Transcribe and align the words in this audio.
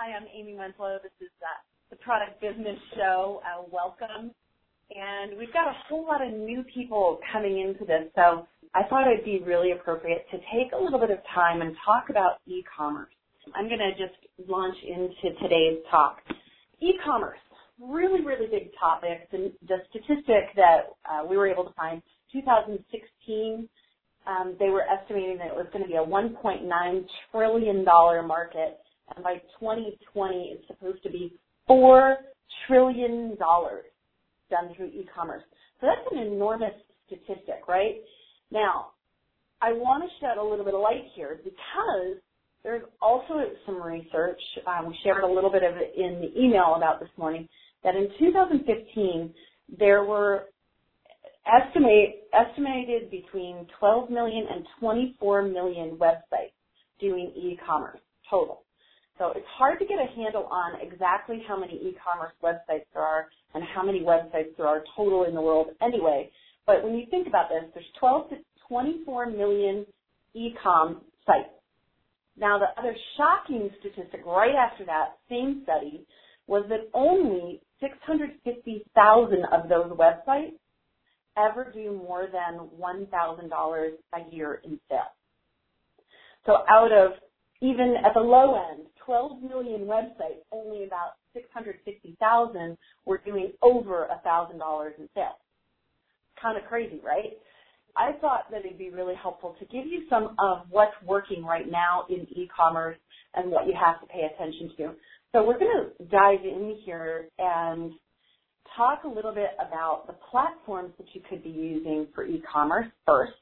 Hi, 0.00 0.14
I'm 0.14 0.28
Amy 0.32 0.54
Winslow. 0.54 1.00
This 1.02 1.10
is 1.20 1.32
uh, 1.42 1.58
the 1.90 1.96
Product 1.96 2.40
Business 2.40 2.78
Show. 2.94 3.42
Uh, 3.42 3.64
welcome. 3.68 4.30
And 4.94 5.36
we've 5.36 5.52
got 5.52 5.66
a 5.66 5.74
whole 5.88 6.06
lot 6.06 6.24
of 6.24 6.32
new 6.32 6.62
people 6.72 7.18
coming 7.32 7.58
into 7.58 7.84
this, 7.84 8.06
so 8.14 8.46
I 8.76 8.84
thought 8.88 9.10
it'd 9.10 9.24
be 9.24 9.42
really 9.44 9.72
appropriate 9.72 10.24
to 10.30 10.38
take 10.54 10.70
a 10.70 10.80
little 10.80 11.00
bit 11.00 11.10
of 11.10 11.18
time 11.34 11.62
and 11.62 11.74
talk 11.84 12.10
about 12.10 12.38
e-commerce. 12.46 13.10
I'm 13.56 13.66
going 13.66 13.80
to 13.80 13.90
just 13.90 14.14
launch 14.48 14.76
into 14.86 15.36
today's 15.42 15.82
talk. 15.90 16.18
E-commerce, 16.80 17.40
really, 17.82 18.24
really 18.24 18.46
big 18.46 18.70
topic. 18.78 19.28
The, 19.32 19.52
the 19.66 19.78
statistic 19.90 20.54
that 20.54 20.94
uh, 21.10 21.26
we 21.26 21.36
were 21.36 21.48
able 21.48 21.64
to 21.64 21.72
find, 21.72 22.00
2016, 22.32 23.68
um, 24.28 24.54
they 24.60 24.68
were 24.68 24.82
estimating 24.82 25.38
that 25.38 25.48
it 25.48 25.56
was 25.56 25.66
going 25.72 25.82
to 25.82 25.90
be 25.90 25.96
a 25.96 26.06
$1.9 26.06 27.04
trillion 27.32 27.84
market, 27.84 28.78
and 29.14 29.24
by 29.24 29.34
2020, 29.60 30.56
it's 30.56 30.66
supposed 30.66 31.02
to 31.02 31.10
be 31.10 31.34
$4 31.68 32.14
trillion 32.66 33.36
done 33.38 34.74
through 34.76 34.86
e-commerce. 34.86 35.42
So 35.80 35.86
that's 35.86 36.06
an 36.12 36.18
enormous 36.18 36.72
statistic, 37.06 37.68
right? 37.68 37.96
Now, 38.50 38.88
I 39.60 39.72
want 39.72 40.04
to 40.04 40.10
shed 40.20 40.38
a 40.38 40.42
little 40.42 40.64
bit 40.64 40.74
of 40.74 40.80
light 40.80 41.04
here 41.14 41.40
because 41.42 42.16
there's 42.62 42.82
also 43.00 43.42
some 43.66 43.82
research, 43.82 44.40
um, 44.66 44.88
we 44.88 44.98
shared 45.04 45.24
a 45.24 45.26
little 45.26 45.50
bit 45.50 45.62
of 45.62 45.76
it 45.76 45.94
in 45.96 46.20
the 46.20 46.40
email 46.40 46.74
about 46.76 47.00
this 47.00 47.08
morning, 47.16 47.48
that 47.84 47.94
in 47.94 48.08
2015, 48.18 49.32
there 49.78 50.04
were 50.04 50.46
estimate, 51.46 52.28
estimated 52.32 53.10
between 53.10 53.66
12 53.78 54.10
million 54.10 54.46
and 54.52 54.66
24 54.80 55.42
million 55.42 55.96
websites 55.96 56.52
doing 57.00 57.32
e-commerce 57.36 58.00
total. 58.28 58.62
So 59.18 59.32
it's 59.34 59.46
hard 59.56 59.80
to 59.80 59.84
get 59.84 59.98
a 59.98 60.06
handle 60.16 60.44
on 60.44 60.80
exactly 60.80 61.42
how 61.46 61.58
many 61.58 61.74
e-commerce 61.74 62.32
websites 62.42 62.86
there 62.94 63.02
are 63.02 63.26
and 63.54 63.64
how 63.74 63.82
many 63.82 64.00
websites 64.00 64.56
there 64.56 64.66
are 64.66 64.84
total 64.96 65.24
in 65.24 65.34
the 65.34 65.40
world 65.40 65.68
anyway. 65.82 66.30
But 66.66 66.84
when 66.84 66.94
you 66.94 67.06
think 67.10 67.26
about 67.26 67.48
this, 67.48 67.64
there's 67.74 67.86
12 67.98 68.30
to 68.30 68.36
24 68.68 69.30
million 69.30 69.86
e-com 70.34 71.00
sites. 71.26 71.48
Now 72.38 72.58
the 72.58 72.80
other 72.80 72.94
shocking 73.16 73.70
statistic 73.80 74.20
right 74.24 74.54
after 74.54 74.84
that 74.84 75.16
same 75.28 75.62
study 75.64 76.06
was 76.46 76.64
that 76.68 76.88
only 76.94 77.60
650,000 77.80 79.44
of 79.52 79.68
those 79.68 79.90
websites 79.92 80.52
ever 81.36 81.70
do 81.72 81.92
more 81.92 82.28
than 82.32 82.68
$1,000 82.80 83.88
a 84.14 84.34
year 84.34 84.60
in 84.64 84.78
sales. 84.88 85.02
So 86.46 86.58
out 86.68 86.92
of 86.92 87.12
even 87.60 87.96
at 88.04 88.14
the 88.14 88.20
low 88.20 88.54
end, 88.70 88.86
12 89.08 89.42
million 89.42 89.86
websites, 89.86 90.44
only 90.52 90.84
about 90.84 91.12
660,000 91.32 92.76
were 93.06 93.22
doing 93.24 93.52
over 93.62 94.06
$1,000 94.26 94.50
in 94.98 95.08
sales. 95.14 95.34
Kind 96.40 96.58
of 96.58 96.64
crazy, 96.68 97.00
right? 97.02 97.32
I 97.96 98.12
thought 98.20 98.50
that 98.50 98.66
it'd 98.66 98.76
be 98.76 98.90
really 98.90 99.14
helpful 99.14 99.56
to 99.58 99.64
give 99.64 99.86
you 99.86 100.02
some 100.10 100.36
of 100.38 100.66
what's 100.68 100.92
working 101.06 101.42
right 101.42 101.70
now 101.70 102.04
in 102.10 102.26
e-commerce 102.36 102.98
and 103.34 103.50
what 103.50 103.66
you 103.66 103.72
have 103.82 103.98
to 104.02 104.06
pay 104.08 104.28
attention 104.34 104.72
to. 104.76 104.90
So 105.32 105.42
we're 105.42 105.58
going 105.58 105.86
to 105.98 106.04
dive 106.04 106.44
in 106.44 106.78
here 106.84 107.28
and 107.38 107.92
talk 108.76 109.04
a 109.04 109.08
little 109.08 109.34
bit 109.34 109.50
about 109.58 110.06
the 110.06 110.16
platforms 110.30 110.92
that 110.98 111.06
you 111.14 111.22
could 111.30 111.42
be 111.42 111.48
using 111.48 112.08
for 112.14 112.26
e-commerce 112.26 112.88
first, 113.06 113.32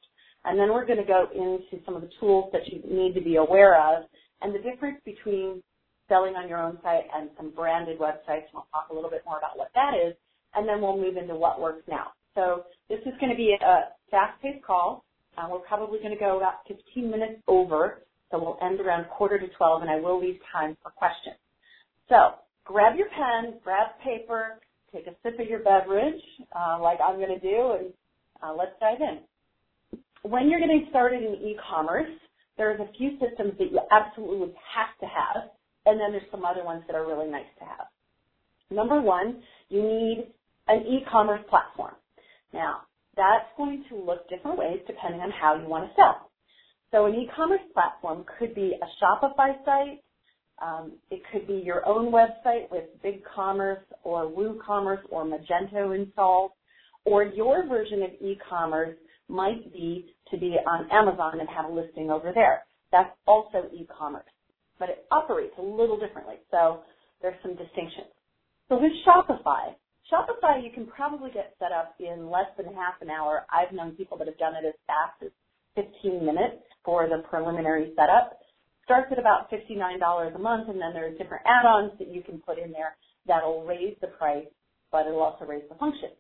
and 0.44 0.56
then 0.56 0.72
we're 0.72 0.86
going 0.86 1.00
to 1.00 1.04
go 1.04 1.26
into 1.34 1.84
some 1.84 1.96
of 1.96 2.02
the 2.02 2.10
tools 2.20 2.50
that 2.52 2.68
you 2.68 2.80
need 2.88 3.14
to 3.14 3.20
be 3.20 3.34
aware 3.34 3.74
of 3.74 4.04
and 4.42 4.54
the 4.54 4.58
difference 4.58 4.98
between 5.04 5.62
selling 6.08 6.34
on 6.34 6.48
your 6.48 6.58
own 6.58 6.78
site 6.82 7.04
and 7.14 7.30
some 7.36 7.50
branded 7.50 7.98
websites. 7.98 8.46
I'll 8.54 8.66
talk 8.72 8.88
a 8.90 8.94
little 8.94 9.10
bit 9.10 9.22
more 9.26 9.38
about 9.38 9.58
what 9.58 9.70
that 9.74 9.92
is, 9.94 10.14
and 10.54 10.68
then 10.68 10.80
we'll 10.80 10.96
move 10.96 11.16
into 11.16 11.34
what 11.34 11.60
works 11.60 11.82
now. 11.88 12.12
So 12.34 12.64
this 12.88 13.00
is 13.00 13.12
going 13.20 13.30
to 13.30 13.36
be 13.36 13.56
a 13.60 13.90
fast-paced 14.10 14.64
call. 14.64 15.04
Uh, 15.36 15.48
we're 15.50 15.58
probably 15.60 15.98
going 15.98 16.12
to 16.12 16.18
go 16.18 16.36
about 16.36 16.66
15 16.68 17.10
minutes 17.10 17.42
over, 17.48 18.02
so 18.30 18.38
we'll 18.38 18.58
end 18.62 18.80
around 18.80 19.06
quarter 19.08 19.38
to 19.38 19.48
12, 19.48 19.82
and 19.82 19.90
I 19.90 19.96
will 20.00 20.20
leave 20.20 20.38
time 20.52 20.76
for 20.82 20.90
questions. 20.90 21.36
So 22.08 22.34
grab 22.64 22.96
your 22.96 23.08
pen, 23.08 23.58
grab 23.64 23.88
paper, 24.02 24.60
take 24.92 25.06
a 25.06 25.14
sip 25.22 25.38
of 25.40 25.46
your 25.46 25.60
beverage, 25.60 26.22
uh, 26.58 26.78
like 26.80 26.98
I'm 27.04 27.16
going 27.16 27.34
to 27.34 27.40
do, 27.40 27.76
and 27.78 27.92
uh, 28.42 28.54
let's 28.56 28.72
dive 28.80 29.00
in. 29.00 29.20
When 30.22 30.48
you're 30.48 30.60
getting 30.60 30.86
started 30.90 31.22
in 31.22 31.34
e-commerce, 31.34 32.10
there's 32.58 32.80
a 32.80 32.92
few 32.96 33.12
systems 33.20 33.54
that 33.58 33.72
you 33.72 33.80
absolutely 33.90 34.54
have 34.74 34.98
to 35.00 35.06
have, 35.06 35.50
and 35.86 36.00
then 36.00 36.12
there's 36.12 36.30
some 36.30 36.44
other 36.44 36.64
ones 36.64 36.82
that 36.86 36.96
are 36.96 37.06
really 37.06 37.30
nice 37.30 37.50
to 37.58 37.64
have. 37.64 37.86
Number 38.70 39.00
one, 39.00 39.42
you 39.68 39.82
need 39.82 40.28
an 40.68 40.82
e-commerce 40.86 41.42
platform. 41.50 41.94
Now, 42.52 42.82
that's 43.16 43.46
going 43.56 43.84
to 43.90 43.96
look 43.96 44.28
different 44.28 44.58
ways 44.58 44.80
depending 44.86 45.20
on 45.20 45.30
how 45.30 45.56
you 45.56 45.68
want 45.68 45.88
to 45.88 45.94
sell. 45.96 46.30
So 46.92 47.06
an 47.06 47.14
e-commerce 47.14 47.62
platform 47.74 48.24
could 48.38 48.54
be 48.54 48.74
a 48.80 49.04
Shopify 49.04 49.64
site, 49.64 50.00
um, 50.62 50.92
it 51.10 51.22
could 51.32 51.46
be 51.46 51.54
your 51.64 51.86
own 51.86 52.12
website 52.12 52.70
with 52.70 52.84
BigCommerce 53.04 53.82
or 54.04 54.26
WooCommerce 54.26 55.02
or 55.10 55.24
Magento 55.24 55.94
installed, 55.96 56.52
or 57.04 57.24
your 57.24 57.66
version 57.66 58.02
of 58.02 58.10
e-commerce 58.20 58.96
might 59.28 59.72
be 59.72 60.14
to 60.30 60.36
be 60.36 60.56
on 60.66 60.90
Amazon 60.90 61.40
and 61.40 61.48
have 61.48 61.70
a 61.70 61.72
listing 61.72 62.10
over 62.10 62.32
there. 62.34 62.64
That's 62.92 63.10
also 63.26 63.68
e-commerce, 63.72 64.30
but 64.78 64.88
it 64.88 65.06
operates 65.10 65.54
a 65.58 65.62
little 65.62 65.98
differently. 65.98 66.36
So 66.50 66.80
there's 67.22 67.36
some 67.42 67.56
distinctions. 67.56 68.12
So 68.68 68.78
with 68.80 68.92
Shopify, 69.06 69.74
Shopify 70.12 70.62
you 70.62 70.70
can 70.72 70.86
probably 70.86 71.30
get 71.30 71.54
set 71.58 71.72
up 71.72 71.94
in 71.98 72.30
less 72.30 72.50
than 72.56 72.66
half 72.74 72.94
an 73.00 73.10
hour. 73.10 73.46
I've 73.52 73.74
known 73.74 73.92
people 73.92 74.16
that 74.18 74.26
have 74.26 74.38
done 74.38 74.54
it 74.54 74.66
as 74.66 74.74
fast 74.86 75.22
as 75.22 75.30
15 75.74 76.24
minutes 76.24 76.62
for 76.84 77.08
the 77.08 77.22
preliminary 77.28 77.92
setup 77.96 78.38
starts 78.84 79.08
at 79.10 79.18
about 79.18 79.50
$59 79.50 80.34
a 80.34 80.38
month, 80.38 80.68
and 80.68 80.80
then 80.80 80.94
there's 80.94 81.18
different 81.18 81.42
add-ons 81.44 81.92
that 81.98 82.08
you 82.08 82.22
can 82.22 82.38
put 82.38 82.56
in 82.56 82.70
there 82.70 82.96
that'll 83.26 83.64
raise 83.64 83.96
the 84.00 84.06
price, 84.06 84.46
but 84.92 85.06
it'll 85.06 85.20
also 85.20 85.44
raise 85.44 85.64
the 85.68 85.74
function. 85.74 86.10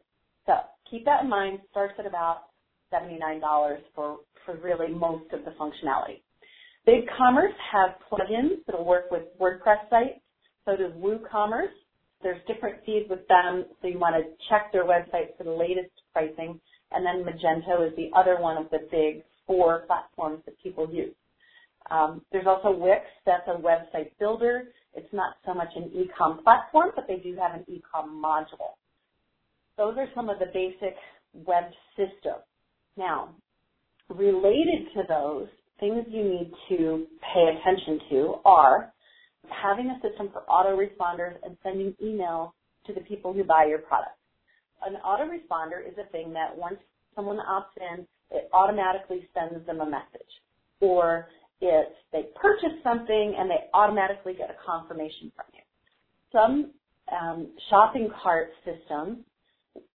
So 0.46 0.54
keep 0.90 1.04
that 1.04 1.22
in 1.22 1.30
mind. 1.30 1.60
Starts 1.70 1.94
at 1.98 2.06
about 2.06 2.50
$79 2.96 3.78
for, 3.94 4.18
for 4.44 4.56
really 4.56 4.92
most 4.92 5.32
of 5.32 5.44
the 5.44 5.52
functionality. 5.52 6.20
BigCommerce 6.86 7.56
has 7.72 7.90
plugins 8.10 8.64
that'll 8.66 8.84
work 8.84 9.10
with 9.10 9.22
WordPress 9.40 9.90
sites. 9.90 10.20
So 10.64 10.76
does 10.76 10.92
WooCommerce. 10.92 11.74
There's 12.22 12.40
different 12.46 12.76
feeds 12.84 13.08
with 13.10 13.26
them, 13.28 13.66
so 13.80 13.88
you 13.88 13.98
want 13.98 14.16
to 14.16 14.30
check 14.48 14.72
their 14.72 14.84
website 14.84 15.36
for 15.36 15.44
the 15.44 15.50
latest 15.50 15.90
pricing. 16.12 16.60
And 16.92 17.04
then 17.04 17.24
Magento 17.24 17.86
is 17.86 17.94
the 17.96 18.10
other 18.16 18.40
one 18.40 18.56
of 18.56 18.70
the 18.70 18.78
big 18.90 19.22
four 19.46 19.84
platforms 19.86 20.40
that 20.46 20.60
people 20.62 20.88
use. 20.90 21.14
Um, 21.90 22.22
there's 22.32 22.46
also 22.46 22.70
Wix, 22.70 23.02
that's 23.26 23.46
a 23.46 23.60
website 23.60 24.10
builder. 24.18 24.64
It's 24.94 25.12
not 25.12 25.34
so 25.44 25.54
much 25.54 25.68
an 25.76 25.90
e-com 25.94 26.42
platform, 26.42 26.90
but 26.96 27.06
they 27.06 27.16
do 27.16 27.36
have 27.36 27.54
an 27.54 27.64
e-com 27.68 28.22
module. 28.22 28.74
Those 29.76 29.96
are 29.98 30.08
some 30.14 30.28
of 30.28 30.38
the 30.38 30.46
basic 30.46 30.96
web 31.34 31.64
systems. 31.96 32.45
Now, 32.96 33.34
related 34.08 34.88
to 34.94 35.02
those, 35.08 35.48
things 35.80 36.06
you 36.08 36.24
need 36.24 36.52
to 36.70 37.06
pay 37.20 37.56
attention 37.58 38.00
to 38.10 38.34
are 38.44 38.92
having 39.50 39.90
a 39.90 40.00
system 40.08 40.30
for 40.32 40.42
autoresponders 40.48 41.36
and 41.42 41.56
sending 41.62 41.94
emails 42.02 42.52
to 42.86 42.94
the 42.94 43.00
people 43.00 43.32
who 43.32 43.44
buy 43.44 43.66
your 43.66 43.78
product. 43.78 44.16
An 44.84 44.96
autoresponder 45.04 45.86
is 45.86 45.94
a 45.98 46.10
thing 46.10 46.32
that 46.32 46.56
once 46.56 46.78
someone 47.14 47.38
opts 47.38 47.76
in, 47.98 48.06
it 48.30 48.48
automatically 48.52 49.28
sends 49.34 49.64
them 49.66 49.80
a 49.80 49.86
message. 49.86 50.30
Or 50.80 51.28
it's 51.60 51.94
they 52.12 52.24
purchase 52.40 52.78
something 52.82 53.34
and 53.38 53.50
they 53.50 53.68
automatically 53.72 54.34
get 54.34 54.50
a 54.50 54.56
confirmation 54.64 55.32
from 55.34 55.46
you. 55.54 55.60
Some 56.32 56.72
um, 57.10 57.52
shopping 57.70 58.10
cart 58.22 58.48
systems 58.64 59.18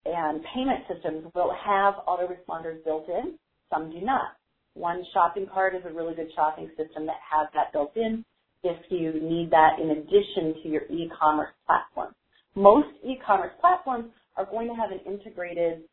and 0.06 0.42
payment 0.54 0.84
systems 0.92 1.26
will 1.34 1.54
have 1.66 1.96
autoresponders 2.08 2.84
built 2.84 3.08
in. 3.10 3.38
Some 3.74 3.92
do 3.92 4.02
not. 4.02 4.36
One 4.74 5.04
shopping 5.14 5.48
cart 5.52 5.76
is 5.76 5.82
a 5.86 5.94
really 5.94 6.16
good 6.16 6.30
shopping 6.36 6.70
system 6.78 7.06
that 7.06 7.20
has 7.30 7.48
that 7.54 7.74
built 7.74 7.96
in 7.96 8.24
if 8.64 8.78
you 8.90 9.14
need 9.22 9.52
that 9.52 9.80
in 9.82 9.92
addition 9.92 10.62
to 10.64 10.70
your 10.70 10.84
e-commerce 10.84 11.50
platform. 11.66 12.14
Most 12.56 12.90
e-commerce 13.04 13.54
platforms 13.60 14.06
are 14.38 14.46
going 14.46 14.68
to 14.68 14.76
have 14.76 14.92
an 14.92 15.00
integrated 15.06 15.84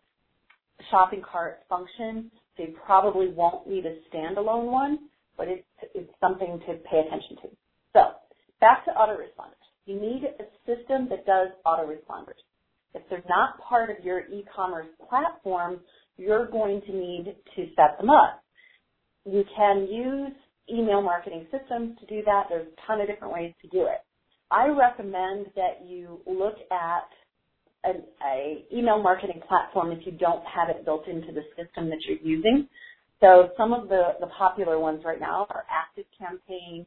shopping 0.91 1.23
cart 1.23 1.61
function, 1.69 2.31
so 2.57 2.65
you 2.65 2.75
probably 2.85 3.29
won't 3.29 3.67
need 3.69 3.85
a 3.87 3.97
standalone 4.13 4.71
one 4.71 4.99
but 5.39 5.47
it's, 5.49 5.65
it's 5.95 6.11
something 6.21 6.61
to 6.67 6.75
pay 6.91 7.01
attention 7.07 7.37
to. 7.37 7.49
So 7.95 8.01
back 8.61 8.85
to 8.85 8.91
autoresponders. 8.91 9.55
You 9.87 9.99
need 9.99 10.25
a 10.25 10.45
system 10.67 11.09
that 11.09 11.25
does 11.25 11.49
autoresponders. 11.65 12.43
If 12.95 13.03
they're 13.11 13.25
not 13.29 13.61
part 13.63 13.91
of 13.91 14.05
your 14.05 14.21
e-commerce 14.21 14.89
platform, 15.09 15.81
you're 16.17 16.47
going 16.51 16.81
to 16.83 16.93
need 16.93 17.37
to 17.57 17.67
set 17.77 17.99
them 18.01 18.11
up. 18.11 18.43
You 19.27 19.45
can 19.57 19.89
use 19.91 20.33
email 20.73 21.03
marketing 21.03 21.47
systems 21.51 21.99
to 22.01 22.07
do 22.07 22.23
that. 22.27 22.45
There's 22.51 22.69
a 22.69 22.87
ton 22.87 23.01
of 23.01 23.09
different 23.09 23.35
ways 23.35 23.55
to 23.63 23.69
do 23.69 23.83
it. 23.83 24.01
I 24.51 24.69
recommend 24.69 25.49
that 25.57 25.87
you 25.87 26.21
look 26.27 26.57
at 26.73 27.09
an 27.85 28.03
a 28.27 28.65
email 28.75 29.03
marketing 29.03 29.41
platform 29.49 29.93
if 29.93 30.07
you 30.07 30.13
don't 30.13 30.45
have 30.47 30.71
it 30.71 30.85
built 30.85 31.09
into 31.09 31.33
the 31.33 31.43
system 31.57 31.91
that 31.91 31.99
you're 32.09 32.19
using. 32.23 32.69
So 33.21 33.51
some 33.57 33.73
of 33.73 33.89
the, 33.89 34.15
the 34.21 34.29
popular 34.39 34.79
ones 34.81 35.03
right 35.05 35.21
now 35.21 35.47
are 35.51 35.65
ActiveCampaign. 35.73 36.87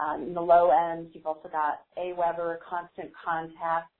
Um, 0.00 0.22
in 0.28 0.34
the 0.34 0.40
low 0.42 0.70
end, 0.70 1.08
you've 1.12 1.26
also 1.26 1.50
got 1.50 1.82
Aweber, 1.98 2.58
Constant 2.68 3.10
Contact. 3.24 3.90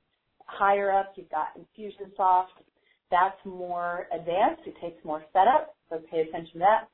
Higher 0.47 0.93
up, 0.93 1.13
you've 1.17 1.31
got 1.31 1.49
Infusionsoft. 1.59 2.63
That's 3.11 3.39
more 3.45 4.07
advanced. 4.13 4.63
It 4.67 4.75
takes 4.81 5.05
more 5.05 5.25
setup, 5.33 5.75
so 5.91 6.01
pay 6.11 6.21
attention 6.21 6.55
to 6.55 6.59
that. 6.61 6.89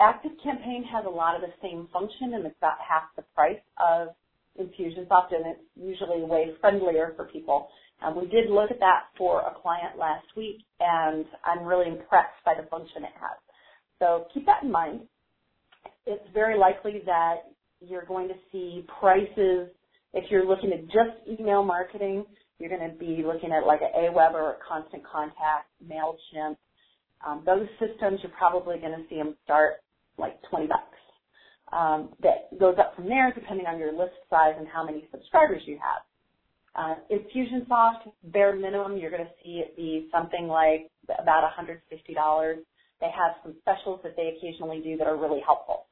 ActiveCampaign 0.00 0.84
has 0.90 1.04
a 1.06 1.10
lot 1.10 1.36
of 1.36 1.42
the 1.42 1.52
same 1.62 1.88
function, 1.92 2.34
and 2.34 2.46
it's 2.46 2.56
about 2.58 2.78
half 2.86 3.04
the 3.16 3.22
price 3.34 3.60
of 3.78 4.08
Infusionsoft, 4.60 5.32
and 5.34 5.46
it's 5.46 5.60
usually 5.76 6.22
way 6.22 6.52
friendlier 6.60 7.12
for 7.16 7.26
people. 7.26 7.68
Um, 8.04 8.18
we 8.20 8.26
did 8.26 8.50
look 8.50 8.70
at 8.70 8.80
that 8.80 9.04
for 9.16 9.40
a 9.42 9.54
client 9.62 9.98
last 9.98 10.26
week, 10.36 10.58
and 10.80 11.24
I'm 11.44 11.64
really 11.64 11.88
impressed 11.88 12.42
by 12.44 12.54
the 12.60 12.68
function 12.68 13.04
it 13.04 13.14
has. 13.14 13.38
So 14.00 14.26
keep 14.34 14.46
that 14.46 14.64
in 14.64 14.72
mind. 14.72 15.02
It's 16.06 16.24
very 16.34 16.58
likely 16.58 17.02
that 17.06 17.52
you're 17.80 18.04
going 18.04 18.28
to 18.28 18.34
see 18.50 18.84
prices, 19.00 19.68
if 20.14 20.30
you're 20.30 20.46
looking 20.46 20.72
at 20.72 20.84
just 20.86 21.40
email 21.40 21.62
marketing, 21.62 22.24
you're 22.62 22.70
going 22.70 22.88
to 22.88 22.96
be 22.96 23.24
looking 23.26 23.50
at 23.50 23.66
like 23.66 23.80
an 23.82 23.90
Aweber 23.96 24.34
or 24.34 24.56
Constant 24.66 25.02
Contact, 25.04 25.66
MailChimp. 25.84 26.56
Um, 27.26 27.42
those 27.44 27.66
systems, 27.80 28.20
you're 28.22 28.32
probably 28.38 28.78
going 28.78 28.92
to 28.92 29.02
see 29.10 29.16
them 29.16 29.34
start 29.44 29.82
like 30.16 30.40
20 30.48 30.68
bucks. 30.68 30.86
Um, 31.72 32.10
that 32.22 32.56
goes 32.60 32.76
up 32.78 32.94
from 32.94 33.08
there 33.08 33.32
depending 33.34 33.66
on 33.66 33.78
your 33.78 33.92
list 33.92 34.14
size 34.30 34.54
and 34.58 34.68
how 34.68 34.84
many 34.84 35.08
subscribers 35.10 35.62
you 35.66 35.78
have. 35.82 36.02
Uh, 36.74 36.94
Infusionsoft, 37.10 38.12
bare 38.24 38.54
minimum, 38.54 38.96
you're 38.96 39.10
going 39.10 39.24
to 39.24 39.30
see 39.42 39.62
it 39.64 39.76
be 39.76 40.08
something 40.12 40.46
like 40.46 40.88
about 41.18 41.42
$150. 41.58 41.78
They 43.00 43.06
have 43.06 43.34
some 43.42 43.54
specials 43.60 44.00
that 44.04 44.14
they 44.16 44.36
occasionally 44.38 44.80
do 44.80 44.96
that 44.98 45.06
are 45.06 45.16
really 45.16 45.40
helpful. 45.44 45.86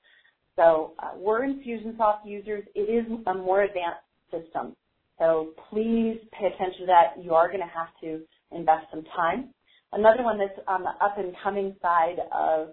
So 0.57 0.93
uh, 0.99 1.13
we're 1.17 1.41
Infusionsoft 1.41 2.21
users. 2.25 2.65
It 2.75 2.81
is 2.81 3.07
a 3.27 3.35
more 3.35 3.63
advanced 3.63 4.05
system. 4.31 4.77
So 5.21 5.51
please 5.71 6.19
pay 6.33 6.47
attention 6.49 6.83
to 6.83 6.87
that. 6.87 7.25
You 7.25 7.35
are 7.35 7.49
going 7.49 7.61
to 7.61 7.67
have 7.67 7.91
to 8.03 8.23
invest 8.57 8.87
some 8.91 9.05
time. 9.17 9.51
Another 9.93 10.25
one 10.25 10.39
that's 10.39 10.59
on 10.69 10.83
the 10.83 10.91
up 11.05 11.19
and 11.19 11.35
coming 11.45 11.77
side 11.83 12.19
of 12.35 12.71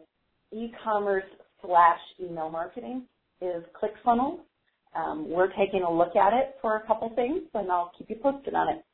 e-commerce 0.53 1.25
slash 1.65 1.99
email 2.21 2.49
marketing 2.49 3.03
is 3.41 3.63
ClickFunnels. 3.81 4.39
Um, 4.95 5.29
we're 5.29 5.49
taking 5.57 5.83
a 5.83 5.91
look 5.91 6.15
at 6.15 6.33
it 6.33 6.55
for 6.61 6.77
a 6.77 6.87
couple 6.87 7.11
things, 7.15 7.43
and 7.53 7.71
I'll 7.71 7.91
keep 7.97 8.09
you 8.09 8.17
posted 8.23 8.55
on 8.55 8.69
it. 8.69 8.85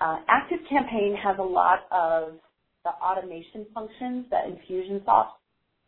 Uh, 0.00 0.18
ActiveCampaign 0.30 1.16
has 1.22 1.36
a 1.38 1.42
lot 1.44 1.80
of 1.92 2.34
the 2.84 2.90
automation 2.90 3.66
functions 3.74 4.26
that 4.30 4.44
Infusionsoft 4.46 5.30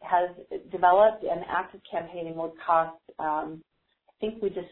has 0.03 0.31
developed, 0.73 1.25
and 1.25 1.43
ActiveCampaign 1.45 2.35
would 2.37 2.53
cost, 2.67 2.97
um, 3.19 3.63
I 4.09 4.13
think 4.21 4.43
we 4.43 4.51
just, 4.51 4.69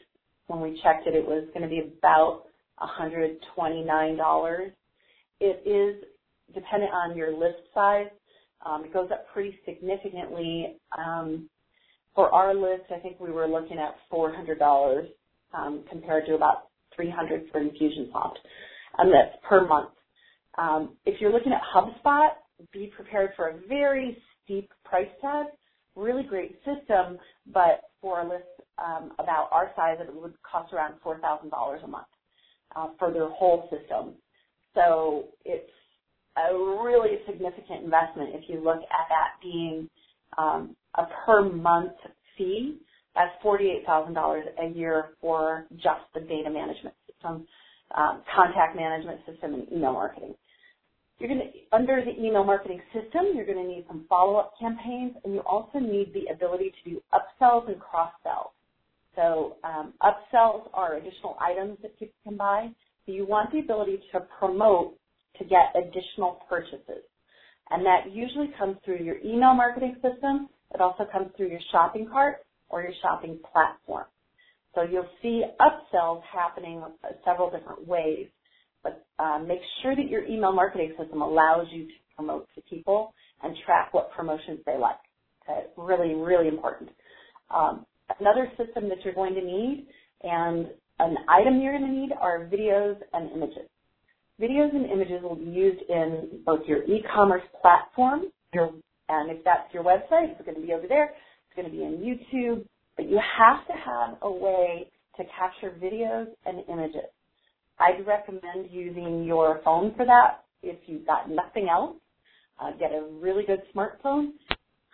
when 0.48 0.60
we 0.60 0.80
checked 0.82 1.06
it, 1.06 1.14
it 1.14 1.24
was 1.24 1.44
going 1.54 1.62
to 1.62 1.68
be 1.68 1.92
about 1.98 2.44
$129. 2.80 4.72
It 5.40 5.62
is 5.66 6.04
dependent 6.54 6.92
on 6.92 7.16
your 7.16 7.32
list 7.32 7.60
size. 7.72 8.08
Um, 8.66 8.84
it 8.84 8.92
goes 8.92 9.08
up 9.12 9.26
pretty 9.32 9.58
significantly. 9.64 10.76
Um, 10.96 11.48
for 12.14 12.34
our 12.34 12.54
list, 12.54 12.84
I 12.94 12.98
think 12.98 13.20
we 13.20 13.30
were 13.30 13.46
looking 13.46 13.78
at 13.78 13.94
$400 14.12 15.08
um, 15.54 15.84
compared 15.88 16.26
to 16.26 16.34
about 16.34 16.68
$300 16.98 17.50
for 17.52 17.60
Infusionsoft, 17.60 18.36
and 18.98 19.12
that's 19.12 19.36
per 19.48 19.66
month. 19.66 19.90
Um, 20.56 20.96
if 21.06 21.20
you're 21.20 21.32
looking 21.32 21.52
at 21.52 21.60
HubSpot, 21.74 22.30
be 22.72 22.90
prepared 22.96 23.30
for 23.36 23.48
a 23.48 23.58
very 23.68 24.18
steep 24.44 24.72
price 24.84 25.08
tag. 25.20 25.46
Really 25.94 26.24
great 26.24 26.58
system, 26.64 27.18
but 27.52 27.82
for 28.00 28.20
a 28.20 28.28
list 28.28 28.46
um, 28.84 29.12
about 29.18 29.48
our 29.52 29.70
size, 29.76 29.98
it 30.00 30.14
would 30.14 30.34
cost 30.42 30.72
around 30.72 30.94
$4,000 31.04 31.84
a 31.84 31.86
month 31.86 32.06
uh, 32.76 32.88
for 32.98 33.12
their 33.12 33.28
whole 33.28 33.68
system. 33.70 34.14
So 34.74 35.26
it's 35.44 35.70
a 36.36 36.54
really 36.54 37.18
significant 37.26 37.84
investment 37.84 38.30
if 38.34 38.48
you 38.48 38.62
look 38.62 38.78
at 38.78 39.08
that 39.08 39.30
being 39.42 39.88
um, 40.38 40.76
a 40.96 41.04
per 41.26 41.42
month 41.42 41.92
fee. 42.36 42.78
That's 43.14 43.32
$48,000 43.44 44.42
a 44.62 44.78
year 44.78 45.10
for 45.20 45.66
just 45.76 46.02
the 46.14 46.20
data 46.20 46.50
management 46.50 46.94
system, 47.10 47.46
um, 47.96 48.22
contact 48.36 48.76
management 48.76 49.20
system, 49.26 49.54
and 49.54 49.72
email 49.72 49.92
marketing. 49.94 50.34
You're 51.18 51.28
going 51.30 51.40
to, 51.40 51.76
under 51.76 52.04
the 52.04 52.12
email 52.22 52.44
marketing 52.44 52.80
system, 52.92 53.32
you're 53.34 53.46
going 53.46 53.58
to 53.58 53.68
need 53.68 53.84
some 53.88 54.06
follow-up 54.08 54.54
campaigns, 54.60 55.14
and 55.24 55.34
you 55.34 55.40
also 55.40 55.78
need 55.80 56.12
the 56.14 56.32
ability 56.32 56.72
to 56.84 56.90
do 56.90 57.02
upsells 57.14 57.68
and 57.68 57.80
cross-sells. 57.80 58.52
So 59.18 59.56
um, 59.64 59.94
upsells 60.02 60.70
are 60.74 60.96
additional 60.96 61.36
items 61.42 61.78
that 61.82 61.98
people 61.98 62.14
can 62.24 62.38
buy. 62.38 62.70
So 63.04 63.12
you 63.12 63.26
want 63.26 63.52
the 63.52 63.58
ability 63.58 64.00
to 64.12 64.20
promote 64.38 64.96
to 65.40 65.44
get 65.44 65.74
additional 65.76 66.40
purchases. 66.48 67.02
And 67.70 67.84
that 67.84 68.12
usually 68.12 68.50
comes 68.58 68.76
through 68.84 69.04
your 69.04 69.18
email 69.18 69.54
marketing 69.54 69.96
system. 69.96 70.48
It 70.74 70.80
also 70.80 71.04
comes 71.12 71.30
through 71.36 71.48
your 71.50 71.60
shopping 71.72 72.08
cart 72.10 72.38
or 72.70 72.82
your 72.82 72.92
shopping 73.02 73.40
platform. 73.52 74.06
So 74.76 74.82
you'll 74.82 75.08
see 75.22 75.44
upsells 75.60 76.22
happening 76.32 76.82
several 77.24 77.50
different 77.50 77.88
ways, 77.88 78.28
but 78.84 79.06
uh, 79.18 79.40
make 79.40 79.60
sure 79.82 79.96
that 79.96 80.08
your 80.08 80.24
email 80.26 80.52
marketing 80.52 80.94
system 81.00 81.22
allows 81.22 81.66
you 81.72 81.86
to 81.86 81.92
promote 82.16 82.48
to 82.54 82.62
people 82.70 83.14
and 83.42 83.56
track 83.66 83.94
what 83.94 84.12
promotions 84.12 84.60
they 84.66 84.78
like. 84.78 84.98
Okay, 85.48 85.66
really, 85.76 86.14
really 86.14 86.48
important. 86.48 86.90
Um, 87.54 87.86
another 88.20 88.50
system 88.56 88.88
that 88.88 88.98
you're 89.04 89.14
going 89.14 89.34
to 89.34 89.42
need 89.42 89.86
and 90.22 90.68
an 90.98 91.16
item 91.28 91.60
you're 91.60 91.76
going 91.76 91.90
to 91.90 91.96
need 91.96 92.10
are 92.20 92.48
videos 92.52 92.96
and 93.12 93.30
images. 93.32 93.68
Videos 94.40 94.74
and 94.74 94.86
images 94.90 95.22
will 95.22 95.36
be 95.36 95.50
used 95.50 95.82
in 95.88 96.40
both 96.46 96.60
your 96.66 96.84
e-commerce 96.84 97.42
platform, 97.60 98.26
your, 98.52 98.70
and 99.08 99.30
if 99.30 99.42
that's 99.44 99.72
your 99.72 99.82
website, 99.82 100.30
it's 100.30 100.44
going 100.44 100.54
to 100.54 100.64
be 100.64 100.72
over 100.72 100.86
there. 100.88 101.10
It's 101.46 101.56
going 101.56 101.68
to 101.68 101.72
be 101.72 101.82
in 101.82 101.98
YouTube, 101.98 102.64
but 102.96 103.08
you 103.08 103.20
have 103.38 103.66
to 103.66 103.72
have 103.72 104.18
a 104.22 104.30
way 104.30 104.90
to 105.16 105.24
capture 105.36 105.76
videos 105.82 106.26
and 106.46 106.62
images. 106.68 107.10
I'd 107.80 108.06
recommend 108.06 108.70
using 108.70 109.24
your 109.24 109.60
phone 109.64 109.94
for 109.96 110.04
that 110.06 110.44
if 110.62 110.76
you've 110.86 111.06
got 111.06 111.30
nothing 111.30 111.68
else. 111.68 111.96
Uh, 112.60 112.72
get 112.72 112.90
a 112.90 113.06
really 113.20 113.44
good 113.44 113.62
smartphone 113.74 114.30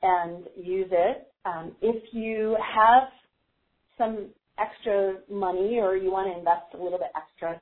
and 0.02 0.44
use 0.56 0.88
it. 0.90 1.28
Um, 1.44 1.72
if 1.82 2.02
you 2.12 2.56
have 2.74 3.08
some 3.98 4.28
extra 4.58 5.16
money 5.30 5.78
or 5.80 5.96
you 5.96 6.10
want 6.10 6.32
to 6.32 6.38
invest 6.38 6.74
a 6.74 6.82
little 6.82 6.98
bit 6.98 7.10
extra, 7.16 7.60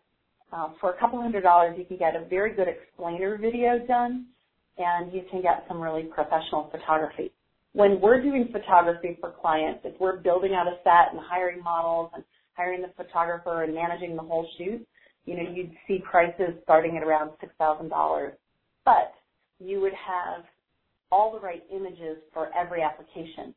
uh, 0.53 0.69
for 0.81 0.91
a 0.93 1.01
couple 1.01 1.21
hundred 1.21 1.43
dollars, 1.43 1.75
you 1.79 1.85
can 1.85 1.97
get 1.97 2.15
a 2.15 2.25
very 2.27 2.55
good 2.55 2.69
explainer 2.69 3.39
video 3.39 3.79
done, 3.87 4.27
and 4.77 5.13
you 5.13 5.23
can 5.31 5.41
get 5.41 5.65
some 5.67 5.81
really 5.81 6.05
professional 6.05 6.69
photography. 6.71 7.33
When 7.73 8.01
we're 8.01 8.23
doing 8.23 8.49
photography 8.53 9.17
for 9.19 9.33
clients, 9.41 9.81
if 9.85 9.99
we're 9.99 10.19
building 10.19 10.53
out 10.55 10.67
a 10.67 10.77
set 10.85 11.13
and 11.13 11.21
hiring 11.25 11.63
models 11.63 12.11
and 12.15 12.23
hiring 12.55 12.83
the 12.83 12.91
photographer 13.03 13.63
and 13.63 13.75
managing 13.75 14.15
the 14.15 14.23
whole 14.23 14.47
shoot, 14.59 14.87
you 15.25 15.37
know, 15.37 15.51
you'd 15.51 15.73
see 15.89 16.01
prices 16.09 16.55
starting 16.65 16.99
at 16.99 17.03
around 17.03 17.31
$6,000. 17.43 18.33
But 18.85 19.15
you 19.59 19.81
would 19.81 19.95
have 19.95 20.45
all 21.11 21.33
the 21.33 21.41
right 21.41 21.63
images 21.75 22.19
for 22.35 22.51
every 22.55 22.83
application. 22.83 23.55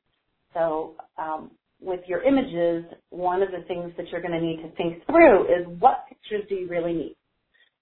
So 0.56 0.96
um, 1.20 1.52
with 1.82 2.02
your 2.08 2.24
images, 2.24 2.86
one 3.12 3.44
of 3.44 3.52
the 3.52 3.64
things 3.68 3.94
that 3.98 4.10
you're 4.10 4.22
going 4.22 4.34
to 4.34 4.42
need 4.42 4.64
to 4.64 4.72
think 4.78 5.06
through 5.08 5.46
is 5.46 5.68
what 5.80 6.06
pictures 6.10 6.46
do 6.50 6.56
you 6.56 6.70
really 6.70 6.94
need? 6.94 7.18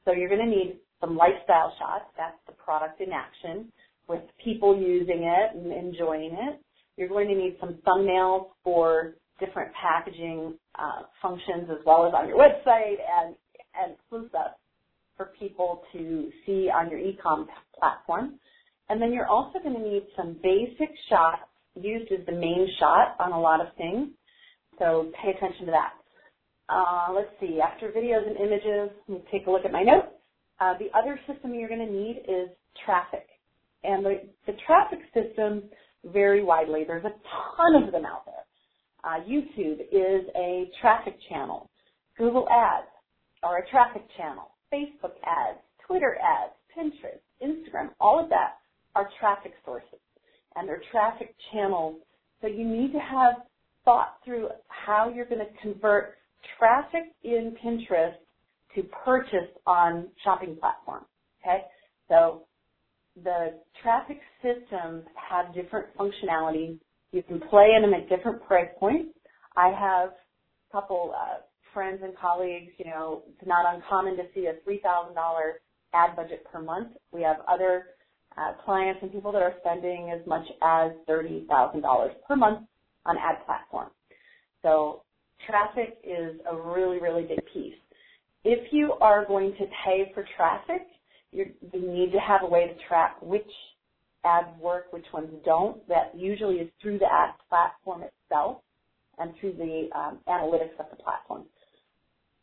So 0.06 0.14
you're 0.14 0.30
going 0.30 0.42
to 0.42 0.48
need 0.48 0.80
some 1.00 1.18
lifestyle 1.18 1.74
shots. 1.80 2.06
That's 2.18 2.38
the 2.48 2.54
product 2.54 3.02
in 3.02 3.14
action 3.14 3.72
with 4.10 4.22
people 4.44 4.78
using 4.78 5.24
it 5.24 5.56
and 5.56 5.72
enjoying 5.72 6.34
it. 6.34 6.62
You're 6.98 7.10
going 7.10 7.30
to 7.30 7.36
need 7.36 7.58
some 7.62 7.76
thumbnails 7.88 8.48
for 8.64 9.16
different 9.40 9.72
packaging 9.82 10.56
uh, 10.78 11.04
functions 11.22 11.70
as 11.72 11.86
well 11.86 12.08
as 12.08 12.14
on 12.14 12.28
your 12.28 12.38
website 12.38 12.98
and, 13.22 13.36
and 13.82 13.94
exclusive 13.96 14.54
for 15.18 15.32
people 15.40 15.84
to 15.94 16.32
see 16.46 16.70
on 16.70 16.90
your 16.90 17.00
e-com 17.00 17.48
platform. 17.80 18.36
And 18.90 19.02
then 19.02 19.14
you're 19.14 19.28
also 19.28 19.60
going 19.60 19.76
to 19.76 19.82
need 19.82 20.04
some 20.18 20.38
basic 20.44 20.90
shots 21.10 21.44
used 21.76 22.12
as 22.12 22.26
the 22.26 22.32
main 22.32 22.68
shot 22.80 23.16
on 23.20 23.32
a 23.32 23.40
lot 23.40 23.62
of 23.62 23.68
things. 23.78 24.10
So 24.80 25.12
pay 25.22 25.32
attention 25.32 25.66
to 25.68 25.72
that. 25.72 25.94
Uh, 26.70 27.14
let's 27.14 27.30
see, 27.40 27.60
after 27.62 27.90
videos 27.90 28.26
and 28.26 28.38
images, 28.38 28.96
let 29.08 29.18
me 29.18 29.24
take 29.32 29.48
a 29.48 29.52
look 29.52 29.66
at 29.66 29.72
my 29.72 29.84
notes. 29.84 30.08
Uh, 30.60 30.74
the 30.78 30.88
other 30.98 31.20
system 31.28 31.54
you're 31.54 31.70
going 31.70 31.86
to 31.86 31.92
need 31.92 32.24
is 32.28 32.50
traffic. 32.86 33.28
And 33.84 34.06
the, 34.06 34.22
the 34.48 34.54
traffic 34.66 35.00
systems 35.14 35.64
vary 36.06 36.44
widely. 36.44 36.84
There's 36.88 37.06
a 37.06 37.14
ton 37.58 37.84
of 37.84 37.92
them 37.92 38.06
out 38.06 38.26
there. 38.26 38.46
Uh, 39.04 39.20
YouTube 39.28 39.82
is 39.92 40.26
a 40.36 40.70
traffic 40.80 41.18
channel. 41.30 41.70
Google 42.18 42.48
Ads 42.50 42.88
are 43.44 43.58
a 43.58 43.70
traffic 43.70 44.04
channel, 44.18 44.52
Facebook 44.74 45.20
ads, 45.26 45.60
Twitter 45.86 46.18
ads, 46.22 46.54
Pinterest, 46.78 47.20
Instagram, 47.44 47.90
all 48.00 48.24
of 48.24 48.30
that 48.30 48.58
are 48.96 49.10
traffic 49.20 49.54
sources 49.66 50.00
and 50.56 50.68
they're 50.68 50.82
traffic 50.92 51.36
channels. 51.52 51.98
So 52.42 52.48
you 52.48 52.68
need 52.68 52.92
to 52.94 53.00
have 53.00 53.36
thought 53.86 54.18
through 54.24 54.50
how 54.68 55.12
you're 55.14 55.26
going 55.26 55.46
to 55.46 55.62
convert 55.62 56.16
traffic 56.58 57.14
in 57.24 57.56
Pinterest 57.64 58.16
to 58.76 58.84
purchase 59.06 59.50
on 59.66 60.08
shopping 60.24 60.58
platforms. 60.60 61.06
Okay? 61.42 61.62
So 62.10 62.44
the 63.24 63.60
traffic 63.82 64.20
systems 64.42 65.04
have 65.16 65.54
different 65.54 65.88
functionalities. 65.98 66.80
You 67.12 67.24
can 67.24 67.40
play 67.40 67.74
in 67.76 67.84
them 67.84 67.94
at 67.94 68.10
different 68.10 68.44
price 68.46 68.70
points. 68.80 69.10
I 69.56 69.68
have 69.68 70.10
a 70.10 70.72
couple 70.72 71.14
uh, 71.16 71.42
friends 71.74 72.02
and 72.04 72.16
colleagues, 72.18 72.72
you 72.78 72.86
know, 72.86 73.24
it's 73.28 73.48
not 73.48 73.74
uncommon 73.74 74.18
to 74.18 74.24
see 74.34 74.48
a 74.48 74.54
$3,000 74.68 75.16
ad 75.94 76.16
budget 76.16 76.46
per 76.52 76.62
month. 76.62 76.90
We 77.12 77.22
have 77.22 77.38
other 77.48 77.86
uh, 78.38 78.54
clients 78.66 79.00
and 79.02 79.12
people 79.12 79.32
that 79.32 79.42
are 79.42 79.54
spending 79.62 80.12
as 80.14 80.26
much 80.28 80.46
as 80.62 80.92
$30,000 81.10 82.10
per 82.28 82.36
month 82.36 82.68
on 83.06 83.18
ad 83.18 83.46
platforms. 83.46 83.92
So 84.62 85.02
traffic 85.48 85.98
is 86.04 86.40
a 86.50 86.56
really, 86.56 87.00
really 87.00 87.24
big 87.24 87.42
piece. 87.54 87.76
If 88.44 88.72
you 88.72 88.94
are 89.02 89.26
going 89.26 89.52
to 89.54 89.66
pay 89.86 90.12
for 90.14 90.26
traffic, 90.36 90.88
you 91.32 91.46
need 91.74 92.12
to 92.12 92.20
have 92.20 92.42
a 92.44 92.48
way 92.48 92.68
to 92.68 92.74
track 92.88 93.18
which 93.22 93.50
ads 94.24 94.48
work, 94.60 94.92
which 94.92 95.06
ones 95.14 95.30
don't. 95.46 95.86
That 95.88 96.12
usually 96.16 96.56
is 96.56 96.70
through 96.82 97.00
the 97.00 97.12
ad 97.12 97.32
platform 97.50 98.04
itself 98.04 98.58
and 99.18 99.34
through 99.40 99.54
the 99.54 99.90
um, 99.98 100.20
analytics 100.28 100.80
of 100.80 100.86
the 100.90 101.02
platform. 101.04 101.44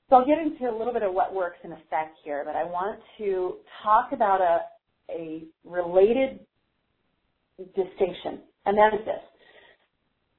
So 0.09 0.17
I'll 0.17 0.27
get 0.27 0.39
into 0.39 0.69
a 0.69 0.77
little 0.77 0.93
bit 0.93 1.03
of 1.03 1.15
what 1.15 1.35
works 1.35 1.59
in 1.63 1.73
effect 1.73 2.17
here, 2.25 2.43
but 2.45 2.57
I 2.57 2.65
want 2.65 2.99
to 3.19 3.57
talk 3.83 4.11
about 4.13 4.41
a, 4.41 4.61
a 5.11 5.45
related 5.65 6.41
distinction, 7.59 8.41
and 8.67 8.77
that 8.77 8.95
is 8.99 9.05
this. 9.05 9.23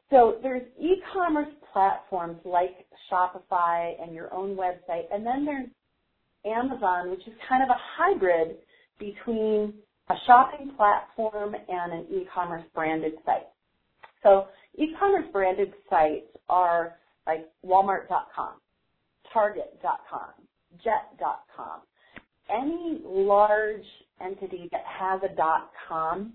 So 0.10 0.38
there's 0.44 0.64
e-commerce 0.80 1.54
platforms 1.72 2.38
like 2.44 2.86
Shopify 3.12 3.94
and 4.02 4.14
your 4.14 4.34
own 4.34 4.58
website, 4.58 5.06
and 5.12 5.26
then 5.26 5.46
there's 5.46 5.70
Amazon, 6.46 7.12
which 7.12 7.26
is 7.28 7.34
kind 7.48 7.64
of 7.64 7.70
a 7.70 7.80
hybrid 7.98 8.58
between 9.00 9.74
a 10.10 10.14
shopping 10.26 10.72
platform 10.76 11.56
and 11.56 11.94
an 11.94 12.06
e-commerce 12.12 12.64
branded 12.76 13.14
site. 13.26 13.48
So 14.24 14.48
e-commerce 14.76 15.26
branded 15.32 15.74
sites 15.90 16.28
are 16.50 16.98
like 17.26 17.48
Walmart.com, 17.66 18.54
Target.com, 19.32 20.30
Jet.com. 20.84 21.82
Any 22.50 23.02
large 23.06 23.86
entity 24.24 24.70
that 24.72 24.84
has 24.86 25.22
a 25.24 25.36
.com, 25.90 26.34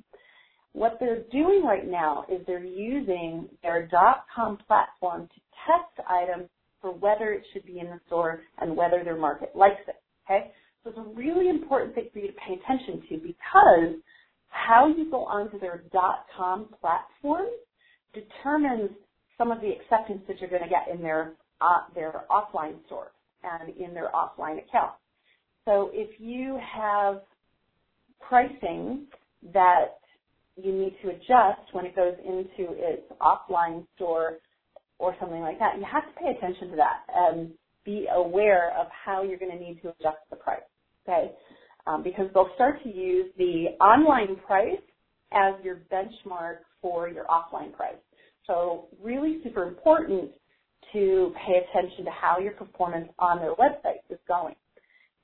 what 0.72 0.98
they're 1.00 1.22
doing 1.32 1.62
right 1.64 1.88
now 1.88 2.24
is 2.30 2.42
they're 2.46 2.64
using 2.64 3.48
their 3.62 3.86
dot 3.86 4.26
com 4.34 4.58
platform 4.66 5.28
to 5.34 5.40
test 5.66 6.08
items 6.08 6.48
for 6.82 6.92
whether 6.92 7.32
it 7.32 7.42
should 7.52 7.64
be 7.66 7.80
in 7.80 7.86
the 7.86 8.00
store 8.06 8.40
and 8.60 8.76
whether 8.76 9.02
their 9.04 9.16
market 9.16 9.52
likes 9.56 9.80
it. 9.88 9.96
Okay? 10.26 10.52
So 10.84 10.90
it's 10.90 10.98
a 10.98 11.14
really 11.14 11.48
important 11.48 11.94
thing 11.94 12.08
for 12.12 12.18
you 12.20 12.28
to 12.28 12.34
pay 12.34 12.54
attention 12.62 13.02
to 13.08 13.18
because 13.18 13.96
how 14.48 14.88
you 14.88 15.10
go 15.10 15.24
onto 15.24 15.58
their 15.58 15.82
dot 15.92 16.26
com 16.36 16.68
platform 16.80 17.46
determines 18.14 18.90
some 19.38 19.50
of 19.52 19.60
the 19.60 19.70
acceptance 19.70 20.22
that 20.28 20.40
you're 20.40 20.50
going 20.50 20.62
to 20.62 20.68
get 20.68 20.88
in 20.94 21.02
their 21.02 21.34
uh, 21.60 21.80
their 21.94 22.24
offline 22.30 22.76
store 22.86 23.12
and 23.44 23.70
in 23.76 23.94
their 23.94 24.10
offline 24.14 24.58
account. 24.58 24.92
So 25.64 25.90
if 25.92 26.20
you 26.20 26.58
have 26.76 27.22
pricing 28.20 29.06
that 29.52 29.98
you 30.56 30.72
need 30.72 30.96
to 31.02 31.10
adjust 31.10 31.72
when 31.72 31.84
it 31.84 31.94
goes 31.94 32.14
into 32.24 32.72
its 32.72 33.02
offline 33.20 33.86
store 33.94 34.38
or 34.98 35.14
something 35.20 35.40
like 35.40 35.58
that, 35.58 35.78
you 35.78 35.84
have 35.90 36.04
to 36.04 36.20
pay 36.20 36.30
attention 36.36 36.70
to 36.70 36.76
that 36.76 37.02
and 37.14 37.50
be 37.84 38.06
aware 38.12 38.76
of 38.78 38.86
how 38.90 39.22
you're 39.22 39.38
going 39.38 39.52
to 39.52 39.62
need 39.62 39.80
to 39.82 39.88
adjust 39.88 40.18
the 40.30 40.36
price. 40.36 40.60
Okay, 41.06 41.32
um, 41.86 42.02
because 42.02 42.26
they'll 42.34 42.50
start 42.54 42.82
to 42.82 42.88
use 42.88 43.26
the 43.38 43.66
online 43.80 44.36
price 44.46 44.80
as 45.32 45.54
your 45.62 45.82
benchmark 45.92 46.58
for 46.80 47.08
your 47.08 47.24
offline 47.26 47.72
price. 47.72 47.94
So 48.46 48.86
really 49.02 49.40
super 49.44 49.64
important 49.68 50.30
to 50.92 51.32
pay 51.46 51.60
attention 51.68 52.04
to 52.04 52.10
how 52.10 52.38
your 52.38 52.52
performance 52.52 53.08
on 53.18 53.38
their 53.38 53.54
website 53.54 54.02
is 54.08 54.18
going. 54.26 54.54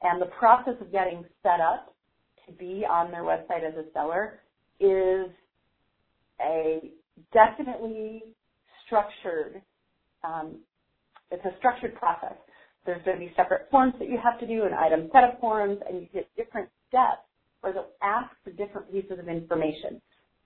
And 0.03 0.21
the 0.21 0.27
process 0.27 0.75
of 0.81 0.91
getting 0.91 1.25
set 1.43 1.61
up 1.61 1.95
to 2.47 2.53
be 2.53 2.85
on 2.91 3.11
their 3.11 3.23
website 3.25 3.65
as 3.67 3.75
a 3.77 3.85
seller 3.95 4.41
is 4.81 5.31
a 6.41 6.93
definitely 7.35 8.23
structured, 8.87 9.63
um, 10.25 10.57
it's 11.31 11.45
a 11.45 11.53
structured 11.59 11.95
process. 11.97 12.35
There's 12.87 13.05
going 13.05 13.19
to 13.21 13.27
be 13.27 13.33
separate 13.37 13.69
forms 13.71 13.95
that 14.01 14.09
you 14.09 14.19
have 14.23 14.41
to 14.41 14.47
do, 14.47 14.65
an 14.65 14.75
item 14.75 15.11
setup 15.13 15.41
forms, 15.41 15.79
and 15.89 16.01
you 16.03 16.09
get 16.15 16.29
different 16.37 16.69
steps 16.89 17.23
where 17.63 17.73
they'll 17.73 17.91
ask 18.03 18.31
for 18.45 18.53
different 18.53 18.93
pieces 18.93 19.19
of 19.19 19.29
information. 19.29 20.01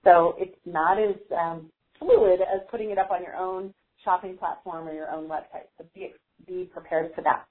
So 0.05 0.35
it's 0.39 0.57
not 0.65 0.99
as 0.99 1.15
um, 1.39 1.71
fluid 1.99 2.41
as 2.41 2.61
putting 2.71 2.91
it 2.91 2.97
up 2.99 3.11
on 3.11 3.23
your 3.23 3.35
own 3.35 3.73
shopping 4.05 4.37
platform 4.37 4.87
or 4.87 4.93
your 4.93 5.11
own 5.11 5.27
website. 5.29 5.69
So 5.77 5.85
be, 5.95 6.13
be 6.47 6.65
prepared 6.73 7.11
for 7.15 7.23
that. 7.23 7.45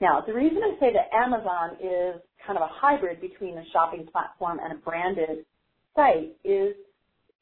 Now, 0.00 0.22
the 0.26 0.34
reason 0.34 0.58
I 0.62 0.78
say 0.78 0.92
that 0.92 1.14
Amazon 1.16 1.76
is 1.80 2.20
kind 2.46 2.58
of 2.58 2.62
a 2.62 2.68
hybrid 2.70 3.20
between 3.20 3.56
a 3.56 3.64
shopping 3.72 4.06
platform 4.10 4.58
and 4.62 4.72
a 4.72 4.76
branded 4.76 5.44
site 5.94 6.36
is 6.44 6.74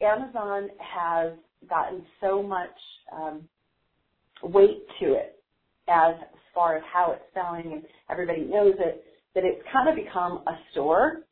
Amazon 0.01 0.69
has 0.79 1.33
gotten 1.69 2.05
so 2.21 2.43
much 2.43 2.71
um, 3.13 3.43
weight 4.43 4.87
to 5.01 5.15
it 5.15 5.43
as 5.89 6.15
far 6.55 6.77
as 6.77 6.83
how 6.93 7.13
it's 7.13 7.25
selling 7.35 7.73
and 7.73 7.83
everybody 8.09 8.43
knows 8.43 8.75
it, 8.79 9.05
that 9.35 9.45
it's 9.45 9.63
kind 9.73 9.89
of 9.89 9.97
become 9.97 10.43
a 10.47 10.57
store 10.71 11.23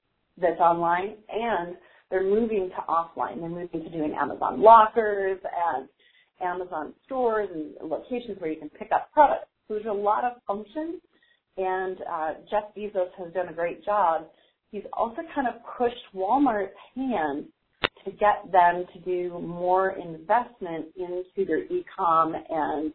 that's 0.40 0.60
online 0.60 1.14
and 1.32 1.76
they're 2.10 2.24
moving 2.24 2.70
to 2.70 2.92
offline. 2.92 3.40
They're 3.40 3.48
moving 3.48 3.84
to 3.84 3.90
doing 3.90 4.14
Amazon 4.20 4.60
lockers 4.60 5.38
and 5.44 5.88
Amazon 6.42 6.92
stores 7.06 7.48
and 7.54 7.88
locations 7.88 8.40
where 8.40 8.50
you 8.50 8.58
can 8.58 8.68
pick 8.70 8.90
up 8.92 9.10
products. 9.12 9.46
So 9.68 9.74
there's 9.74 9.86
a 9.86 9.92
lot 9.92 10.24
of 10.24 10.32
functions 10.46 11.00
and 11.56 11.98
uh, 12.10 12.32
Jeff 12.50 12.64
Bezos 12.76 13.10
has 13.18 13.32
done 13.32 13.48
a 13.48 13.52
great 13.52 13.84
job. 13.84 14.26
He's 14.70 14.84
also 14.92 15.22
kind 15.34 15.46
of 15.46 15.54
pushed 15.76 16.02
Walmart's 16.14 16.72
hand 16.94 17.46
to 18.04 18.10
get 18.10 18.50
them 18.50 18.84
to 18.92 19.00
do 19.00 19.38
more 19.40 19.90
investment 19.90 20.86
into 20.96 21.46
their 21.46 21.64
e-com 21.64 22.34
and 22.48 22.92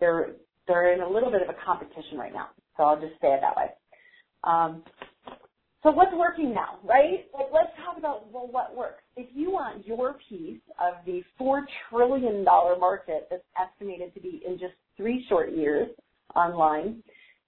they're 0.00 0.32
they're 0.66 0.94
in 0.94 1.00
a 1.00 1.08
little 1.08 1.30
bit 1.30 1.42
of 1.42 1.48
a 1.48 1.56
competition 1.64 2.16
right 2.16 2.32
now. 2.32 2.48
So 2.76 2.84
I'll 2.84 3.00
just 3.00 3.20
say 3.20 3.28
it 3.28 3.40
that 3.42 3.54
way. 3.54 3.66
Um, 4.44 4.82
so 5.82 5.90
what's 5.90 6.12
working 6.14 6.54
now, 6.54 6.78
right? 6.82 7.26
Like 7.34 7.48
let's 7.52 7.70
talk 7.84 7.98
about 7.98 8.32
well 8.32 8.48
what 8.50 8.74
works. 8.74 9.02
If 9.16 9.28
you 9.34 9.50
want 9.50 9.86
your 9.86 10.16
piece 10.28 10.60
of 10.80 10.94
the 11.04 11.22
four 11.36 11.66
trillion 11.90 12.44
dollar 12.44 12.78
market 12.78 13.28
that's 13.30 13.44
estimated 13.60 14.14
to 14.14 14.20
be 14.20 14.42
in 14.46 14.58
just 14.58 14.72
three 14.96 15.24
short 15.28 15.52
years 15.52 15.88
online, 16.34 17.02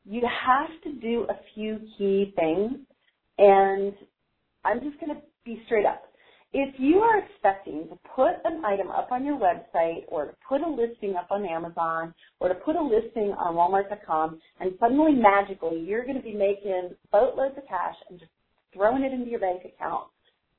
you 0.09 0.23
have 0.47 0.71
to 0.85 0.93
do 1.01 1.27
a 1.31 1.37
few 1.55 1.81
key 1.99 2.33
things 2.37 2.79
and 3.39 3.95
I'm 4.65 4.81
just 4.81 4.99
going 5.01 5.15
to 5.15 5.23
be 5.45 5.63
straight 5.67 5.87
up. 5.87 6.03
If 6.53 6.75
you 6.79 6.99
are 6.99 7.19
expecting 7.19 7.89
to 7.91 7.99
put 8.17 8.41
an 8.45 8.65
item 8.65 8.91
up 8.91 9.13
on 9.13 9.25
your 9.25 9.39
website 9.39 10.05
or 10.09 10.27
to 10.27 10.33
put 10.49 10.63
a 10.63 10.69
listing 10.69 11.15
up 11.17 11.29
on 11.31 11.45
Amazon 11.45 12.15
or 12.41 12.49
to 12.49 12.55
put 12.55 12.77
a 12.77 12.83
listing 12.83 13.35
on 13.39 13.55
Walmart.com 13.55 14.41
and 14.61 14.73
suddenly 14.81 15.13
magically 15.13 15.81
you're 15.81 16.05
going 16.05 16.17
to 16.17 16.23
be 16.23 16.35
making 16.35 16.91
boatloads 17.13 17.57
of 17.59 17.69
cash 17.69 17.97
and 18.09 18.19
just 18.19 18.31
throwing 18.75 19.03
it 19.03 19.13
into 19.13 19.31
your 19.31 19.41
bank 19.41 19.63
account, 19.65 20.05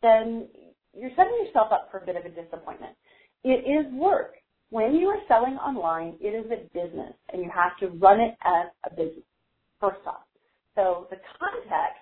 then 0.04 0.48
you're 0.96 1.12
setting 1.16 1.34
yourself 1.46 1.72
up 1.72 1.90
for 1.92 2.00
a 2.00 2.06
bit 2.06 2.16
of 2.16 2.26
a 2.26 2.30
disappointment. 2.30 2.96
It 3.44 3.66
is 3.66 3.92
work. 3.94 4.36
When 4.70 4.96
you 4.96 5.08
are 5.08 5.20
selling 5.28 5.56
online, 5.56 6.16
it 6.22 6.30
is 6.30 6.46
a 6.52 6.64
business 6.74 7.14
and 7.34 7.42
you 7.42 7.50
have 7.54 7.78
to 7.80 7.98
run 7.98 8.20
it 8.20 8.36
as 8.46 8.68
a 8.86 8.92
business, 8.92 9.26
first 9.80 10.06
off. 10.06 10.24
So 10.76 11.08
the 11.10 11.18
context 11.40 12.02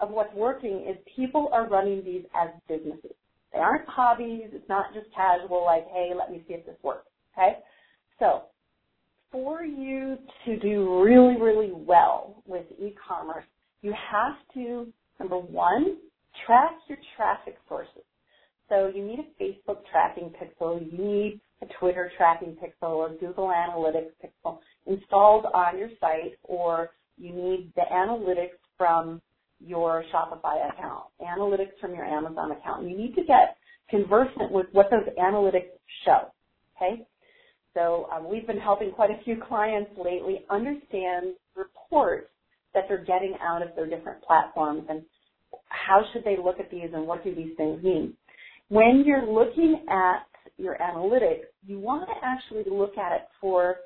of 0.00 0.10
what's 0.10 0.34
working 0.34 0.86
is 0.88 0.96
people 1.16 1.48
are 1.52 1.68
running 1.68 2.04
these 2.04 2.24
as 2.34 2.50
businesses. 2.68 3.14
They 3.52 3.58
aren't 3.58 3.88
hobbies. 3.88 4.50
It's 4.52 4.68
not 4.68 4.94
just 4.94 5.06
casual, 5.14 5.64
like, 5.64 5.86
hey, 5.92 6.12
let 6.16 6.30
me 6.30 6.44
see 6.46 6.54
if 6.54 6.66
this 6.66 6.76
works. 6.82 7.08
Okay? 7.36 7.58
So, 8.18 8.42
for 9.32 9.62
you 9.62 10.18
to 10.44 10.58
do 10.58 11.02
really, 11.02 11.40
really 11.40 11.72
well 11.72 12.42
with 12.46 12.66
e-commerce, 12.78 13.44
you 13.82 13.92
have 13.92 14.34
to, 14.54 14.92
number 15.18 15.38
one, 15.38 15.96
track 16.46 16.72
your 16.88 16.98
traffic 17.16 17.56
sources. 17.68 18.02
So 18.68 18.90
you 18.94 19.04
need 19.04 19.18
a 19.18 19.42
Facebook 19.42 19.78
tracking 19.90 20.30
pixel, 20.30 20.80
you 20.80 20.96
need 20.96 21.40
a 21.62 21.66
Twitter 21.78 22.10
tracking 22.16 22.56
pixel, 22.56 23.10
a 23.10 23.18
Google 23.18 23.48
Analytics 23.48 24.12
pixel. 24.24 24.58
installed 24.86 25.46
on 25.52 25.76
your 25.78 25.90
site 26.00 26.38
or 26.44 26.90
you 27.20 27.34
need 27.34 27.72
the 27.76 27.84
analytics 27.92 28.58
from 28.78 29.22
your 29.64 30.04
Shopify 30.14 30.70
account, 30.72 31.04
analytics 31.22 31.78
from 31.80 31.94
your 31.94 32.06
Amazon 32.06 32.52
account. 32.52 32.88
You 32.90 32.98
need 32.98 33.14
to 33.16 33.24
get 33.24 33.58
conversant 33.90 34.52
with 34.52 34.66
what 34.72 34.90
those 34.90 35.08
analytics 35.20 35.70
show. 36.06 36.32
Okay? 36.76 37.06
So 37.74 38.08
um, 38.14 38.28
we've 38.30 38.46
been 38.46 38.58
helping 38.58 38.92
quite 38.92 39.10
a 39.10 39.22
few 39.24 39.38
clients 39.48 39.90
lately 40.02 40.44
understand 40.50 41.34
reports 41.56 42.28
that 42.74 42.84
they're 42.88 43.04
getting 43.04 43.36
out 43.42 43.62
of 43.62 43.70
their 43.76 43.86
different 43.88 44.22
platforms 44.24 44.84
and 44.90 45.02
how 45.68 46.02
should 46.12 46.24
they 46.24 46.36
look 46.42 46.60
at 46.60 46.70
these 46.70 46.90
and 46.94 47.06
what 47.06 47.24
do 47.24 47.34
these 47.34 47.56
things 47.56 47.82
mean. 47.82 48.14
When 48.68 49.04
you're 49.06 49.26
looking 49.26 49.84
at 49.90 50.26
your 50.58 50.76
analytics, 50.78 51.46
you 51.66 51.78
want 51.80 52.08
to 52.08 52.14
actually 52.24 52.64
look 52.70 52.98
at 52.98 53.12
it 53.12 53.22
for 53.40 53.76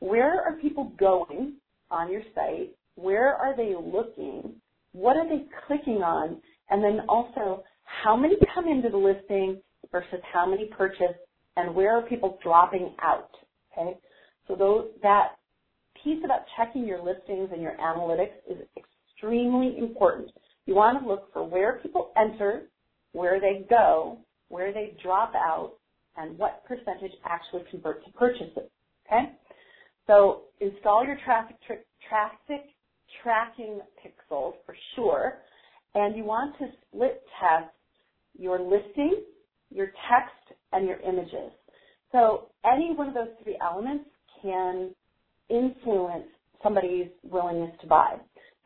where 0.00 0.42
are 0.42 0.54
people 0.62 0.92
going 0.98 1.54
on 1.90 2.10
your 2.10 2.22
site, 2.34 2.70
where 2.96 3.34
are 3.34 3.56
they 3.56 3.74
looking, 3.74 4.54
what 4.92 5.16
are 5.16 5.28
they 5.28 5.44
clicking 5.66 6.02
on, 6.02 6.40
and 6.70 6.82
then 6.82 7.00
also 7.08 7.62
how 7.84 8.16
many 8.16 8.36
come 8.54 8.66
into 8.68 8.88
the 8.88 8.96
listing 8.96 9.60
versus 9.92 10.20
how 10.32 10.46
many 10.46 10.66
purchase, 10.76 11.16
and 11.56 11.74
where 11.74 11.96
are 11.96 12.02
people 12.02 12.38
dropping 12.42 12.94
out. 13.02 13.30
Okay, 13.72 13.96
so 14.48 14.56
those, 14.56 14.86
that 15.02 15.36
piece 16.02 16.22
about 16.24 16.40
checking 16.56 16.86
your 16.86 17.02
listings 17.02 17.50
and 17.52 17.62
your 17.62 17.76
analytics 17.80 18.34
is 18.48 18.58
extremely 18.76 19.78
important. 19.78 20.30
You 20.66 20.74
want 20.74 21.00
to 21.02 21.08
look 21.08 21.32
for 21.32 21.44
where 21.46 21.80
people 21.82 22.12
enter, 22.16 22.62
where 23.12 23.40
they 23.40 23.66
go, 23.68 24.18
where 24.48 24.72
they 24.72 24.96
drop 25.02 25.34
out, 25.34 25.74
and 26.16 26.38
what 26.38 26.64
percentage 26.66 27.12
actually 27.24 27.64
convert 27.70 28.04
to 28.04 28.12
purchases. 28.12 28.70
Okay? 29.06 29.32
So 30.06 30.42
install 30.60 31.04
your 31.06 31.18
traffic, 31.24 31.56
tra- 31.66 31.76
traffic 32.08 32.66
tracking 33.22 33.80
pixels 34.04 34.54
for 34.66 34.76
sure, 34.96 35.38
and 35.94 36.16
you 36.16 36.24
want 36.24 36.58
to 36.58 36.66
split 36.88 37.22
test 37.40 37.70
your 38.38 38.60
listing, 38.60 39.22
your 39.70 39.88
text, 40.10 40.58
and 40.72 40.86
your 40.86 41.00
images. 41.00 41.52
So 42.12 42.48
any 42.64 42.94
one 42.94 43.08
of 43.08 43.14
those 43.14 43.30
three 43.42 43.58
elements 43.62 44.06
can 44.42 44.94
influence 45.50 46.28
somebody's 46.62 47.08
willingness 47.24 47.76
to 47.82 47.88
buy. 47.88 48.16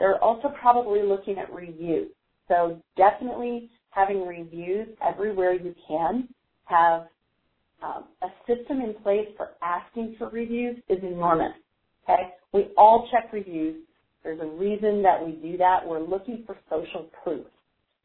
They're 0.01 0.23
also 0.23 0.51
probably 0.61 1.03
looking 1.03 1.39
at 1.39 1.53
reviews. 1.53 2.11
So 2.49 2.83
definitely 2.97 3.71
having 3.91 4.27
reviews 4.27 4.89
everywhere 5.07 5.55
you 5.55 5.75
can. 5.89 6.29
Have 6.67 7.09
um, 7.83 8.05
a 8.23 8.29
system 8.47 8.81
in 8.81 8.95
place 9.03 9.29
for 9.37 9.51
asking 9.63 10.17
for 10.19 10.29
reviews 10.31 10.77
is 10.89 10.99
enormous. 11.03 11.53
Okay, 12.05 12.23
we 12.53 12.69
all 12.77 13.09
check 13.11 13.33
reviews. 13.33 13.77
There's 14.25 14.41
a 14.41 14.47
reason 14.47 15.03
that 15.03 15.25
we 15.25 15.33
do 15.33 15.57
that. 15.59 15.87
We're 15.87 16.01
looking 16.01 16.45
for 16.47 16.57
social 16.69 17.09
proof. 17.23 17.47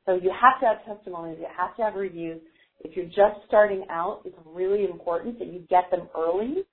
So 0.05 0.15
you 0.15 0.31
have 0.31 0.59
to 0.59 0.65
have 0.67 0.97
testimonials. 0.97 1.39
You 1.39 1.47
have 1.57 1.75
to 1.77 1.83
have 1.83 1.95
reviews. 1.95 2.41
If 2.81 2.95
you're 2.95 3.05
just 3.05 3.45
starting 3.47 3.85
out, 3.89 4.21
it's 4.25 4.37
really 4.45 4.83
important 4.85 5.39
that 5.39 5.47
you 5.47 5.65
get 5.69 5.89
them 5.89 6.09
early 6.17 6.63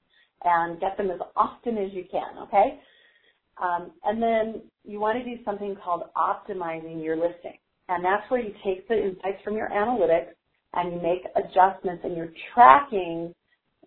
and 0.44 0.80
get 0.80 0.96
them 0.96 1.10
as 1.10 1.20
often 1.36 1.78
as 1.78 1.92
you 1.92 2.04
can. 2.10 2.38
Okay. 2.42 2.80
Um, 3.62 3.92
and 4.04 4.22
then 4.22 4.62
you 4.84 5.00
want 5.00 5.18
to 5.18 5.24
do 5.24 5.42
something 5.44 5.76
called 5.82 6.04
optimizing 6.16 7.02
your 7.04 7.16
listing. 7.16 7.58
And 7.88 8.04
that's 8.04 8.28
where 8.30 8.40
you 8.40 8.54
take 8.64 8.88
the 8.88 8.94
insights 8.94 9.42
from 9.44 9.56
your 9.56 9.68
analytics 9.68 10.32
and 10.74 10.92
you 10.92 11.00
make 11.00 11.22
adjustments 11.36 12.02
and 12.04 12.16
you're 12.16 12.32
tracking 12.54 13.34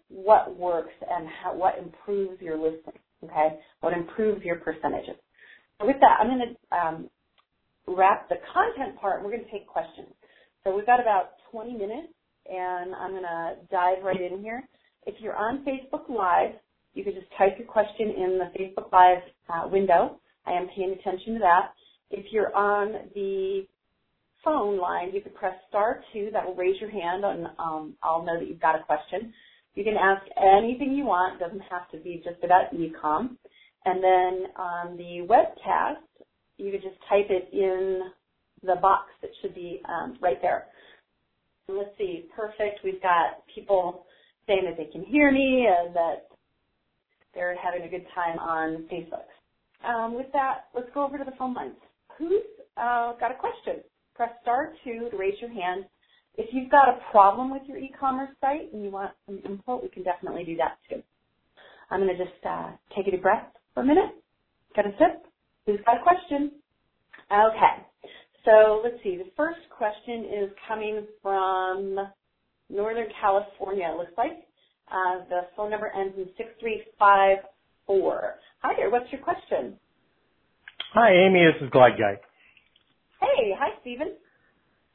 what 0.10 0.56
works 0.56 0.94
and 1.10 1.28
how, 1.28 1.56
what 1.56 1.78
improves 1.78 2.42
your 2.42 2.58
listing, 2.58 3.00
okay? 3.24 3.60
What 3.82 3.94
improves 3.94 4.44
your 4.44 4.58
percentages. 4.58 5.16
So 5.80 5.88
with 5.88 5.98
that, 6.02 6.18
I'm 6.20 6.28
going 6.28 6.56
to 6.56 6.78
um, 6.78 7.10
wrap 7.88 8.30
the 8.30 8.36
content 8.54 9.00
part. 9.00 9.24
We're 9.24 9.32
going 9.32 9.46
to 9.46 9.52
take 9.52 9.68
questions. 9.68 10.08
So 10.64 10.76
we've 10.76 10.86
got 10.86 11.00
about 11.00 11.32
20 11.52 11.74
minutes, 11.74 12.14
and 12.50 12.94
I'm 12.96 13.12
going 13.12 13.24
to 13.24 13.56
dive 13.72 14.04
right 14.04 14.22
in 14.22 14.42
here. 14.42 14.64
If 15.06 15.16
you're 15.20 15.36
on 15.36 15.66
Facebook 15.66 16.10
Live, 16.10 16.56
you 16.94 17.04
can 17.04 17.14
just 17.14 17.28
type 17.38 17.58
your 17.58 17.68
question 17.68 18.10
in 18.10 18.40
the 18.40 18.52
Facebook 18.58 18.92
Live 18.92 19.24
uh, 19.50 19.68
window. 19.68 20.20
I 20.46 20.52
am 20.52 20.68
paying 20.76 20.96
attention 20.98 21.34
to 21.34 21.40
that. 21.40 21.74
If 22.12 22.32
you're 22.32 22.56
on 22.56 23.10
the 23.16 23.66
phone 24.44 24.80
line, 24.80 25.12
you 25.14 25.22
can 25.22 25.34
press 25.34 25.56
star 25.70 26.02
two. 26.12 26.30
That 26.32 26.46
will 26.46 26.56
raise 26.56 26.80
your 26.80 26.90
hand, 26.90 27.24
and 27.26 27.48
um, 27.60 27.96
I'll 28.04 28.24
know 28.24 28.40
that 28.40 28.48
you've 28.48 28.62
got 28.62 28.80
a 28.80 28.84
question. 28.84 29.34
You 29.76 29.84
can 29.84 29.96
ask 29.96 30.22
anything 30.38 30.94
you 30.94 31.06
want. 31.06 31.42
It 31.42 31.44
doesn't 31.44 31.64
have 31.70 31.90
to 31.92 31.98
be 31.98 32.22
just 32.24 32.44
about 32.44 32.74
ecom. 32.74 33.38
And 33.86 34.04
then 34.04 34.52
on 34.56 34.98
the 34.98 35.28
webcast, 35.28 35.98
you 36.58 36.72
can 36.72 36.82
just 36.82 36.98
type 37.10 37.28
it 37.30 37.50
in 37.52 38.12
the 38.62 38.76
box 38.76 39.10
that 39.22 39.32
should 39.42 39.56
be 39.56 39.82
um, 39.90 40.18
right 40.22 40.42
there. 40.42 40.68
Let's 41.68 41.90
see, 41.98 42.26
perfect. 42.36 42.80
We've 42.84 43.02
got 43.02 43.44
people 43.54 44.06
saying 44.48 44.66
that 44.66 44.78
they 44.78 44.92
can 44.92 45.04
hear 45.04 45.32
me 45.32 45.68
and 45.68 45.96
that 45.96 46.28
they're 47.34 47.56
having 47.58 47.84
a 47.84 47.90
good 47.90 48.06
time 48.14 48.38
on 48.40 48.86
Facebook. 48.92 49.28
Um, 49.88 50.14
with 50.14 50.28
that, 50.34 50.66
let's 50.76 50.90
go 50.94 51.04
over 51.04 51.18
to 51.18 51.24
the 51.24 51.36
phone 51.38 51.54
lines. 51.54 51.76
Who's 52.18 52.44
uh, 52.78 53.14
got 53.20 53.32
a 53.32 53.36
question? 53.40 53.82
Press 54.16 54.32
star 54.42 54.74
two 54.84 55.10
to 55.10 55.18
raise 55.18 55.40
your 55.42 55.52
hand. 55.52 55.86
If 56.36 56.54
you've 56.54 56.70
got 56.70 56.90
a 56.90 57.00
problem 57.12 57.52
with 57.52 57.64
your 57.68 57.78
e-commerce 57.78 58.30
site 58.42 58.72
and 58.74 58.84
you 58.84 58.90
want 58.90 59.12
some 59.26 59.40
input, 59.46 59.84
we 59.84 59.90
can 59.90 60.04
definitely 60.04 60.44
do 60.44 60.56
that 60.58 60.78
too. 60.90 61.02
I'm 61.90 62.00
going 62.00 62.16
to 62.16 62.24
just 62.24 62.46
uh, 62.48 62.72
take 62.96 63.08
a 63.08 63.12
deep 63.12 63.22
breath 63.22 63.46
for 63.74 63.82
a 63.82 63.86
minute. 63.86 64.16
Get 64.76 64.86
a 64.86 64.92
sip. 64.98 65.26
Who's 65.66 65.80
got 65.86 65.98
a 65.98 66.04
question? 66.04 66.52
Okay. 67.32 67.86
So 68.46 68.82
let's 68.84 68.98
see. 69.04 69.18
The 69.18 69.32
first 69.38 69.60
question 69.76 70.26
is 70.26 70.50
coming 70.68 71.06
from 71.22 71.98
Northern 72.70 73.08
California, 73.22 73.90
it 73.92 73.98
looks 73.98 74.14
like. 74.18 74.48
Uh, 74.92 75.24
the 75.30 75.42
phone 75.56 75.70
number 75.72 75.92
ends 75.96 76.16
in 76.18 76.26
6354. 76.38 78.36
Hi 78.60 78.74
there, 78.76 78.90
what's 78.90 79.12
your 79.12 79.22
question? 79.22 79.80
Hi, 80.94 81.12
Amy. 81.12 81.46
This 81.46 81.62
is 81.62 81.70
Glide 81.72 81.98
Guy. 81.98 82.20
Hey, 83.24 83.56
hi, 83.58 83.70
Stephen. 83.82 84.16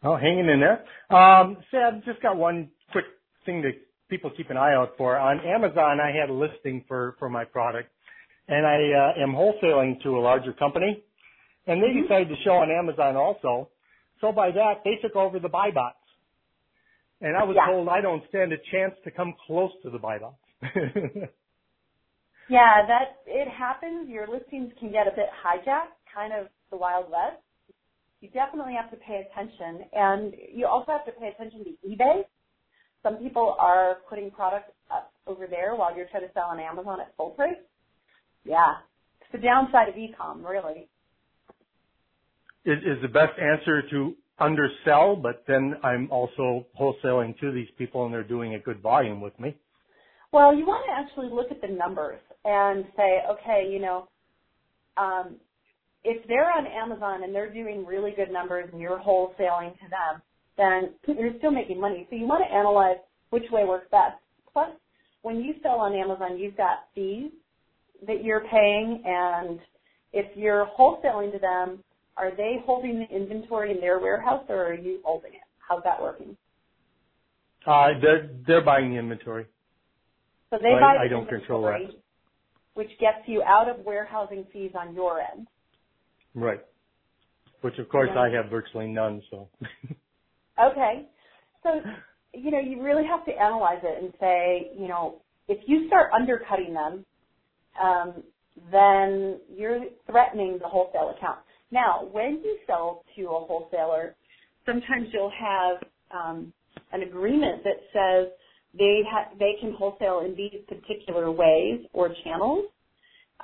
Oh, 0.03 0.17
hanging 0.17 0.49
in 0.49 0.61
there. 0.61 0.85
Um, 1.17 1.57
so 1.71 1.79
I've 1.79 2.05
just 2.05 2.21
got 2.21 2.37
one 2.37 2.69
quick 2.93 3.07
thing 3.47 3.63
that 3.63 3.73
people 4.11 4.31
keep 4.37 4.51
an 4.51 4.59
eye 4.59 4.75
out 4.75 4.93
for. 4.99 5.17
On 5.17 5.41
Amazon, 5.41 5.99
I 6.01 6.13
had 6.13 6.29
a 6.29 6.33
listing 6.33 6.85
for, 6.87 7.17
for 7.19 7.31
my 7.31 7.45
product, 7.45 7.89
and 8.47 8.67
I 8.67 8.77
uh, 8.77 9.23
am 9.23 9.33
wholesaling 9.33 10.03
to 10.03 10.11
a 10.19 10.21
larger 10.21 10.53
company, 10.53 11.03
and 11.67 11.83
they 11.83 11.87
mm-hmm. 11.87 12.03
decided 12.03 12.29
to 12.29 12.37
show 12.45 12.57
on 12.57 12.71
Amazon 12.71 13.17
also. 13.17 13.71
So 14.21 14.31
by 14.31 14.51
that, 14.51 14.83
they 14.85 14.97
took 15.01 15.17
over 15.17 15.39
the 15.39 15.49
buy 15.49 15.71
box. 15.71 15.97
And 17.21 17.35
I 17.37 17.45
was 17.45 17.57
yeah. 17.57 17.67
told 17.67 17.89
I 17.89 18.03
don't 18.03 18.23
stand 18.29 18.53
a 18.53 18.59
chance 18.71 18.95
to 19.05 19.11
come 19.11 19.35
close 19.47 19.73
to 19.83 19.91
the 19.91 19.99
buy 19.99 20.19
box. 20.19 20.37
yeah, 22.49 22.87
that 22.87 23.17
it 23.27 23.49
happens. 23.49 24.09
Your 24.09 24.29
listings 24.29 24.73
can 24.79 24.93
get 24.93 25.07
a 25.07 25.13
bit 25.17 25.27
hijacked, 25.45 25.97
kind 26.15 26.33
of 26.33 26.47
the 26.71 26.77
Wild 26.77 27.11
West. 27.11 27.43
You 28.21 28.29
definitely 28.31 28.75
have 28.75 28.91
to 28.91 28.97
pay 28.97 29.27
attention, 29.31 29.87
and 29.93 30.35
you 30.53 30.67
also 30.67 30.93
have 30.93 31.05
to 31.07 31.13
pay 31.13 31.29
attention 31.29 31.65
to 31.65 31.89
eBay. 31.89 32.23
Some 33.03 33.17
people 33.17 33.57
are 33.61 33.99
putting 34.09 34.31
products 34.31 34.73
up 34.91 35.13
over 35.27 35.47
there 35.47 35.77
while 35.77 35.97
you're 35.97 36.09
trying 36.11 36.27
to 36.27 36.33
sell 36.35 36.47
on 36.47 36.59
Amazon 36.59 37.01
at 37.01 37.15
full 37.17 37.31
price. 37.31 37.55
Yeah, 38.45 38.75
it's 39.21 39.31
the 39.33 39.39
downside 39.39 39.89
of 39.89 39.97
e-com, 39.97 40.45
really. 40.45 40.89
Is, 42.65 42.79
is 42.79 43.01
the 43.03 43.09
best 43.09 43.39
answer 43.39 43.83
to 43.91 44.15
undersell, 44.41 45.17
but 45.17 45.45
then 45.47 45.75
I'm 45.83 46.11
also 46.11 46.67
wholesaling 46.81 47.39
to 47.41 47.53
these 47.53 47.69
people 47.77 48.05
and 48.05 48.13
they're 48.13 48.23
doing 48.23 48.55
a 48.55 48.59
good 48.59 48.81
volume 48.81 49.21
with 49.21 49.39
me. 49.39 49.57
Well, 50.33 50.55
you 50.55 50.67
want 50.67 50.85
to 50.87 50.93
actually 50.93 51.33
look 51.33 51.51
at 51.51 51.61
the 51.61 51.69
numbers 51.69 52.21
and 52.45 52.85
say, 52.97 53.21
okay, 53.31 53.69
you 53.71 53.81
know, 53.81 54.09
um, 54.97 55.37
if 56.05 56.27
they're 56.29 56.51
on 56.51 56.67
Amazon 56.67 57.25
and 57.25 57.35
they're 57.35 57.53
doing 57.53 57.85
really 57.85 58.13
good 58.13 58.31
numbers 58.31 58.69
and 58.73 58.81
you're 58.81 58.99
wholesaling 58.99 59.73
to 59.75 59.89
them, 59.91 60.23
then 60.57 60.95
you're 61.07 61.37
still 61.39 61.51
making 61.51 61.81
money. 61.81 62.07
So 62.11 62.17
you 62.17 62.27
want 62.27 62.45
to 62.47 62.55
analyze 62.55 62.97
which 63.31 63.51
way 63.51 63.65
works 63.65 63.87
best. 63.91 64.17
Plus, 64.53 64.71
when 65.23 65.41
you 65.41 65.55
sell 65.63 65.81
on 65.81 65.95
Amazon, 65.95 66.39
you've 66.39 66.57
got 66.57 66.89
fees 66.95 67.31
that 68.07 68.25
you're 68.25 68.45
paying, 68.51 69.03
and 69.05 69.61
if 70.13 70.37
you're 70.37 70.69
wholesaling 70.79 71.33
to 71.33 71.39
them, 71.39 71.83
are 72.17 72.35
they 72.37 72.57
holding 72.65 72.99
the 72.99 73.17
inventory 73.17 73.71
in 73.73 73.81
their 73.81 73.99
warehouse 73.99 74.45
or 74.49 74.67
are 74.67 74.75
you 74.75 75.01
holding 75.05 75.33
it? 75.33 75.41
How's 75.59 75.83
that 75.85 76.01
working? 76.01 76.37
Uh, 77.67 77.91
they're 78.01 78.31
they're 78.47 78.65
buying 78.65 78.93
the 78.93 78.99
inventory. 78.99 79.47
So 80.51 80.59
they 80.61 80.71
buy 80.81 80.97
I, 80.99 80.99
the 80.99 81.05
I 81.05 81.09
don't 81.09 81.29
control 81.29 81.63
that. 81.63 81.81
Which 82.75 82.91
gets 82.99 83.27
you 83.27 83.43
out 83.43 83.69
of 83.69 83.85
warehousing 83.85 84.47
fees 84.53 84.73
on 84.79 84.95
your 84.95 85.21
end. 85.21 85.47
Right. 86.35 86.61
Which 87.63 87.79
of 87.79 87.89
course 87.89 88.11
yeah. 88.15 88.21
I 88.21 88.31
have 88.31 88.51
virtually 88.51 88.89
none, 88.89 89.23
so. 89.31 89.49
okay. 90.63 91.09
So, 91.63 91.81
you 92.35 92.51
know, 92.51 92.61
you 92.61 92.83
really 92.83 93.07
have 93.07 93.25
to 93.27 93.33
analyze 93.33 93.81
it 93.83 94.03
and 94.03 94.13
say, 94.21 94.71
you 94.79 94.89
know, 94.89 95.21
if 95.49 95.59
you 95.67 95.87
start 95.89 96.11
undercutting 96.13 96.75
them 96.75 97.05
um, 97.83 98.23
then 98.73 99.41
you're 99.55 99.81
threatening 100.11 100.59
the 100.61 100.69
wholesale 100.69 101.15
account. 101.17 101.41
Now, 101.71 102.09
when 102.11 102.41
you 102.45 102.59
sell 102.67 103.05
to 103.17 103.23
a 103.25 103.47
wholesaler, 103.47 104.17
sometimes 104.67 105.09
you'll 105.13 105.33
have 105.39 105.77
um, 106.13 106.53
an 106.93 107.03
agreement 107.03 107.63
that 107.65 107.79
says 107.93 108.33
they 108.77 109.03
ha- 109.09 109.31
they 109.39 109.55
can 109.61 109.75
wholesale 109.79 110.23
in 110.25 110.35
these 110.35 110.61
particular 110.67 111.31
ways 111.31 111.87
or 111.93 112.15
channels. 112.25 112.67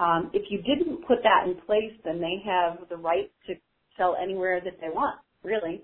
Um, 0.01 0.31
if 0.35 0.51
you 0.51 0.63
didn't 0.63 1.07
put 1.07 1.19
that 1.25 1.47
in 1.47 1.57
place, 1.67 1.93
then 2.05 2.21
they 2.21 2.43
have 2.47 2.89
the 2.89 2.97
right 2.97 3.31
to 3.49 3.55
sell 3.97 4.17
anywhere 4.23 4.61
that 4.65 4.81
they 4.81 4.89
want, 4.89 5.21
really. 5.45 5.83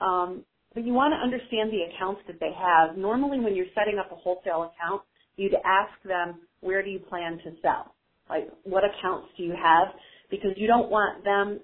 Um, 0.00 0.44
but 0.74 0.84
you 0.84 0.92
want 0.92 1.12
to 1.14 1.18
understand 1.18 1.70
the 1.70 1.82
accounts 1.94 2.22
that 2.26 2.40
they 2.40 2.52
have. 2.56 2.96
Normally, 2.96 3.40
when 3.40 3.54
you're 3.54 3.70
setting 3.74 3.98
up 3.98 4.10
a 4.12 4.16
wholesale 4.16 4.72
account, 4.74 5.02
you'd 5.36 5.54
ask 5.64 5.92
them, 6.04 6.40
where 6.60 6.82
do 6.82 6.90
you 6.90 6.98
plan 7.00 7.38
to 7.44 7.52
sell? 7.62 7.94
Like, 8.28 8.48
what 8.64 8.84
accounts 8.84 9.28
do 9.36 9.44
you 9.44 9.54
have? 9.54 9.88
Because 10.30 10.52
you 10.56 10.66
don't 10.66 10.90
want 10.90 11.24
them, 11.24 11.60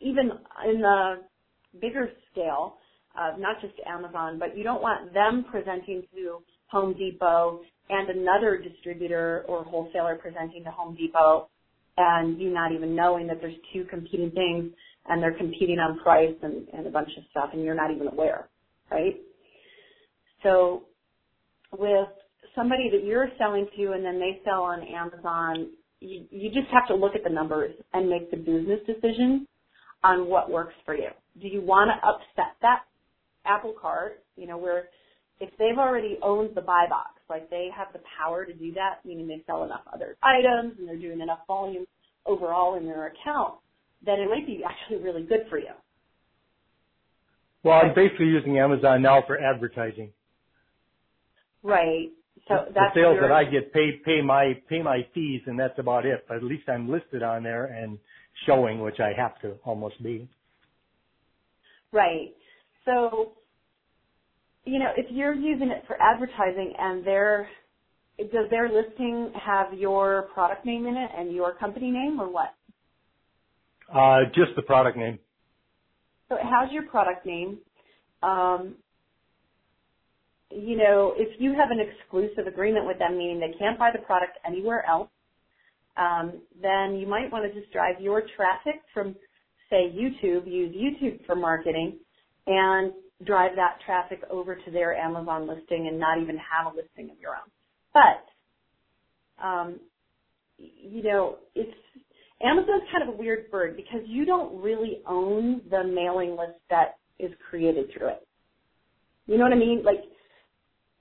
even 0.00 0.30
in 0.68 0.80
the 0.80 1.22
bigger 1.80 2.10
scale, 2.32 2.76
uh, 3.18 3.36
not 3.38 3.60
just 3.60 3.74
Amazon, 3.86 4.38
but 4.38 4.56
you 4.56 4.64
don't 4.64 4.82
want 4.82 5.12
them 5.14 5.44
presenting 5.50 6.02
to 6.14 6.38
Home 6.68 6.94
Depot 6.94 7.60
and 7.90 8.08
another 8.10 8.58
distributor 8.58 9.44
or 9.48 9.64
wholesaler 9.64 10.16
presenting 10.16 10.64
to 10.64 10.70
Home 10.70 10.96
Depot 10.96 11.48
and 11.96 12.40
you 12.40 12.52
not 12.52 12.72
even 12.72 12.96
knowing 12.96 13.26
that 13.28 13.40
there's 13.40 13.54
two 13.72 13.84
competing 13.84 14.30
things 14.30 14.72
and 15.08 15.22
they're 15.22 15.36
competing 15.36 15.78
on 15.78 15.98
price 16.00 16.34
and, 16.42 16.66
and 16.72 16.86
a 16.86 16.90
bunch 16.90 17.10
of 17.16 17.24
stuff 17.30 17.50
and 17.52 17.62
you're 17.62 17.74
not 17.74 17.90
even 17.90 18.08
aware, 18.08 18.48
right? 18.90 19.16
So 20.42 20.84
with 21.72 22.08
somebody 22.54 22.90
that 22.90 23.04
you're 23.04 23.28
selling 23.38 23.66
to 23.76 23.92
and 23.92 24.04
then 24.04 24.18
they 24.18 24.40
sell 24.44 24.62
on 24.62 24.82
Amazon, 24.82 25.70
you, 26.00 26.24
you 26.30 26.50
just 26.50 26.68
have 26.72 26.86
to 26.88 26.94
look 26.94 27.14
at 27.14 27.24
the 27.24 27.30
numbers 27.30 27.74
and 27.92 28.08
make 28.08 28.30
the 28.30 28.36
business 28.36 28.80
decision 28.86 29.46
on 30.02 30.28
what 30.28 30.50
works 30.50 30.74
for 30.84 30.94
you. 30.94 31.08
Do 31.40 31.48
you 31.48 31.60
want 31.60 31.90
to 31.90 32.06
upset 32.06 32.56
that 32.62 32.82
apple 33.46 33.74
cart, 33.80 34.22
you 34.36 34.46
know, 34.46 34.58
where 34.58 34.88
if 35.40 35.50
they've 35.58 35.78
already 35.78 36.18
owned 36.22 36.50
the 36.54 36.60
buy 36.60 36.86
box, 36.88 37.13
like 37.28 37.48
they 37.50 37.68
have 37.74 37.88
the 37.92 38.00
power 38.18 38.44
to 38.44 38.52
do 38.52 38.72
that, 38.74 39.04
meaning 39.04 39.26
they 39.26 39.42
sell 39.46 39.64
enough 39.64 39.82
other 39.92 40.16
items 40.22 40.74
and 40.78 40.88
they're 40.88 40.98
doing 40.98 41.20
enough 41.20 41.40
volume 41.46 41.86
overall 42.26 42.76
in 42.76 42.84
their 42.84 43.06
account, 43.06 43.54
then 44.04 44.20
it 44.20 44.28
might 44.28 44.46
be 44.46 44.62
actually 44.64 45.02
really 45.02 45.22
good 45.22 45.46
for 45.48 45.58
you. 45.58 45.72
Well, 47.62 47.80
I'm 47.80 47.94
basically 47.94 48.26
using 48.26 48.58
Amazon 48.58 49.00
now 49.02 49.22
for 49.26 49.40
advertising. 49.40 50.12
Right. 51.62 52.10
So 52.46 52.66
the, 52.66 52.74
that's 52.74 52.94
the 52.94 53.00
sales 53.00 53.14
your, 53.14 53.28
that 53.28 53.32
I 53.32 53.44
get 53.44 53.72
pay 53.72 53.92
pay 54.04 54.20
my 54.20 54.52
pay 54.68 54.82
my 54.82 55.06
fees 55.14 55.40
and 55.46 55.58
that's 55.58 55.78
about 55.78 56.04
it. 56.04 56.26
But 56.28 56.38
at 56.38 56.42
least 56.42 56.68
I'm 56.68 56.90
listed 56.90 57.22
on 57.22 57.42
there 57.42 57.64
and 57.64 57.98
showing, 58.46 58.80
which 58.80 59.00
I 59.00 59.12
have 59.16 59.40
to 59.40 59.54
almost 59.64 60.02
be. 60.02 60.28
Right. 61.90 62.34
So, 62.84 63.32
you 64.64 64.78
know, 64.78 64.90
if 64.96 65.06
you're 65.10 65.34
using 65.34 65.70
it 65.70 65.84
for 65.86 66.00
advertising 66.00 66.74
and 66.78 67.06
their 67.06 67.48
does 68.18 68.48
their 68.50 68.68
listing 68.68 69.32
have 69.34 69.74
your 69.74 70.28
product 70.34 70.64
name 70.64 70.86
in 70.86 70.96
it 70.96 71.10
and 71.16 71.34
your 71.34 71.54
company 71.54 71.90
name 71.90 72.20
or 72.20 72.30
what? 72.30 72.54
Uh, 73.92 74.20
just 74.34 74.54
the 74.56 74.62
product 74.62 74.96
name. 74.96 75.18
So 76.28 76.36
it 76.36 76.44
has 76.44 76.72
your 76.72 76.84
product 76.84 77.26
name. 77.26 77.58
Um, 78.22 78.76
you 80.50 80.76
know, 80.76 81.12
if 81.16 81.40
you 81.40 81.54
have 81.54 81.70
an 81.70 81.80
exclusive 81.80 82.46
agreement 82.46 82.86
with 82.86 82.98
them, 82.98 83.18
meaning 83.18 83.40
they 83.40 83.56
can't 83.58 83.78
buy 83.78 83.90
the 83.92 84.02
product 84.02 84.38
anywhere 84.46 84.84
else, 84.88 85.10
um, 85.96 86.40
then 86.60 86.96
you 86.96 87.06
might 87.06 87.30
want 87.32 87.44
to 87.52 87.60
just 87.60 87.72
drive 87.72 88.00
your 88.00 88.22
traffic 88.36 88.82
from, 88.92 89.14
say, 89.70 89.92
YouTube, 89.92 90.46
use 90.46 90.74
YouTube 90.74 91.24
for 91.26 91.34
marketing, 91.34 91.98
and 92.46 92.92
drive 93.24 93.52
that 93.56 93.78
traffic 93.86 94.22
over 94.30 94.56
to 94.56 94.70
their 94.70 94.94
Amazon 94.94 95.46
listing 95.46 95.86
and 95.88 95.98
not 95.98 96.20
even 96.20 96.36
have 96.36 96.72
a 96.72 96.76
listing 96.76 97.10
of 97.10 97.18
your 97.20 97.32
own. 97.32 97.50
But, 97.92 99.44
um, 99.44 99.80
you 100.58 101.02
know, 101.02 101.36
it's 101.54 101.76
Amazon's 102.42 102.82
kind 102.92 103.08
of 103.08 103.14
a 103.14 103.16
weird 103.16 103.50
bird 103.50 103.76
because 103.76 104.00
you 104.06 104.24
don't 104.24 104.60
really 104.60 105.00
own 105.06 105.62
the 105.70 105.84
mailing 105.84 106.30
list 106.32 106.58
that 106.70 106.96
is 107.18 107.30
created 107.48 107.86
through 107.96 108.08
it. 108.08 108.26
You 109.26 109.38
know 109.38 109.44
what 109.44 109.52
I 109.52 109.56
mean? 109.56 109.82
Like 109.84 110.04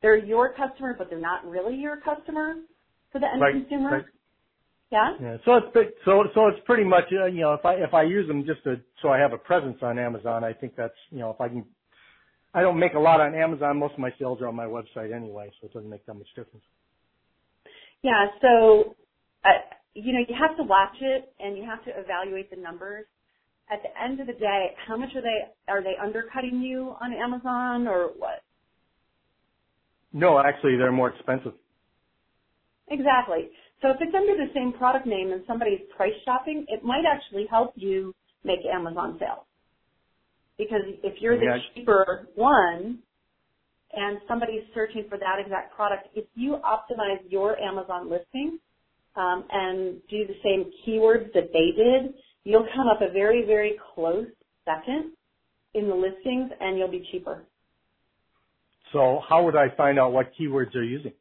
they're 0.02 0.18
your 0.18 0.54
customer, 0.54 0.96
but 0.98 1.10
they're 1.10 1.20
not 1.20 1.46
really 1.46 1.76
your 1.76 1.98
customer 1.98 2.56
for 3.12 3.20
the 3.20 3.28
end 3.28 3.42
right, 3.42 3.54
consumer. 3.54 3.90
Right. 3.90 4.06
Yeah. 4.92 5.16
Yeah. 5.20 5.38
So 5.44 5.56
it's 5.56 5.98
so 6.06 6.24
so 6.36 6.48
it's 6.48 6.60
pretty 6.66 6.84
much 6.84 7.06
uh, 7.12 7.26
you 7.26 7.42
know 7.42 7.54
if 7.54 7.66
I 7.66 7.74
if 7.76 7.94
I 7.94 8.04
use 8.04 8.28
them 8.28 8.46
just 8.46 8.64
to 8.66 8.76
so 9.02 9.10
I 9.10 9.18
have 9.18 9.34
a 9.34 9.38
presence 9.38 9.78
on 9.82 9.98
Amazon, 9.98 10.44
I 10.44 10.54
think 10.54 10.76
that's 10.76 10.94
you 11.10 11.20
know 11.20 11.32
if 11.32 11.42
I 11.42 11.50
can. 11.50 11.66
I 12.54 12.62
don't 12.62 12.80
make 12.80 12.94
a 12.94 13.00
lot 13.00 13.20
on 13.20 13.34
Amazon. 13.34 13.80
Most 13.80 13.94
of 13.94 14.00
my 14.00 14.12
sales 14.20 14.42
are 14.42 14.48
on 14.48 14.56
my 14.56 14.66
website 14.66 15.14
anyway, 15.14 15.52
so 15.60 15.68
it 15.68 15.74
doesn't 15.74 15.90
make 15.90 16.06
that 16.06 16.14
much 16.14 16.28
difference. 16.36 16.64
Yeah. 18.04 18.28
So, 18.42 18.96
uh, 19.44 19.50
you 19.96 20.14
know, 20.14 20.20
you 20.28 20.36
have 20.40 20.56
to 20.58 20.64
watch 20.64 20.96
it 21.02 21.34
and 21.40 21.58
you 21.58 21.64
have 21.64 21.84
to 21.86 21.92
evaluate 22.00 22.50
the 22.50 22.58
numbers. 22.58 23.06
At 23.72 23.80
the 23.82 23.90
end 24.02 24.20
of 24.20 24.28
the 24.28 24.34
day, 24.34 24.76
how 24.88 24.98
much 24.98 25.10
are 25.16 25.22
they 25.22 25.48
are 25.68 25.82
they 25.82 25.96
undercutting 26.02 26.62
you 26.62 26.96
on 27.02 27.14
Amazon 27.14 27.88
or 27.88 28.10
what? 28.18 28.44
No, 30.12 30.38
actually, 30.38 30.78
they're 30.78 30.92
more 30.92 31.10
expensive. 31.10 31.54
Exactly. 32.90 33.50
So 33.82 33.90
if 33.90 33.98
it's 34.02 34.14
under 34.14 34.34
the 34.36 34.52
same 34.54 34.74
product 34.74 35.08
name 35.08 35.32
and 35.32 35.44
somebody's 35.48 35.80
price 35.96 36.14
shopping, 36.26 36.66
it 36.68 36.84
might 36.84 37.04
actually 37.10 37.48
help 37.50 37.74
you 37.76 38.14
make 38.44 38.60
Amazon 38.72 39.18
sales. 39.20 39.46
Because 40.64 40.84
if 41.04 41.22
you're 41.22 41.38
the 41.38 41.46
Yeah. 41.46 41.60
cheaper 41.76 42.28
one 42.36 43.04
and 43.94 44.22
somebody's 44.28 44.66
searching 44.74 45.06
for 45.10 45.18
that 45.18 45.40
exact 45.40 45.76
product, 45.76 46.10
if 46.16 46.26
you 46.36 46.58
optimize 46.58 47.22
your 47.32 47.60
Amazon 47.60 48.10
listing 48.10 48.60
um, 49.16 49.46
and 49.52 50.02
do 50.08 50.28
the 50.28 50.40
same 50.44 50.72
keywords 50.86 51.32
that 51.34 51.52
they 51.54 51.72
did, 51.72 52.16
you'll 52.46 52.68
come 52.76 52.88
up 52.88 53.02
a 53.02 53.10
very, 53.10 53.46
very 53.46 53.80
close 53.96 54.28
second 54.66 55.14
in 55.74 55.88
the 55.90 55.96
listings 55.96 56.52
and 56.62 56.78
you'll 56.78 56.88
be 56.92 57.08
cheaper. 57.12 57.46
So 58.94 59.22
how 59.28 59.44
would 59.46 59.56
I 59.56 59.70
find 59.78 60.00
out 60.00 60.14
what 60.14 60.34
keywords 60.40 60.74
they're 60.74 60.84
using? 60.84 61.14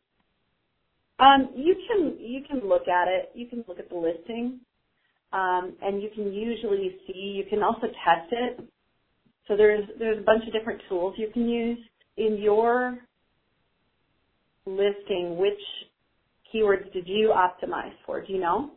Um, 1.20 1.50
you 1.56 1.76
can 1.88 2.18
you 2.20 2.42
can 2.48 2.68
look 2.68 2.88
at 2.88 3.08
it. 3.08 3.32
You 3.34 3.48
can 3.48 3.64
look 3.68 3.78
at 3.78 3.88
the 3.90 3.96
listing, 3.96 4.60
um, 5.32 5.76
and 5.82 6.02
you 6.02 6.10
can 6.14 6.32
usually 6.32 6.98
see. 7.06 7.18
You 7.36 7.44
can 7.50 7.62
also 7.62 7.88
test 7.88 8.32
it. 8.32 8.60
So 9.48 9.56
there's 9.56 9.84
there's 9.98 10.18
a 10.18 10.22
bunch 10.22 10.46
of 10.46 10.52
different 10.52 10.80
tools 10.88 11.14
you 11.16 11.28
can 11.32 11.48
use 11.48 11.78
in 12.16 12.38
your 12.38 12.98
listing. 14.66 15.36
Which 15.36 15.60
keywords 16.54 16.92
did 16.92 17.08
you 17.08 17.34
optimize 17.34 17.92
for? 18.06 18.24
Do 18.24 18.32
you 18.32 18.40
know? 18.40 18.72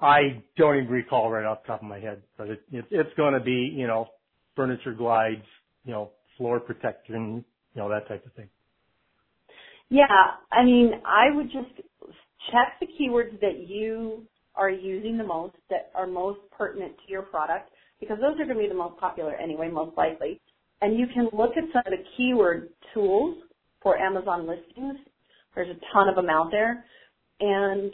I 0.00 0.42
don't 0.58 0.76
even 0.76 0.90
recall 0.90 1.30
right 1.30 1.46
off 1.46 1.62
the 1.62 1.68
top 1.68 1.82
of 1.82 1.88
my 1.88 1.98
head, 1.98 2.22
but 2.36 2.48
it, 2.48 2.62
it 2.70 2.84
it's 2.90 3.14
going 3.16 3.32
to 3.32 3.40
be 3.40 3.72
you 3.74 3.86
know 3.86 4.08
furniture 4.54 4.92
glides, 4.92 5.44
you 5.84 5.92
know 5.92 6.10
floor 6.36 6.60
protection, 6.60 7.44
you 7.74 7.82
know 7.82 7.88
that 7.88 8.06
type 8.08 8.24
of 8.26 8.32
thing. 8.34 8.48
Yeah, 9.88 10.04
I 10.50 10.64
mean, 10.64 11.00
I 11.06 11.34
would 11.34 11.46
just 11.46 11.70
check 12.50 12.80
the 12.80 12.86
keywords 12.86 13.40
that 13.40 13.68
you 13.68 14.26
are 14.56 14.70
using 14.70 15.16
the 15.16 15.24
most, 15.24 15.54
that 15.70 15.90
are 15.94 16.06
most 16.06 16.40
pertinent 16.56 16.92
to 17.06 17.12
your 17.12 17.22
product, 17.22 17.70
because 18.00 18.18
those 18.20 18.34
are 18.40 18.44
going 18.44 18.56
to 18.56 18.62
be 18.62 18.68
the 18.68 18.74
most 18.74 18.98
popular 18.98 19.34
anyway, 19.34 19.68
most 19.68 19.96
likely. 19.96 20.40
And 20.82 20.98
you 20.98 21.06
can 21.12 21.28
look 21.32 21.52
at 21.56 21.64
some 21.72 21.82
of 21.86 21.98
the 21.98 22.04
keyword 22.16 22.68
tools 22.92 23.38
for 23.82 23.98
Amazon 23.98 24.46
listings. 24.46 24.98
There's 25.54 25.70
a 25.70 25.80
ton 25.92 26.08
of 26.08 26.16
them 26.16 26.28
out 26.28 26.50
there. 26.50 26.84
And, 27.40 27.90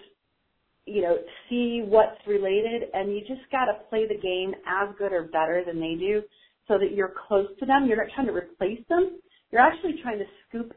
you 0.86 1.02
know, 1.02 1.16
see 1.48 1.82
what's 1.84 2.18
related. 2.26 2.82
And 2.92 3.12
you 3.12 3.20
just 3.20 3.48
got 3.52 3.66
to 3.66 3.74
play 3.88 4.06
the 4.08 4.20
game 4.20 4.54
as 4.66 4.94
good 4.98 5.12
or 5.12 5.24
better 5.24 5.62
than 5.64 5.80
they 5.80 5.94
do 5.94 6.22
so 6.66 6.78
that 6.78 6.92
you're 6.94 7.14
close 7.28 7.46
to 7.60 7.66
them. 7.66 7.86
You're 7.86 7.98
not 7.98 8.12
trying 8.14 8.26
to 8.26 8.32
replace 8.32 8.80
them. 8.88 9.20
You're 9.50 9.60
actually 9.60 9.94
trying 10.02 10.18
to 10.18 10.24
scoop 10.48 10.72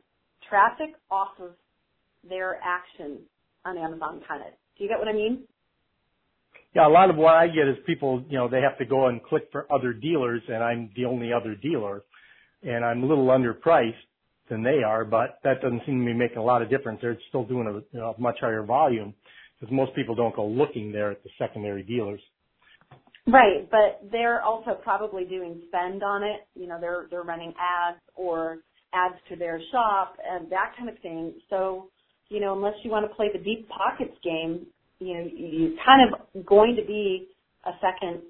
traffic 0.47 0.95
off 1.09 1.31
of 1.41 1.51
their 2.27 2.59
action 2.63 3.19
on 3.65 3.77
Amazon 3.77 4.21
kind 4.27 4.41
of. 4.41 4.49
Do 4.77 4.83
you 4.83 4.89
get 4.89 4.99
what 4.99 5.07
I 5.07 5.13
mean? 5.13 5.43
Yeah, 6.75 6.87
a 6.87 6.89
lot 6.89 7.09
of 7.09 7.15
what 7.15 7.33
I 7.35 7.47
get 7.47 7.69
is 7.69 7.77
people, 7.85 8.25
you 8.29 8.37
know, 8.37 8.49
they 8.49 8.59
have 8.59 8.77
to 8.79 8.85
go 8.85 9.07
and 9.07 9.23
click 9.23 9.47
for 9.51 9.65
other 9.73 9.93
dealers 9.93 10.41
and 10.49 10.61
I'm 10.61 10.89
the 10.95 11.05
only 11.05 11.31
other 11.31 11.55
dealer 11.55 12.03
and 12.63 12.83
I'm 12.83 13.01
a 13.01 13.05
little 13.05 13.27
underpriced 13.27 13.93
than 14.49 14.61
they 14.61 14.83
are, 14.85 15.05
but 15.05 15.39
that 15.45 15.61
doesn't 15.61 15.83
seem 15.85 16.01
to 16.01 16.05
be 16.05 16.13
making 16.13 16.37
a 16.37 16.43
lot 16.43 16.61
of 16.61 16.69
difference. 16.69 16.99
They're 17.01 17.17
still 17.29 17.45
doing 17.45 17.67
a 17.67 17.73
you 17.95 18.01
know, 18.01 18.13
much 18.19 18.39
higher 18.41 18.61
volume 18.63 19.13
because 19.59 19.73
most 19.73 19.95
people 19.95 20.15
don't 20.15 20.35
go 20.35 20.45
looking 20.45 20.91
there 20.91 21.11
at 21.11 21.23
the 21.23 21.29
secondary 21.39 21.81
dealers. 21.81 22.19
Right, 23.25 23.67
but 23.71 24.01
they're 24.11 24.41
also 24.43 24.77
probably 24.83 25.23
doing 25.23 25.61
spend 25.69 26.03
on 26.03 26.23
it. 26.23 26.41
You 26.53 26.67
know, 26.67 26.77
they're 26.79 27.07
they're 27.09 27.23
running 27.23 27.53
ads 27.59 27.99
or 28.13 28.59
ads 28.93 29.15
to 29.29 29.35
their 29.35 29.59
shop 29.71 30.17
and 30.29 30.47
that 30.51 30.73
kind 30.77 30.89
of 30.89 30.99
thing. 30.99 31.33
So 31.49 31.89
you 32.29 32.39
know, 32.39 32.53
unless 32.53 32.75
you 32.83 32.91
want 32.91 33.09
to 33.09 33.15
play 33.15 33.29
the 33.33 33.43
deep 33.43 33.67
pockets 33.69 34.15
game, 34.23 34.67
you 34.99 35.13
know, 35.13 35.29
you're 35.35 35.77
kind 35.85 36.01
of 36.07 36.45
going 36.45 36.75
to 36.75 36.85
be 36.85 37.27
a 37.65 37.71
second 37.81 38.21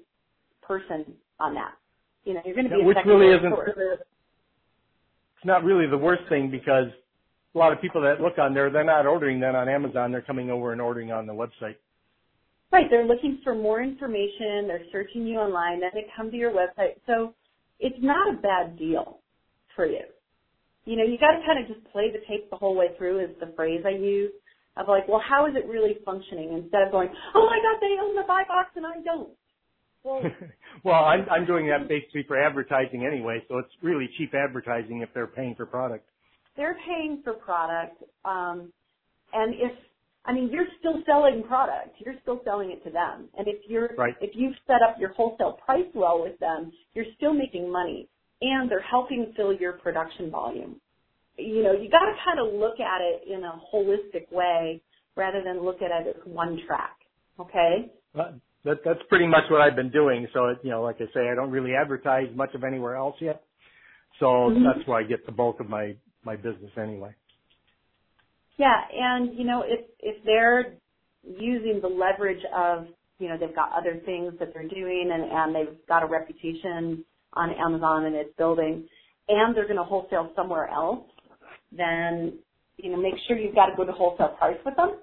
person 0.62 1.14
on 1.38 1.54
that. 1.54 1.72
You 2.24 2.34
know, 2.34 2.40
you're 2.44 2.54
going 2.54 2.68
to 2.68 2.70
be 2.70 2.80
yeah, 2.80 2.86
which 2.86 2.98
really 3.06 3.28
isn't. 3.28 3.52
It's 3.52 5.44
not 5.44 5.64
really 5.64 5.86
the 5.86 5.98
worst 5.98 6.22
thing 6.28 6.50
because 6.50 6.86
a 7.54 7.58
lot 7.58 7.72
of 7.72 7.80
people 7.80 8.02
that 8.02 8.20
look 8.20 8.38
on 8.38 8.52
there, 8.52 8.70
they're 8.70 8.84
not 8.84 9.06
ordering 9.06 9.40
that 9.40 9.54
on 9.54 9.68
Amazon. 9.68 10.10
They're 10.10 10.22
coming 10.22 10.50
over 10.50 10.72
and 10.72 10.80
ordering 10.80 11.12
on 11.12 11.26
the 11.26 11.32
website. 11.32 11.76
Right. 12.72 12.86
They're 12.90 13.06
looking 13.06 13.40
for 13.44 13.54
more 13.54 13.80
information. 13.80 14.66
They're 14.66 14.84
searching 14.90 15.26
you 15.26 15.38
online. 15.38 15.80
Then 15.80 15.90
they 15.94 16.06
come 16.16 16.30
to 16.30 16.36
your 16.36 16.52
website. 16.52 16.96
So 17.06 17.32
it's 17.78 17.96
not 18.00 18.34
a 18.34 18.38
bad 18.38 18.76
deal 18.76 19.20
for 19.76 19.86
you. 19.86 20.02
You 20.84 20.96
know, 20.96 21.04
you 21.04 21.16
got 21.18 21.32
to 21.32 21.46
kind 21.46 21.62
of 21.62 21.68
just 21.68 21.86
play 21.92 22.10
the 22.10 22.18
tape 22.28 22.50
the 22.50 22.56
whole 22.56 22.74
way 22.74 22.88
through 22.98 23.20
is 23.20 23.30
the 23.40 23.52
phrase 23.54 23.82
I 23.86 23.90
use 23.90 24.32
of 24.76 24.88
like, 24.88 25.08
well, 25.08 25.22
how 25.26 25.46
is 25.46 25.54
it 25.56 25.66
really 25.68 25.96
functioning 26.04 26.52
instead 26.52 26.82
of 26.82 26.92
going, 26.92 27.08
oh 27.34 27.46
my 27.46 27.58
God, 27.58 27.80
they 27.80 27.96
own 28.00 28.14
the 28.16 28.24
buy 28.26 28.44
box 28.46 28.70
and 28.76 28.86
I 28.86 29.00
don't. 29.04 29.30
Well, 30.02 30.22
well, 30.84 31.04
I'm, 31.04 31.26
I'm 31.30 31.46
doing 31.46 31.68
that 31.68 31.88
basically 31.88 32.24
for 32.28 32.40
advertising 32.40 33.06
anyway, 33.06 33.42
so 33.48 33.58
it's 33.58 33.72
really 33.82 34.08
cheap 34.18 34.34
advertising 34.34 35.00
if 35.02 35.08
they're 35.14 35.26
paying 35.26 35.54
for 35.54 35.66
product. 35.66 36.08
They're 36.56 36.76
paying 36.86 37.20
for 37.22 37.34
product, 37.34 38.02
um, 38.24 38.72
and 39.32 39.54
if 39.54 39.72
I 40.26 40.32
mean, 40.32 40.50
you're 40.52 40.66
still 40.80 41.02
selling 41.06 41.44
product. 41.44 41.96
You're 42.04 42.16
still 42.22 42.40
selling 42.44 42.72
it 42.72 42.82
to 42.84 42.90
them. 42.90 43.28
And 43.38 43.46
if 43.46 43.58
you're, 43.68 43.90
right. 43.96 44.14
if 44.20 44.30
you've 44.34 44.56
set 44.66 44.82
up 44.82 44.96
your 44.98 45.12
wholesale 45.12 45.58
price 45.64 45.86
well 45.94 46.20
with 46.20 46.38
them, 46.40 46.72
you're 46.94 47.06
still 47.16 47.32
making 47.32 47.70
money 47.70 48.08
and 48.40 48.70
they're 48.70 48.80
helping 48.80 49.32
fill 49.36 49.52
your 49.52 49.74
production 49.74 50.30
volume. 50.30 50.80
You 51.38 51.62
know, 51.62 51.72
you 51.72 51.90
gotta 51.90 52.14
kind 52.24 52.40
of 52.40 52.54
look 52.58 52.80
at 52.80 53.00
it 53.00 53.22
in 53.30 53.44
a 53.44 53.60
holistic 53.72 54.30
way 54.32 54.80
rather 55.16 55.42
than 55.42 55.64
look 55.64 55.82
at 55.82 55.90
it 55.90 56.16
as 56.16 56.22
one 56.24 56.60
track. 56.66 56.96
Okay? 57.38 57.90
that, 58.66 58.80
that's 58.84 59.00
pretty 59.08 59.26
much 59.26 59.44
what 59.50 59.60
I've 59.60 59.76
been 59.76 59.90
doing. 59.90 60.26
So, 60.34 60.54
you 60.62 60.70
know, 60.70 60.82
like 60.82 60.96
I 60.96 61.06
say, 61.14 61.28
I 61.30 61.34
don't 61.34 61.50
really 61.50 61.74
advertise 61.74 62.28
much 62.34 62.54
of 62.54 62.64
anywhere 62.64 62.96
else 62.96 63.16
yet. 63.20 63.42
So 64.18 64.26
mm-hmm. 64.26 64.64
that's 64.64 64.86
where 64.88 64.98
I 64.98 65.04
get 65.04 65.24
the 65.26 65.32
bulk 65.32 65.60
of 65.60 65.68
my, 65.68 65.94
my 66.24 66.36
business 66.36 66.72
anyway. 66.76 67.14
Yeah, 68.58 68.74
and 68.92 69.38
you 69.38 69.44
know, 69.44 69.62
if 69.66 69.84
if 70.00 70.24
they're 70.24 70.76
using 71.22 71.80
the 71.82 71.88
leverage 71.88 72.42
of, 72.56 72.86
you 73.18 73.28
know, 73.28 73.36
they've 73.38 73.54
got 73.54 73.72
other 73.76 74.00
things 74.06 74.32
that 74.38 74.52
they're 74.54 74.68
doing 74.68 75.10
and, 75.12 75.24
and 75.24 75.54
they've 75.54 75.76
got 75.88 76.02
a 76.02 76.06
reputation 76.06 77.04
on 77.34 77.50
Amazon 77.50 78.06
and 78.06 78.14
it's 78.14 78.34
building 78.38 78.88
and 79.28 79.56
they're 79.56 79.66
going 79.66 79.76
to 79.76 79.84
wholesale 79.84 80.30
somewhere 80.36 80.68
else, 80.68 81.04
then, 81.72 82.38
you 82.76 82.90
know, 82.90 82.96
make 82.96 83.14
sure 83.26 83.38
you've 83.38 83.54
got 83.54 83.72
a 83.72 83.76
good 83.76 83.88
wholesale 83.88 84.36
price 84.38 84.58
with 84.64 84.76
them 84.76 84.96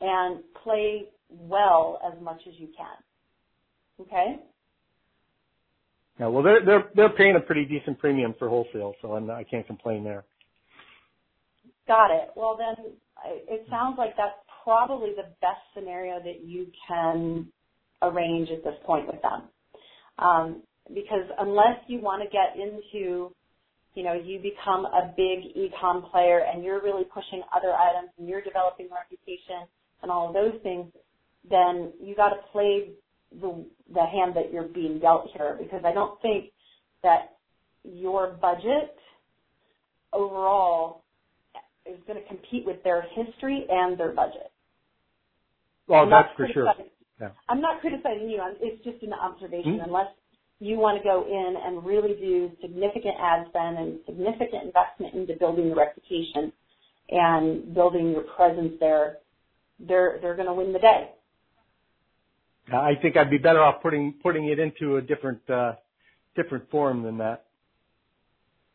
and 0.00 0.40
play 0.62 1.08
well 1.30 2.00
as 2.06 2.20
much 2.22 2.40
as 2.46 2.54
you 2.58 2.68
can. 2.76 4.06
Okay? 4.06 4.36
Yeah, 6.18 6.28
well, 6.28 6.42
they're 6.44 6.64
they're 6.64 6.90
they're 6.94 7.10
paying 7.10 7.36
a 7.36 7.40
pretty 7.40 7.64
decent 7.64 7.98
premium 7.98 8.34
for 8.38 8.48
wholesale, 8.48 8.94
so 9.02 9.12
I'm 9.14 9.26
not, 9.26 9.36
I 9.36 9.44
can't 9.44 9.66
complain 9.66 10.04
there. 10.04 10.24
Got 11.88 12.10
it. 12.12 12.30
Well, 12.36 12.56
then 12.56 12.92
it 13.48 13.66
sounds 13.68 13.96
like 13.98 14.16
that's 14.16 14.36
probably 14.62 15.10
the 15.10 15.28
best 15.40 15.60
scenario 15.74 16.20
that 16.22 16.44
you 16.44 16.68
can 16.88 17.48
arrange 18.02 18.50
at 18.50 18.62
this 18.64 18.74
point 18.84 19.06
with 19.06 19.20
them. 19.22 19.42
Um, 20.18 20.62
because 20.88 21.24
unless 21.38 21.78
you 21.88 22.00
want 22.00 22.22
to 22.22 22.28
get 22.28 22.56
into, 22.56 23.34
you 23.94 24.02
know, 24.02 24.12
you 24.12 24.40
become 24.40 24.86
a 24.86 25.12
big 25.16 25.44
e-com 25.54 26.02
player 26.10 26.40
and 26.40 26.64
you're 26.64 26.82
really 26.82 27.04
pushing 27.04 27.42
other 27.54 27.72
items 27.72 28.10
and 28.18 28.28
you're 28.28 28.42
developing 28.42 28.88
reputation 28.92 29.66
and 30.02 30.10
all 30.10 30.28
of 30.28 30.34
those 30.34 30.60
things, 30.62 30.86
then 31.48 31.92
you 32.02 32.14
got 32.16 32.30
to 32.30 32.36
play 32.52 32.90
the 33.40 33.64
the 33.92 34.04
hand 34.04 34.34
that 34.34 34.52
you're 34.52 34.68
being 34.68 34.98
dealt 34.98 35.28
here. 35.36 35.56
Because 35.60 35.82
I 35.84 35.92
don't 35.92 36.20
think 36.22 36.50
that 37.02 37.36
your 37.84 38.36
budget 38.40 38.96
overall 40.12 41.02
is 41.86 41.98
going 42.06 42.20
to 42.20 42.26
compete 42.28 42.64
with 42.64 42.82
their 42.82 43.04
history 43.14 43.66
and 43.68 43.98
their 43.98 44.12
budget. 44.12 44.50
Well, 45.86 46.08
that's 46.08 46.28
for 46.36 46.48
sure. 46.52 46.72
Yeah. 47.20 47.28
I'm 47.48 47.60
not 47.60 47.80
criticizing 47.80 48.28
you. 48.28 48.42
It's 48.60 48.82
just 48.82 49.02
an 49.02 49.12
observation. 49.12 49.74
Mm-hmm. 49.74 49.88
Unless 49.88 50.08
you 50.60 50.78
want 50.78 50.98
to 50.98 51.04
go 51.04 51.24
in 51.26 51.56
and 51.62 51.84
really 51.84 52.14
do 52.14 52.50
significant 52.60 53.14
ad 53.20 53.46
spend 53.48 53.78
and 53.78 53.98
significant 54.06 54.64
investment 54.64 55.14
into 55.14 55.34
building 55.38 55.68
the 55.68 55.74
reputation 55.74 56.52
and 57.10 57.74
building 57.74 58.12
your 58.12 58.22
presence 58.36 58.72
there, 58.80 59.18
they're 59.78 60.18
they're 60.22 60.36
going 60.36 60.48
to 60.48 60.54
win 60.54 60.72
the 60.72 60.78
day. 60.78 61.10
I 62.72 62.92
think 63.02 63.16
I'd 63.16 63.30
be 63.30 63.38
better 63.38 63.60
off 63.60 63.82
putting 63.82 64.14
putting 64.22 64.48
it 64.48 64.58
into 64.58 64.96
a 64.96 65.02
different 65.02 65.48
uh, 65.50 65.72
different 66.34 66.70
form 66.70 67.02
than 67.02 67.18
that. 67.18 67.44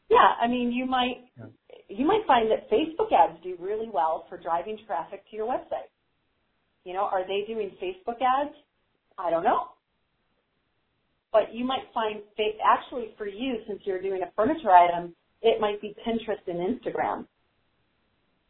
Yeah, 0.10 0.34
I 0.42 0.48
mean, 0.48 0.72
you 0.72 0.86
might 0.86 1.18
yeah 1.38 1.46
you 1.90 2.06
might 2.06 2.26
find 2.28 2.50
that 2.52 2.70
Facebook 2.70 3.12
ads 3.12 3.42
do 3.44 3.58
really 3.60 3.90
well 3.92 4.26
for 4.30 4.38
driving 4.38 4.78
traffic 4.86 5.24
to 5.30 5.36
your 5.36 5.48
website. 5.48 5.90
You 6.86 6.94
know, 6.94 7.04
are 7.04 7.28
they 7.28 7.44
doing 7.48 7.72
Facebook 7.82 8.22
ads? 8.22 8.56
I 9.18 9.30
don't 9.32 9.44
know. 9.44 9.70
But 11.32 11.54
you 11.54 11.64
might 11.64 11.84
find 11.94 12.22
actually 12.66 13.14
for 13.18 13.28
you, 13.28 13.58
since 13.68 13.82
you're 13.84 14.02
doing 14.02 14.22
a 14.24 14.32
furniture 14.36 14.72
item, 14.72 15.16
it 15.42 15.62
might 15.62 15.82
be 15.82 15.96
Pinterest 16.06 16.46
and 16.48 16.58
Instagram. 16.58 17.26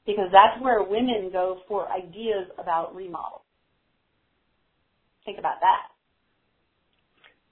Because 0.05 0.29
that's 0.31 0.61
where 0.63 0.81
women 0.81 1.29
go 1.31 1.59
for 1.67 1.91
ideas 1.91 2.47
about 2.57 2.95
remodels. 2.95 3.41
Think 5.25 5.37
about 5.37 5.59
that. 5.61 5.93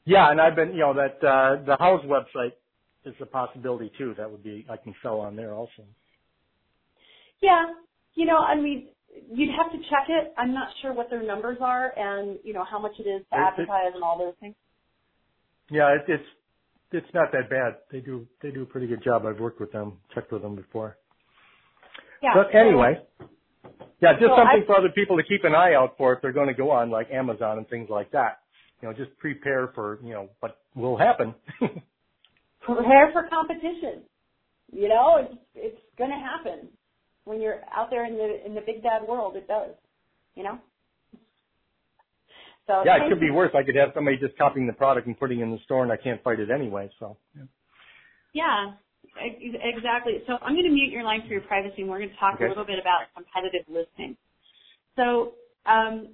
Yeah, 0.05 0.31
and 0.31 0.39
I've 0.39 0.55
been, 0.55 0.71
you 0.71 0.79
know, 0.79 0.93
that 0.93 1.27
uh, 1.27 1.63
the 1.65 1.75
Houzz 1.77 2.05
website 2.05 2.53
is 3.05 3.13
a 3.21 3.25
possibility 3.25 3.91
too. 3.97 4.15
That 4.17 4.31
would 4.31 4.43
be 4.43 4.65
I 4.69 4.77
can 4.77 4.95
sell 5.03 5.19
on 5.19 5.35
there 5.35 5.53
also. 5.53 5.83
Yeah, 7.41 7.65
you 8.15 8.25
know, 8.25 8.37
I 8.37 8.55
mean, 8.55 8.87
you'd 9.31 9.53
have 9.55 9.71
to 9.71 9.77
check 9.89 10.07
it. 10.07 10.33
I'm 10.37 10.53
not 10.53 10.69
sure 10.81 10.93
what 10.93 11.09
their 11.09 11.23
numbers 11.23 11.57
are 11.61 11.93
and 11.97 12.39
you 12.43 12.53
know 12.53 12.63
how 12.63 12.79
much 12.79 12.93
it 12.99 13.03
is 13.03 13.23
to 13.31 13.37
advertise 13.37 13.91
and 13.93 14.03
all 14.03 14.17
those 14.17 14.33
things. 14.39 14.55
Yeah, 15.69 15.95
it, 15.95 16.03
it's 16.07 16.23
it's 16.91 17.13
not 17.13 17.31
that 17.33 17.49
bad. 17.49 17.77
They 17.91 17.99
do 17.99 18.27
they 18.41 18.51
do 18.51 18.63
a 18.63 18.65
pretty 18.65 18.87
good 18.87 19.03
job. 19.03 19.25
I've 19.25 19.39
worked 19.39 19.59
with 19.59 19.71
them, 19.71 19.93
checked 20.13 20.31
with 20.31 20.41
them 20.41 20.55
before. 20.55 20.97
Yeah. 22.21 22.31
But 22.33 22.55
anyway, 22.55 22.99
yeah, 24.01 24.13
just 24.13 24.23
so 24.23 24.37
something 24.37 24.63
I, 24.63 24.65
for 24.65 24.77
other 24.77 24.89
people 24.89 25.17
to 25.17 25.23
keep 25.23 25.43
an 25.43 25.53
eye 25.53 25.73
out 25.73 25.95
for 25.97 26.13
if 26.13 26.21
they're 26.21 26.31
going 26.31 26.47
to 26.47 26.53
go 26.53 26.71
on 26.71 26.89
like 26.89 27.11
Amazon 27.11 27.57
and 27.57 27.67
things 27.67 27.89
like 27.89 28.11
that. 28.11 28.39
You 28.81 28.87
know, 28.87 28.93
just 28.93 29.15
prepare 29.17 29.71
for 29.73 29.99
you 30.03 30.13
know 30.13 30.29
what 30.39 30.59
will 30.75 30.97
happen. 30.97 31.33
prepare 32.61 33.11
for 33.11 33.27
competition. 33.29 34.03
You 34.71 34.89
know, 34.89 35.17
it's 35.19 35.35
it's 35.55 35.81
going 35.97 36.11
to 36.11 36.17
happen 36.17 36.69
when 37.25 37.41
you're 37.41 37.61
out 37.75 37.89
there 37.89 38.05
in 38.05 38.13
the 38.13 38.45
in 38.45 38.55
the 38.55 38.61
big 38.61 38.83
bad 38.83 39.07
world. 39.07 39.35
It 39.35 39.47
does. 39.47 39.71
You 40.35 40.43
know. 40.43 40.59
So 42.67 42.83
yeah, 42.85 42.97
it 42.97 43.09
could 43.09 43.19
be 43.19 43.31
worse. 43.31 43.51
I 43.55 43.63
could 43.63 43.75
have 43.75 43.89
somebody 43.95 44.17
just 44.17 44.37
copying 44.37 44.67
the 44.67 44.73
product 44.73 45.07
and 45.07 45.17
putting 45.17 45.39
it 45.39 45.43
in 45.43 45.51
the 45.51 45.59
store, 45.65 45.83
and 45.83 45.91
I 45.91 45.97
can't 45.97 46.21
fight 46.23 46.39
it 46.39 46.51
anyway. 46.51 46.89
So. 46.99 47.17
Yeah. 47.35 47.43
yeah 48.33 48.71
exactly. 49.17 50.21
So 50.27 50.33
I'm 50.43 50.53
going 50.53 50.67
to 50.67 50.71
mute 50.71 50.91
your 50.91 51.03
line 51.03 51.21
for 51.25 51.33
your 51.33 51.41
privacy, 51.41 51.81
and 51.81 51.89
we're 51.89 51.99
going 51.99 52.11
to 52.11 52.19
talk 52.19 52.35
okay. 52.35 52.45
a 52.45 52.49
little 52.49 52.65
bit 52.65 52.77
about 52.77 53.07
competitive 53.15 53.65
listings. 53.71 54.17
So, 54.95 55.33
um, 55.65 56.13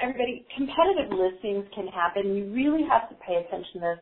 everybody, 0.00 0.46
competitive 0.56 1.12
listings 1.12 1.66
can 1.74 1.86
happen. 1.86 2.34
You 2.34 2.50
really 2.50 2.82
have 2.88 3.08
to 3.10 3.14
pay 3.22 3.44
attention 3.44 3.74
to 3.74 3.80
this 3.80 3.98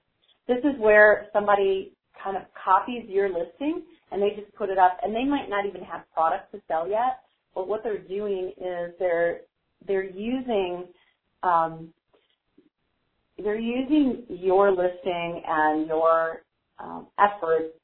this 0.50 0.59
is 0.64 0.79
where 0.81 1.29
somebody 1.33 1.92
kind 2.22 2.37
of 2.37 2.42
copies 2.53 3.05
your 3.09 3.29
listing 3.29 3.83
and 4.11 4.20
they 4.20 4.31
just 4.31 4.53
put 4.57 4.68
it 4.68 4.79
up 4.79 4.98
and 5.03 5.14
they 5.14 5.24
might 5.24 5.48
not 5.48 5.64
even 5.64 5.83
have 5.83 6.03
products 6.12 6.50
to 6.53 6.61
sell 6.66 6.88
yet, 6.88 7.22
but 7.55 7.68
what 7.68 7.83
they're 7.85 8.03
doing 8.03 8.53
is 8.59 8.92
they're 8.98 9.42
they're 9.87 10.11
using 10.11 10.87
um, 11.42 11.92
they're 13.38 13.59
using 13.59 14.24
your 14.29 14.70
listing 14.70 15.42
and 15.46 15.87
your 15.88 16.42
um, 16.79 17.09
efforts 17.18 17.74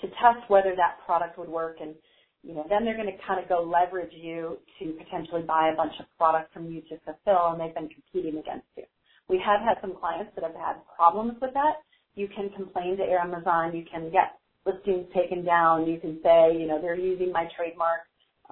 to 0.00 0.08
test 0.08 0.48
whether 0.48 0.74
that 0.76 0.98
product 1.06 1.38
would 1.38 1.48
work 1.48 1.78
and 1.80 1.94
you 2.42 2.54
know 2.54 2.66
then 2.68 2.84
they're 2.84 2.96
going 2.96 3.10
to 3.10 3.18
kind 3.26 3.42
of 3.42 3.48
go 3.48 3.62
leverage 3.62 4.12
you 4.12 4.58
to 4.80 4.92
potentially 5.04 5.42
buy 5.42 5.70
a 5.72 5.76
bunch 5.76 5.94
of 6.00 6.06
products 6.18 6.50
from 6.54 6.70
you 6.70 6.82
to 6.82 6.98
fulfill 7.04 7.52
and 7.52 7.60
they've 7.60 7.74
been 7.74 7.88
competing 7.88 8.38
against 8.40 8.66
you. 8.76 8.84
We 9.28 9.40
have 9.44 9.60
had 9.60 9.76
some 9.80 9.94
clients 9.98 10.32
that 10.36 10.44
have 10.44 10.54
had 10.56 10.76
problems 10.96 11.34
with 11.40 11.54
that 11.54 11.74
you 12.16 12.28
can 12.34 12.50
complain 12.50 12.96
to 12.98 13.04
Amazon, 13.04 13.76
you 13.76 13.84
can 13.90 14.10
get 14.12 14.38
listings 14.66 15.06
taken 15.14 15.44
down, 15.44 15.86
you 15.88 16.00
can 16.00 16.20
say, 16.24 16.56
you 16.58 16.68
know, 16.68 16.80
they're 16.82 16.98
using 16.98 17.32
my 17.32 17.48
trademark. 17.56 18.02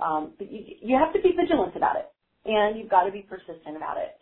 Um, 0.02 0.34
but 0.38 0.52
you, 0.52 0.64
you 0.82 0.98
have 0.98 1.12
to 1.14 1.22
be 1.22 1.34
vigilant 1.36 1.76
about 1.76 1.96
it, 1.96 2.12
and 2.46 2.78
you've 2.78 2.90
got 2.90 3.04
to 3.04 3.12
be 3.12 3.22
persistent 3.22 3.76
about 3.76 3.98
it. 3.98 4.16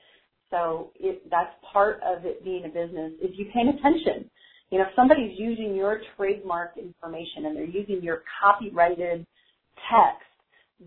So 0.51 0.93
it, 1.01 1.23
that's 1.31 1.53
part 1.73 2.01
of 2.05 2.25
it 2.27 2.45
being 2.45 2.65
a 2.65 2.69
business 2.69 3.13
is 3.23 3.31
you 3.37 3.47
paying 3.55 3.69
attention. 3.69 4.31
You 4.71 4.79
know, 4.79 4.85
if 4.85 4.91
somebody's 4.97 5.39
using 5.39 5.75
your 5.75 6.01
trademark 6.17 6.73
information 6.79 7.47
and 7.47 7.57
they're 7.57 7.65
using 7.65 8.03
your 8.03 8.23
copyrighted 8.43 9.27
text, 9.91 10.29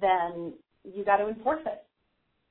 then 0.02 0.54
you 0.84 1.06
got 1.06 1.18
to 1.18 1.28
enforce 1.30 1.62
it, 1.66 1.84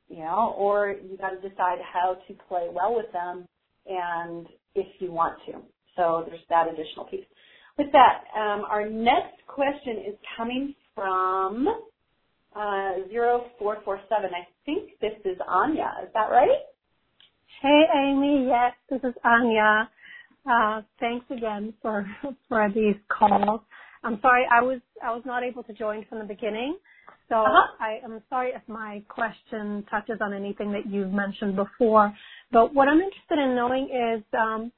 you 0.08 0.20
know, 0.20 0.54
or 0.58 0.96
you 1.10 1.16
got 1.18 1.30
to 1.30 1.48
decide 1.48 1.78
how 1.92 2.16
to 2.28 2.34
play 2.48 2.68
well 2.72 2.94
with 2.96 3.12
them 3.12 3.46
and 3.86 4.46
if 4.74 4.86
you 5.00 5.12
want 5.12 5.38
to. 5.46 5.54
So 5.96 6.24
there's 6.28 6.40
that 6.50 6.68
additional 6.68 7.06
piece. 7.06 7.26
With 7.78 7.88
that, 7.92 8.24
um, 8.36 8.64
our 8.70 8.88
next 8.88 9.36
question 9.48 9.98
is 10.08 10.16
coming 10.36 10.74
from 10.94 11.68
uh, 12.56 12.92
0447. 13.12 14.30
I 14.34 14.46
think 14.66 14.92
this 15.00 15.12
is 15.24 15.38
Anya. 15.48 15.92
Is 16.04 16.10
that 16.14 16.30
right? 16.30 16.60
Hey, 17.60 17.82
Amy. 17.94 18.46
Yes, 18.48 18.72
this 18.88 19.00
is 19.02 19.14
Anya. 19.24 19.88
Uh, 20.50 20.82
thanks 21.00 21.26
again 21.30 21.74
for 21.82 22.06
for 22.48 22.68
these 22.74 22.96
calls. 23.08 23.60
I'm 24.04 24.18
sorry 24.22 24.44
I 24.52 24.62
was 24.62 24.80
I 25.04 25.10
was 25.12 25.22
not 25.26 25.42
able 25.42 25.62
to 25.64 25.72
join 25.72 26.04
from 26.08 26.20
the 26.20 26.24
beginning, 26.24 26.78
so 27.28 27.36
uh-huh. 27.36 27.66
I 27.80 28.00
am 28.04 28.22
sorry 28.30 28.50
if 28.54 28.62
my 28.68 29.02
question 29.08 29.84
touches 29.90 30.18
on 30.20 30.32
anything 30.34 30.72
that 30.72 30.86
you've 30.88 31.12
mentioned 31.12 31.56
before. 31.56 32.12
But 32.52 32.74
what 32.74 32.88
I'm 32.88 33.00
interested 33.00 33.38
in 33.38 33.54
knowing 33.56 33.88
is, 33.90 34.22
um, 34.38 34.72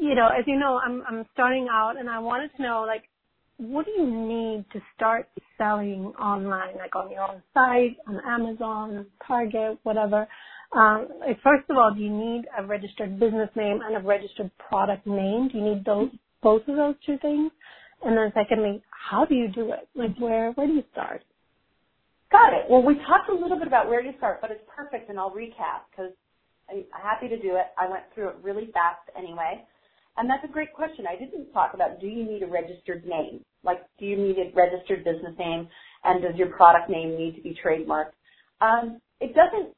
you 0.00 0.14
know, 0.14 0.28
as 0.28 0.44
you 0.46 0.58
know, 0.58 0.80
I'm 0.84 1.02
I'm 1.08 1.26
starting 1.32 1.68
out, 1.70 1.96
and 1.98 2.10
I 2.10 2.18
wanted 2.20 2.50
to 2.56 2.62
know 2.62 2.84
like, 2.86 3.04
what 3.58 3.86
do 3.86 3.92
you 3.92 4.06
need 4.06 4.64
to 4.72 4.80
start 4.96 5.28
selling 5.58 6.06
online, 6.20 6.76
like 6.78 6.96
on 6.96 7.10
your 7.10 7.22
own 7.22 7.42
site, 7.54 7.96
on 8.08 8.20
Amazon, 8.26 9.06
Target, 9.26 9.78
whatever? 9.84 10.28
Um, 10.72 11.08
first 11.42 11.68
of 11.70 11.76
all, 11.76 11.92
do 11.94 12.00
you 12.00 12.10
need 12.10 12.46
a 12.58 12.64
registered 12.64 13.18
business 13.20 13.50
name 13.56 13.80
and 13.84 13.96
a 13.96 14.00
registered 14.00 14.50
product 14.58 15.06
name? 15.06 15.48
Do 15.48 15.58
you 15.58 15.64
need 15.64 15.84
those 15.84 16.08
both 16.42 16.62
of 16.68 16.76
those 16.76 16.94
two 17.06 17.18
things? 17.18 17.50
And 18.04 18.16
then 18.16 18.32
secondly, 18.34 18.82
how 18.90 19.24
do 19.24 19.34
you 19.34 19.48
do 19.48 19.72
it? 19.72 19.88
Like 19.94 20.16
where 20.18 20.52
where 20.52 20.66
do 20.66 20.74
you 20.74 20.84
start? 20.92 21.22
Got 22.32 22.52
it. 22.52 22.66
Well, 22.68 22.82
we 22.82 22.94
talked 23.06 23.30
a 23.30 23.34
little 23.34 23.58
bit 23.58 23.68
about 23.68 23.88
where 23.88 24.02
to 24.02 24.12
start, 24.18 24.40
but 24.40 24.50
it's 24.50 24.64
perfect, 24.74 25.08
and 25.08 25.18
I'll 25.18 25.30
recap 25.30 25.86
because 25.90 26.12
I'm 26.68 26.84
happy 26.92 27.28
to 27.28 27.38
do 27.38 27.56
it. 27.56 27.66
I 27.78 27.88
went 27.88 28.04
through 28.14 28.30
it 28.30 28.36
really 28.42 28.70
fast 28.72 29.08
anyway. 29.16 29.64
And 30.16 30.30
that's 30.30 30.44
a 30.44 30.52
great 30.52 30.72
question. 30.72 31.06
I 31.08 31.16
didn't 31.18 31.52
talk 31.52 31.74
about 31.74 32.00
do 32.00 32.06
you 32.06 32.24
need 32.24 32.42
a 32.42 32.46
registered 32.46 33.04
name? 33.04 33.44
Like, 33.64 33.80
do 33.98 34.06
you 34.06 34.16
need 34.16 34.36
a 34.38 34.54
registered 34.54 35.04
business 35.04 35.34
name? 35.38 35.68
And 36.04 36.22
does 36.22 36.36
your 36.36 36.48
product 36.48 36.88
name 36.88 37.16
need 37.16 37.36
to 37.36 37.42
be 37.42 37.56
trademarked? 37.64 38.14
Um, 38.60 39.00
it 39.20 39.34
doesn't 39.34 39.74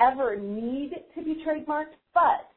ever 0.00 0.36
need 0.36 0.92
to 1.16 1.24
be 1.24 1.44
trademarked, 1.46 1.96
but 2.14 2.48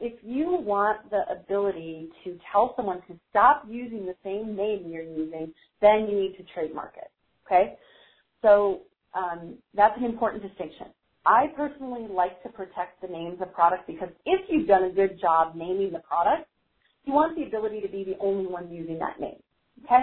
if 0.00 0.14
you 0.22 0.58
want 0.62 1.10
the 1.10 1.22
ability 1.32 2.10
to 2.24 2.38
tell 2.52 2.74
someone 2.76 3.02
to 3.08 3.18
stop 3.30 3.64
using 3.68 4.06
the 4.06 4.16
same 4.24 4.56
name 4.56 4.86
you're 4.88 5.02
using, 5.02 5.52
then 5.80 6.08
you 6.10 6.20
need 6.20 6.36
to 6.38 6.44
trademark 6.54 6.94
it. 6.96 7.10
Okay? 7.46 7.76
So 8.42 8.82
um, 9.14 9.56
that's 9.74 9.98
an 9.98 10.04
important 10.04 10.42
distinction. 10.42 10.88
I 11.26 11.48
personally 11.56 12.06
like 12.10 12.42
to 12.44 12.50
protect 12.50 13.02
the 13.02 13.08
names 13.08 13.38
of 13.42 13.52
products 13.52 13.84
because 13.86 14.10
if 14.26 14.42
you've 14.50 14.68
done 14.68 14.84
a 14.84 14.90
good 14.92 15.20
job 15.20 15.54
naming 15.56 15.92
the 15.92 16.00
product, 16.00 16.48
you 17.04 17.12
want 17.14 17.36
the 17.36 17.44
ability 17.44 17.80
to 17.82 17.88
be 17.88 18.04
the 18.04 18.16
only 18.20 18.46
one 18.46 18.70
using 18.72 18.98
that 19.00 19.20
name. 19.20 19.40
Okay? 19.84 20.02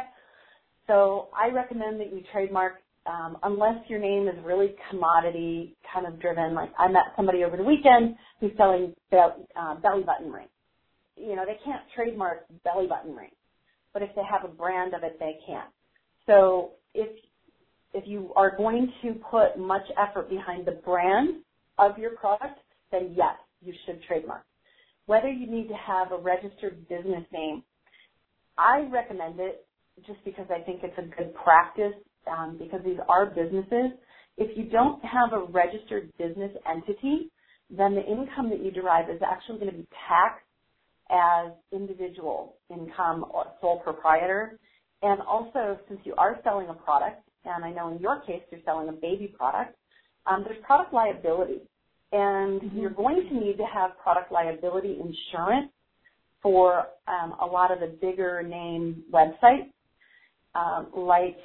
So 0.88 1.30
I 1.38 1.50
recommend 1.50 2.00
that 2.02 2.14
you 2.14 2.24
trademark 2.32 2.76
um, 3.06 3.38
unless 3.44 3.78
your 3.88 4.00
name 4.00 4.28
is 4.28 4.36
really 4.44 4.76
commodity 4.90 5.76
kind 5.94 6.06
of 6.08 6.20
driven. 6.20 6.54
Like 6.54 6.72
I 6.78 6.88
met 6.88 7.04
somebody 7.16 7.44
over 7.44 7.58
the 7.58 7.64
weekend 7.64 8.16
who's 8.40 8.52
selling 8.58 8.94
uh, 9.12 9.76
belly 9.82 10.04
button 10.04 10.32
rings. 10.32 10.50
You 11.16 11.36
know, 11.36 11.46
they 11.46 11.58
can't 11.64 11.82
trademark 11.96 12.46
belly 12.64 12.88
button 12.88 13.16
rings, 13.16 13.36
but 13.94 14.02
if 14.02 14.10
they 14.16 14.24
have 14.30 14.44
a 14.44 14.54
brand 14.54 14.94
of 14.94 15.04
it, 15.04 15.18
they 15.20 15.38
can. 15.46 15.64
So 16.26 16.72
if 16.94 17.10
if 17.94 18.06
you 18.08 18.34
are 18.36 18.58
going 18.58 18.92
to 19.04 19.14
put 19.32 19.58
much 19.58 19.86
effort 19.98 20.30
behind 20.30 20.66
the 20.66 20.74
brand 20.84 21.36
of 21.78 21.98
your 21.98 22.12
product, 22.12 22.60
then 22.92 23.14
yes, 23.16 23.36
you 23.64 23.74
should 23.86 24.02
trademark. 24.04 24.44
Whether 25.06 25.30
you 25.30 25.50
need 25.50 25.68
to 25.70 25.76
have 25.76 26.12
a 26.12 26.18
registered 26.18 26.88
business 26.90 27.24
name, 27.32 27.64
I 28.58 28.88
recommend 28.92 29.40
it 29.40 29.66
just 30.06 30.24
because 30.26 30.48
I 30.50 30.62
think 30.62 30.82
it's 30.84 30.98
a 30.98 31.16
good 31.16 31.34
practice 31.36 31.94
um, 32.28 32.58
because 32.58 32.82
these 32.84 33.00
are 33.08 33.26
businesses. 33.26 33.92
If 34.38 34.58
you 34.58 34.66
don't 34.66 35.04
have 35.06 35.34
a 35.34 35.46
registered 35.46 36.12
business 36.18 36.52
entity, 36.70 37.32
then 37.70 37.96
the 37.96 38.04
income 38.04 38.50
that 38.50 38.64
you 38.64 38.72
derive 38.72 39.10
is 39.10 39.22
actually 39.26 39.60
going 39.60 39.72
to 39.72 39.78
be 39.78 39.88
taxed 40.08 40.46
as 41.10 41.52
individual 41.72 42.56
income 42.70 43.26
or 43.32 43.46
sole 43.62 43.80
proprietor. 43.80 44.60
And 45.02 45.22
also, 45.22 45.80
since 45.88 46.00
you 46.04 46.14
are 46.18 46.40
selling 46.44 46.68
a 46.70 46.74
product, 46.74 47.22
and 47.46 47.64
I 47.64 47.72
know 47.72 47.94
in 47.94 48.00
your 48.00 48.22
case 48.22 48.42
you're 48.52 48.62
selling 48.66 48.90
a 48.90 48.94
baby 48.94 49.34
product, 49.38 49.76
um, 50.26 50.44
there's 50.48 50.62
product 50.64 50.94
liability. 50.94 51.62
And 52.12 52.62
mm-hmm. 52.62 52.80
you're 52.80 52.92
going 52.92 53.28
to 53.30 53.36
need 53.36 53.58
to 53.58 53.66
have 53.66 53.98
product 54.02 54.32
liability 54.32 55.00
insurance 55.00 55.72
for 56.42 56.88
um, 57.08 57.36
a 57.42 57.46
lot 57.46 57.72
of 57.72 57.80
the 57.80 57.98
bigger 58.02 58.44
name 58.44 59.04
websites, 59.12 59.72
um, 60.54 60.88
like 60.96 61.38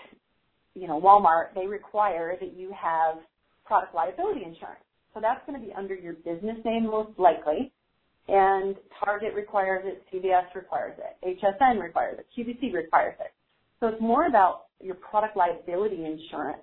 you 0.75 0.87
know, 0.89 1.01
Walmart, 1.01 1.55
they 1.55 1.67
require 1.67 2.37
that 2.41 2.57
you 2.57 2.73
have 2.81 3.17
product 3.65 3.95
liability 3.95 4.41
insurance. 4.45 4.85
So 5.15 5.21
that's 5.21 5.41
going 5.47 5.61
to 5.61 5.67
be 5.67 5.73
under 5.75 5.95
your 5.95 6.15
business 6.15 6.59
name 6.65 6.87
most 6.87 7.19
likely. 7.19 7.73
And 8.29 8.77
Target 9.05 9.35
requires 9.35 9.85
it, 9.87 10.03
CVS 10.13 10.55
requires 10.55 10.99
it, 10.99 11.41
HSN 11.43 11.81
requires 11.83 12.21
it, 12.21 12.27
QVC 12.37 12.73
requires 12.73 13.17
it. 13.21 13.33
So 13.81 13.89
it's 13.89 14.01
more 14.01 14.27
about 14.27 14.67
your 14.81 14.97
product 14.97 15.37
liability 15.37 16.05
insurance. 16.05 16.61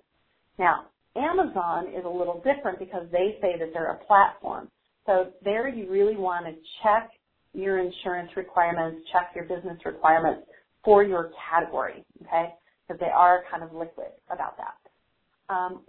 Now, 0.60 0.88
Amazon 1.18 1.88
is 1.90 2.06
a 2.06 2.10
little 2.10 2.44
different 2.46 2.80
because 2.80 3.08
they 3.12 3.38
say 3.42 3.58
that 3.60 3.72
they're 3.74 3.92
a 3.92 4.06
platform. 4.06 4.70
So 5.06 5.32
there 5.44 5.70
you 5.70 5.90
really 5.92 6.18
want 6.18 6.46
to 6.48 6.54
check 6.84 7.12
your 7.54 7.80
insurance 7.80 8.32
requirements, 8.38 9.02
check 9.12 9.32
your 9.36 9.46
business 9.46 9.80
requirements 9.86 10.48
for 10.86 11.04
your 11.04 11.32
category, 11.52 12.06
okay? 12.26 12.54
Because 12.88 13.00
they 13.00 13.12
are 13.14 13.44
kind 13.52 13.64
of 13.64 13.74
liquid 13.74 14.12
about 14.32 14.56
that. 14.58 15.54
Um, 15.54 15.82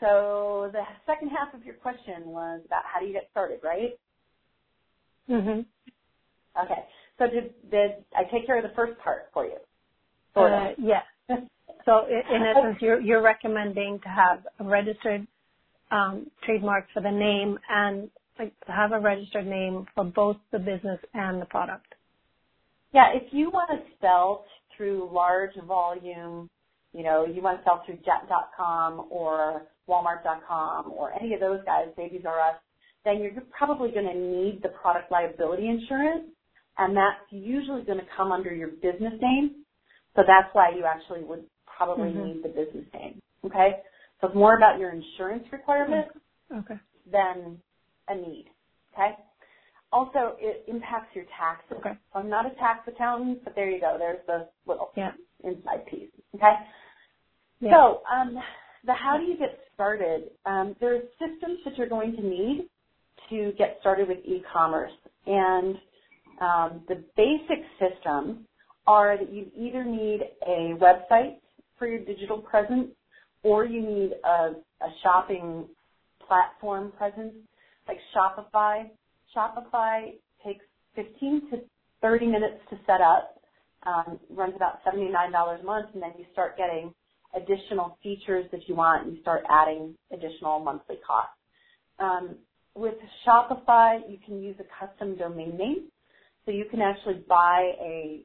so 0.00 0.70
the 0.72 0.82
second 1.06 1.30
half 1.30 1.54
of 1.54 1.64
your 1.64 1.76
question 1.76 2.26
was 2.26 2.60
about 2.66 2.82
how 2.84 3.00
do 3.00 3.06
you 3.06 3.12
get 3.12 3.28
started, 3.30 3.60
right? 3.62 3.98
Mhm. 5.28 5.66
Okay. 6.56 6.86
So 7.18 7.26
did 7.28 7.54
did 7.70 8.04
I 8.16 8.24
take 8.24 8.46
care 8.46 8.56
of 8.56 8.62
the 8.62 8.74
first 8.74 8.98
part 9.00 9.30
for 9.32 9.44
you? 9.44 9.58
Sort 10.34 10.52
uh, 10.52 10.74
yes. 10.78 11.04
so 11.84 12.06
in, 12.06 12.22
in 12.34 12.42
essence, 12.56 12.78
you're 12.80 13.00
you're 13.00 13.22
recommending 13.22 14.00
to 14.00 14.08
have 14.08 14.46
a 14.58 14.64
registered 14.64 15.26
um, 15.90 16.30
trademark 16.44 16.86
for 16.92 17.00
the 17.00 17.10
name 17.10 17.58
and 17.68 18.10
like 18.38 18.58
to 18.66 18.72
have 18.72 18.92
a 18.92 18.98
registered 18.98 19.46
name 19.46 19.86
for 19.94 20.04
both 20.04 20.36
the 20.50 20.58
business 20.58 20.98
and 21.14 21.40
the 21.40 21.46
product. 21.46 21.94
Yeah, 22.92 23.12
if 23.14 23.32
you 23.32 23.50
want 23.50 23.70
to 23.70 23.94
spell 23.96 24.44
through 24.76 25.10
large 25.12 25.54
volume, 25.66 26.48
you 26.92 27.02
know, 27.02 27.24
you 27.24 27.42
want 27.42 27.58
to 27.58 27.64
sell 27.64 27.82
through 27.86 27.96
jet.com 27.96 29.06
or 29.10 29.62
walmart.com 29.88 30.92
or 30.92 31.12
any 31.12 31.34
of 31.34 31.40
those 31.40 31.60
guys, 31.64 31.86
Babies 31.96 32.22
R 32.26 32.40
Us, 32.40 32.56
then 33.04 33.20
you're 33.20 33.32
probably 33.56 33.90
going 33.90 34.06
to 34.06 34.14
need 34.14 34.60
the 34.62 34.68
product 34.68 35.10
liability 35.10 35.68
insurance, 35.68 36.24
and 36.78 36.96
that's 36.96 37.20
usually 37.30 37.82
going 37.82 37.98
to 37.98 38.06
come 38.16 38.30
under 38.30 38.54
your 38.54 38.68
business 38.68 39.14
name. 39.20 39.64
So 40.14 40.22
that's 40.26 40.48
why 40.52 40.70
you 40.76 40.84
actually 40.84 41.24
would 41.24 41.44
probably 41.66 42.10
mm-hmm. 42.10 42.24
need 42.24 42.44
the 42.44 42.48
business 42.48 42.86
name. 42.92 43.20
Okay? 43.44 43.70
So 44.20 44.28
it's 44.28 44.36
more 44.36 44.56
about 44.56 44.78
your 44.78 44.92
insurance 44.92 45.44
requirement 45.50 46.06
okay. 46.54 46.74
than 47.10 47.58
a 48.08 48.14
need. 48.14 48.46
Okay? 48.94 49.16
Also, 49.92 50.36
it 50.38 50.64
impacts 50.68 51.14
your 51.14 51.26
taxes. 51.38 51.76
Okay. 51.80 51.98
So 52.12 52.20
I'm 52.20 52.28
not 52.28 52.46
a 52.46 52.54
tax 52.56 52.88
accountant, 52.88 53.44
but 53.44 53.54
there 53.54 53.70
you 53.70 53.80
go. 53.80 53.96
There's 53.98 54.24
the 54.26 54.48
little 54.66 54.90
yeah. 54.96 55.12
inside 55.44 55.86
piece. 55.86 56.08
Okay. 56.34 56.54
Yeah. 57.60 57.70
So, 57.76 58.02
um, 58.12 58.38
the 58.84 58.94
how 58.94 59.16
do 59.18 59.24
you 59.24 59.36
get 59.36 59.58
started? 59.74 60.30
Um, 60.46 60.74
there's 60.80 61.02
systems 61.18 61.58
that 61.64 61.76
you're 61.76 61.88
going 61.88 62.16
to 62.16 62.22
need 62.22 62.68
to 63.30 63.52
get 63.56 63.76
started 63.80 64.08
with 64.08 64.18
e-commerce, 64.24 64.92
and 65.26 65.76
um, 66.40 66.82
the 66.88 67.04
basic 67.16 67.64
systems 67.78 68.38
are 68.86 69.16
that 69.16 69.32
you 69.32 69.50
either 69.56 69.84
need 69.84 70.22
a 70.46 70.74
website 70.80 71.36
for 71.78 71.86
your 71.86 72.00
digital 72.00 72.38
presence, 72.38 72.88
or 73.44 73.64
you 73.64 73.80
need 73.82 74.12
a, 74.24 74.54
a 74.84 74.90
shopping 75.02 75.66
platform 76.26 76.92
presence 76.96 77.34
like 77.86 77.98
Shopify 78.14 78.88
Shopify 79.34 80.12
takes 80.44 80.64
15 80.94 81.50
to 81.50 81.60
30 82.00 82.26
minutes 82.26 82.58
to 82.70 82.78
set 82.86 83.00
up, 83.00 83.40
um, 83.84 84.18
runs 84.30 84.54
about 84.56 84.84
$79 84.84 85.60
a 85.60 85.64
month, 85.64 85.88
and 85.94 86.02
then 86.02 86.12
you 86.18 86.24
start 86.32 86.56
getting 86.56 86.92
additional 87.34 87.98
features 88.02 88.46
that 88.52 88.68
you 88.68 88.74
want. 88.74 89.10
You 89.10 89.20
start 89.20 89.44
adding 89.48 89.94
additional 90.12 90.60
monthly 90.60 90.96
costs. 91.06 91.34
Um, 91.98 92.36
with 92.74 92.94
Shopify, 93.26 94.00
you 94.08 94.18
can 94.24 94.42
use 94.42 94.56
a 94.60 94.86
custom 94.86 95.16
domain 95.16 95.56
name. 95.56 95.88
So 96.44 96.50
you 96.50 96.64
can 96.70 96.80
actually 96.80 97.22
buy 97.28 97.72
a 97.80 98.24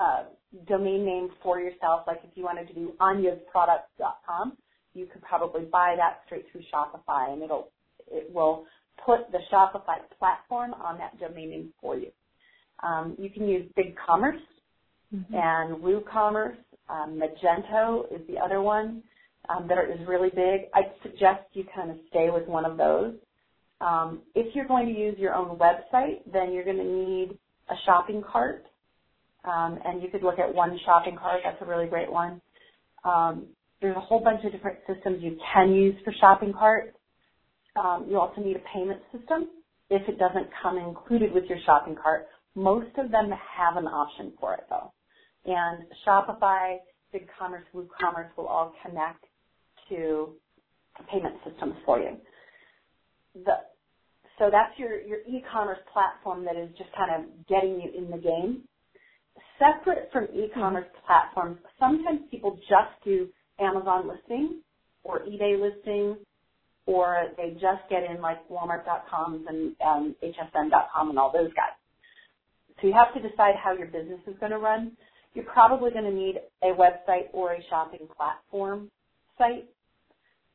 uh, 0.00 0.24
domain 0.66 1.04
name 1.04 1.30
for 1.42 1.60
yourself. 1.60 2.02
Like 2.06 2.20
if 2.24 2.30
you 2.34 2.44
wanted 2.44 2.68
to 2.68 2.74
do 2.74 2.94
anyasproducts.com, 3.00 4.56
you 4.94 5.06
could 5.06 5.22
probably 5.22 5.62
buy 5.62 5.94
that 5.96 6.20
straight 6.26 6.46
through 6.50 6.62
Shopify, 6.72 7.32
and 7.32 7.42
it'll 7.42 7.70
it 8.10 8.32
will 8.32 8.64
put 9.04 9.30
the 9.32 9.38
Shopify 9.52 9.98
platform 10.18 10.74
on 10.74 10.98
that 10.98 11.18
domain 11.18 11.50
name 11.50 11.72
for 11.80 11.96
you. 11.96 12.10
Um, 12.82 13.16
you 13.18 13.30
can 13.30 13.48
use 13.48 13.70
BigCommerce 13.76 14.40
mm-hmm. 15.14 15.34
and 15.34 15.82
WooCommerce. 15.82 16.56
Um, 16.88 17.20
Magento 17.20 18.04
is 18.12 18.26
the 18.28 18.38
other 18.38 18.62
one 18.62 19.02
um, 19.48 19.68
that 19.68 19.78
is 19.90 20.06
really 20.06 20.30
big. 20.30 20.68
I'd 20.74 20.92
suggest 21.02 21.42
you 21.52 21.64
kind 21.74 21.90
of 21.90 21.96
stay 22.10 22.30
with 22.30 22.46
one 22.46 22.64
of 22.64 22.76
those. 22.76 23.14
Um, 23.80 24.20
if 24.34 24.54
you're 24.54 24.66
going 24.66 24.86
to 24.86 24.98
use 24.98 25.16
your 25.18 25.34
own 25.34 25.58
website, 25.58 26.20
then 26.32 26.52
you're 26.52 26.64
going 26.64 26.78
to 26.78 26.84
need 26.84 27.38
a 27.70 27.74
shopping 27.84 28.22
cart, 28.22 28.64
um, 29.44 29.78
and 29.84 30.02
you 30.02 30.08
could 30.08 30.22
look 30.22 30.38
at 30.38 30.52
one 30.52 30.78
shopping 30.84 31.16
cart. 31.16 31.40
That's 31.44 31.60
a 31.62 31.64
really 31.64 31.86
great 31.86 32.10
one. 32.10 32.40
Um, 33.04 33.46
there's 33.80 33.96
a 33.96 34.00
whole 34.00 34.20
bunch 34.20 34.44
of 34.44 34.52
different 34.52 34.78
systems 34.92 35.22
you 35.22 35.38
can 35.54 35.72
use 35.72 35.94
for 36.04 36.12
shopping 36.20 36.52
carts. 36.52 36.97
Um, 37.78 38.06
you 38.08 38.18
also 38.18 38.40
need 38.40 38.56
a 38.56 38.62
payment 38.74 39.00
system 39.16 39.48
if 39.90 40.06
it 40.08 40.18
doesn't 40.18 40.48
come 40.62 40.78
included 40.78 41.32
with 41.32 41.44
your 41.44 41.58
shopping 41.64 41.96
cart. 42.00 42.26
Most 42.54 42.90
of 42.98 43.10
them 43.10 43.30
have 43.30 43.76
an 43.76 43.86
option 43.86 44.32
for 44.40 44.54
it 44.54 44.64
though. 44.68 44.92
And 45.44 45.84
Shopify, 46.06 46.78
BigCommerce, 47.14 47.64
WooCommerce 47.74 48.28
will 48.36 48.46
all 48.46 48.74
connect 48.84 49.24
to 49.88 50.30
payment 51.10 51.36
systems 51.48 51.74
for 51.86 52.00
you. 52.00 52.16
The, 53.34 53.52
so 54.38 54.50
that's 54.50 54.76
your, 54.78 55.00
your 55.00 55.20
e-commerce 55.20 55.78
platform 55.92 56.44
that 56.44 56.56
is 56.56 56.70
just 56.76 56.90
kind 56.96 57.10
of 57.14 57.46
getting 57.46 57.80
you 57.80 57.90
in 57.96 58.10
the 58.10 58.18
game. 58.18 58.62
Separate 59.58 60.08
from 60.12 60.24
e-commerce 60.34 60.86
mm-hmm. 60.86 61.06
platforms, 61.06 61.58
sometimes 61.78 62.20
people 62.30 62.56
just 62.68 63.04
do 63.04 63.28
Amazon 63.60 64.08
listings 64.08 64.62
or 65.04 65.20
eBay 65.20 65.60
listings 65.60 66.18
or 66.88 67.26
they 67.36 67.50
just 67.50 67.82
get 67.90 68.02
in 68.02 68.22
like 68.22 68.38
Walmart.com 68.48 69.44
and 69.46 69.76
um, 69.86 70.16
HSN.com 70.24 71.10
and 71.10 71.18
all 71.18 71.30
those 71.30 71.52
guys. 71.52 71.76
So 72.80 72.86
you 72.86 72.94
have 72.94 73.12
to 73.12 73.20
decide 73.20 73.56
how 73.62 73.74
your 73.74 73.88
business 73.88 74.20
is 74.26 74.34
going 74.40 74.52
to 74.52 74.58
run. 74.58 74.92
You're 75.34 75.44
probably 75.44 75.90
going 75.90 76.06
to 76.06 76.10
need 76.10 76.36
a 76.62 76.68
website 76.68 77.28
or 77.34 77.52
a 77.52 77.62
shopping 77.68 78.08
platform 78.16 78.90
site 79.36 79.68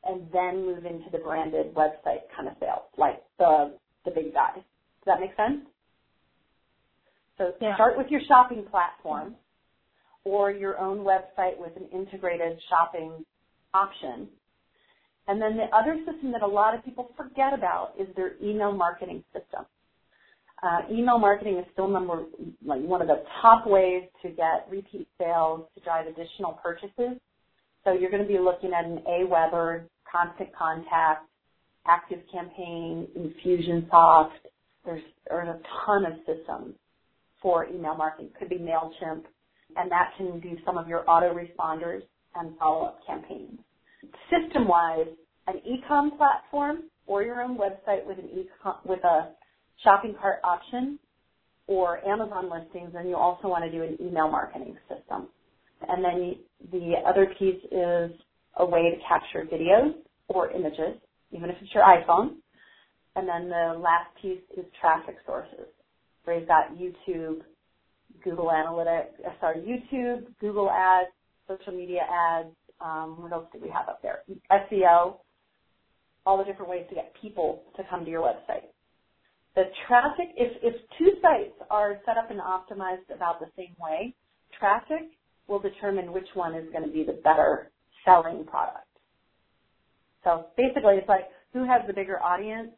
and 0.06 0.24
then 0.34 0.66
move 0.66 0.86
into 0.86 1.06
the 1.12 1.20
branded 1.20 1.72
website 1.76 2.26
kind 2.36 2.48
of 2.48 2.56
sales, 2.60 2.90
like 2.98 3.22
the, 3.38 3.78
the 4.04 4.10
big 4.10 4.34
guys. 4.34 4.56
Does 4.56 5.06
that 5.06 5.20
make 5.20 5.36
sense? 5.38 5.62
So 7.38 7.52
yeah. 7.62 7.76
start 7.76 7.96
with 7.96 8.08
your 8.10 8.22
shopping 8.28 8.66
platform 8.72 9.36
or 10.24 10.50
your 10.50 10.80
own 10.80 11.06
website 11.06 11.60
with 11.60 11.78
an 11.78 11.88
integrated 11.94 12.60
shopping 12.70 13.24
option 13.76 14.30
and 15.28 15.42
then 15.42 15.56
the 15.56 15.76
other 15.76 15.98
system 16.06 16.32
that 16.34 16.42
a 16.42 16.48
lot 16.48 16.76
of 16.76 16.84
people 16.84 17.12
forget 17.16 17.54
about 17.54 17.94
is 18.00 18.08
their 18.16 18.34
email 18.44 18.72
marketing 18.74 19.24
system. 19.34 19.66
Uh, 20.62 20.82
email 20.92 21.18
marketing 21.18 21.58
is 21.58 21.66
still 21.74 21.88
number 21.88 22.24
like 22.66 22.82
one 22.82 23.02
of 23.02 23.08
the 23.08 23.24
top 23.42 23.68
ways 23.68 24.04
to 24.22 24.30
get 24.30 24.68
repeat 24.70 25.08
sales 25.18 25.68
to 25.76 25.84
drive 25.84 26.08
additional 26.08 26.54
purchases. 26.64 27.20
So 27.84 27.92
you're 27.92 28.12
going 28.12 28.22
to 28.22 28.28
be 28.28 28.40
looking 28.40 28.72
at 28.74 28.86
an 28.86 29.00
AWeber, 29.08 29.84
Constant 30.10 30.56
Contact, 30.56 31.28
Active 31.86 32.20
Campaign, 32.32 33.08
Infusionsoft. 33.18 34.32
There's, 34.86 35.04
there's 35.30 35.50
a 35.50 35.60
ton 35.86 36.06
of 36.06 36.14
systems 36.20 36.76
for 37.42 37.66
email 37.66 37.96
marketing. 37.96 38.30
Could 38.40 38.50
be 38.50 38.58
Mailchimp, 38.58 39.24
and 39.76 39.92
that 39.92 40.12
can 40.16 40.40
do 40.40 40.58
some 40.66 40.78
of 40.78 40.88
your 40.88 41.04
autoresponders 41.04 42.04
and 42.36 42.58
follow-up 42.58 43.00
campaigns 43.06 43.60
system-wise, 44.30 45.08
an 45.48 45.58
e-com 45.66 46.18
platform 46.18 46.84
or 47.06 47.24
your 47.24 47.42
own 47.42 47.58
website 47.58 48.06
with 48.06 48.18
an 48.18 48.26
e 48.26 48.48
with 48.86 49.04
a 49.04 49.32
shopping 49.84 50.16
cart 50.20 50.40
option 50.44 50.98
or 51.68 52.06
Amazon 52.06 52.50
listings, 52.50 52.94
and 52.96 53.08
you 53.08 53.16
also 53.16 53.48
want 53.48 53.64
to 53.64 53.72
do 53.72 53.84
an 53.84 53.98
email 54.02 54.30
marketing 54.30 54.78
system. 54.90 55.28
And 55.88 56.04
then 56.04 56.36
the 56.72 56.94
other 57.08 57.28
piece 57.40 57.62
is 57.72 58.12
a 58.58 58.66
way 58.66 58.92
to 58.92 58.98
capture 59.08 59.46
videos 59.46 59.94
or 60.28 60.52
images, 60.52 60.98
even 61.32 61.50
if 61.50 61.56
it's 61.62 61.74
your 61.74 61.84
iPhone. 61.84 62.36
And 63.16 63.28
then 63.28 63.50
the 63.50 63.80
last 63.80 64.10
piece 64.22 64.42
is 64.58 64.66
traffic 64.80 65.16
sources, 65.26 65.68
where 66.24 66.40
you've 66.40 66.48
got 66.48 66.76
YouTube, 66.76 67.42
Google 68.24 68.48
Analytics, 68.48 69.20
uh, 69.26 69.32
sorry, 69.40 69.60
YouTube, 69.62 70.26
Google 70.40 70.70
Ads, 70.70 71.10
social 71.48 71.74
media 71.74 72.02
ads, 72.12 72.50
um, 72.82 73.22
what 73.22 73.32
else 73.32 73.48
do 73.54 73.60
we 73.62 73.70
have 73.70 73.88
up 73.88 74.02
there? 74.02 74.24
SEO, 74.52 75.18
all 76.26 76.38
the 76.38 76.44
different 76.44 76.70
ways 76.70 76.86
to 76.90 76.96
get 76.96 77.14
people 77.22 77.64
to 77.78 77.84
come 77.90 78.06
to 78.06 78.12
your 78.12 78.22
website. 78.22 78.66
The 79.56 79.66
traffic, 79.88 80.30
if, 80.36 80.52
if 80.64 80.82
two 80.98 81.12
sites 81.22 81.54
are 81.70 82.00
set 82.06 82.18
up 82.18 82.32
and 82.32 82.40
optimized 82.40 83.14
about 83.14 83.40
the 83.40 83.48
same 83.56 83.76
way, 83.80 84.16
traffic 84.58 85.12
will 85.48 85.60
determine 85.60 86.12
which 86.12 86.28
one 86.34 86.56
is 86.56 86.72
going 86.72 86.84
to 86.84 86.92
be 86.92 87.04
the 87.04 87.20
better 87.24 87.72
selling 88.06 88.46
product. 88.46 88.88
So 90.24 90.48
basically 90.58 90.96
it's 90.96 91.10
like 91.10 91.28
who 91.54 91.66
has 91.66 91.82
the 91.86 91.94
bigger 91.94 92.22
audience? 92.22 92.72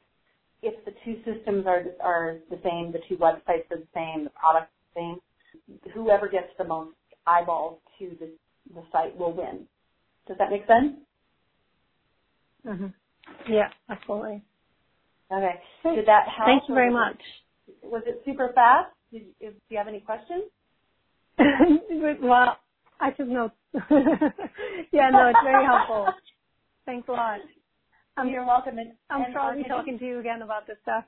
If 0.61 0.83
the 0.83 0.91
two 1.05 1.17
systems 1.23 1.65
are, 1.67 1.83
are 2.03 2.37
the 2.49 2.59
same, 2.63 2.91
the 2.91 2.99
two 3.07 3.17
websites 3.17 3.69
are 3.71 3.77
the 3.77 3.87
same, 3.93 4.25
the 4.25 4.31
product's 4.31 4.73
the 4.93 4.99
same, 4.99 5.91
whoever 5.93 6.27
gets 6.27 6.47
the 6.57 6.63
most 6.63 6.95
eyeballs 7.27 7.79
to 7.99 8.11
the, 8.19 8.29
the 8.73 8.83
site 8.91 9.15
will 9.17 9.33
win. 9.33 9.67
Does 10.27 10.37
that 10.37 10.49
make 10.49 10.65
sense? 10.67 10.97
Mm-hmm. 12.65 13.51
Yeah, 13.53 13.69
absolutely. 13.89 14.43
Okay. 15.31 15.55
Did 15.83 16.07
that 16.07 16.27
help? 16.27 16.47
Thank 16.47 16.63
you 16.67 16.75
very 16.75 16.91
much. 16.91 17.19
Was 17.83 18.03
it 18.05 18.21
super 18.25 18.51
fast? 18.53 18.91
Did, 19.11 19.25
do 19.39 19.53
you 19.69 19.77
have 19.77 19.87
any 19.87 19.99
questions? 19.99 20.43
well, 22.21 22.57
I 22.99 23.11
took 23.11 23.27
notes. 23.27 23.55
yeah, 23.73 25.09
no, 25.11 25.27
it's 25.27 25.39
very 25.43 25.65
helpful. 25.65 26.13
Thanks 26.85 27.07
a 27.09 27.11
lot. 27.11 27.39
Um, 28.17 28.29
You're 28.29 28.45
welcome. 28.45 28.77
And, 28.77 28.93
I'm 29.09 29.23
and 29.23 29.33
sure 29.33 29.41
I'll 29.41 29.55
be 29.55 29.63
talking 29.63 29.99
to 29.99 30.05
you 30.05 30.19
again 30.19 30.41
about 30.41 30.67
this 30.67 30.77
stuff. 30.83 31.03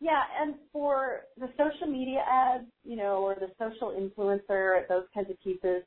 Yeah, 0.00 0.22
and 0.40 0.54
for 0.72 1.22
the 1.38 1.48
social 1.58 1.88
media 1.88 2.22
ads, 2.30 2.66
you 2.84 2.96
know, 2.96 3.16
or 3.24 3.34
the 3.34 3.50
social 3.58 3.90
influencer, 3.90 4.86
those 4.88 5.04
kinds 5.12 5.28
of 5.30 5.40
pieces, 5.42 5.82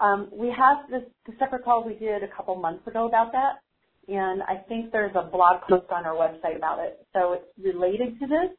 um, 0.00 0.28
we 0.32 0.48
have 0.48 0.90
this 0.90 1.02
the 1.26 1.32
separate 1.38 1.64
call 1.64 1.84
we 1.84 1.94
did 1.94 2.22
a 2.22 2.28
couple 2.36 2.54
months 2.56 2.86
ago 2.86 3.06
about 3.06 3.32
that, 3.32 3.62
and 4.08 4.42
I 4.42 4.56
think 4.68 4.92
there's 4.92 5.14
a 5.14 5.22
blog 5.22 5.62
post 5.68 5.90
on 5.90 6.06
our 6.06 6.14
website 6.14 6.56
about 6.56 6.78
it. 6.78 7.06
So 7.12 7.34
it's 7.34 7.44
related 7.62 8.18
to 8.20 8.26
this. 8.26 8.56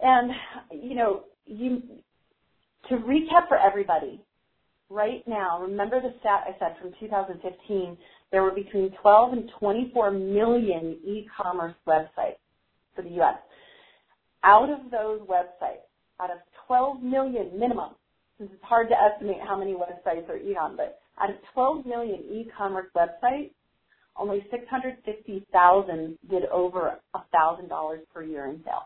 And 0.00 0.32
you 0.72 0.94
know, 0.94 1.24
you 1.46 1.82
to 2.88 2.96
recap 2.96 3.48
for 3.48 3.58
everybody, 3.58 4.20
right 4.90 5.22
now, 5.26 5.60
remember 5.60 6.00
the 6.00 6.14
stat 6.20 6.44
I 6.46 6.58
said 6.58 6.76
from 6.80 6.92
2015, 7.00 7.96
there 8.30 8.42
were 8.42 8.50
between 8.50 8.90
12 9.00 9.32
and 9.32 9.50
24 9.58 10.10
million 10.10 10.98
e-commerce 11.04 11.74
websites 11.86 12.40
for 12.94 13.02
the 13.02 13.10
U.S. 13.10 13.36
Out 14.42 14.68
of 14.70 14.90
those 14.90 15.20
websites, 15.20 15.86
out 16.20 16.30
of 16.30 16.38
12 16.66 17.02
million 17.02 17.58
minimum, 17.58 17.90
since 18.38 18.50
it's 18.52 18.64
hard 18.64 18.88
to 18.90 18.96
estimate 18.96 19.38
how 19.46 19.58
many 19.58 19.74
websites 19.74 20.28
are 20.28 20.38
e-com, 20.38 20.76
but 20.76 21.00
out 21.20 21.30
of 21.30 21.36
12 21.54 21.86
million 21.86 22.20
e-commerce 22.30 22.88
websites, 22.96 23.52
only 24.18 24.44
650,000 24.50 26.18
did 26.30 26.44
over 26.46 26.98
$1,000 27.14 27.96
per 28.14 28.22
year 28.24 28.46
in 28.48 28.62
sales. 28.64 28.84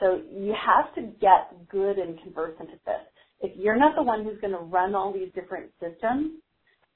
So 0.00 0.20
you 0.32 0.54
have 0.54 0.94
to 0.96 1.02
get 1.20 1.68
good 1.70 1.98
and 1.98 2.20
conversant 2.22 2.70
at 2.72 2.84
this. 2.86 3.02
If 3.42 3.52
you're 3.58 3.78
not 3.78 3.96
the 3.96 4.02
one 4.04 4.24
who's 4.24 4.40
going 4.40 4.54
to 4.54 4.60
run 4.60 4.94
all 4.94 5.12
these 5.12 5.30
different 5.34 5.70
systems 5.80 6.32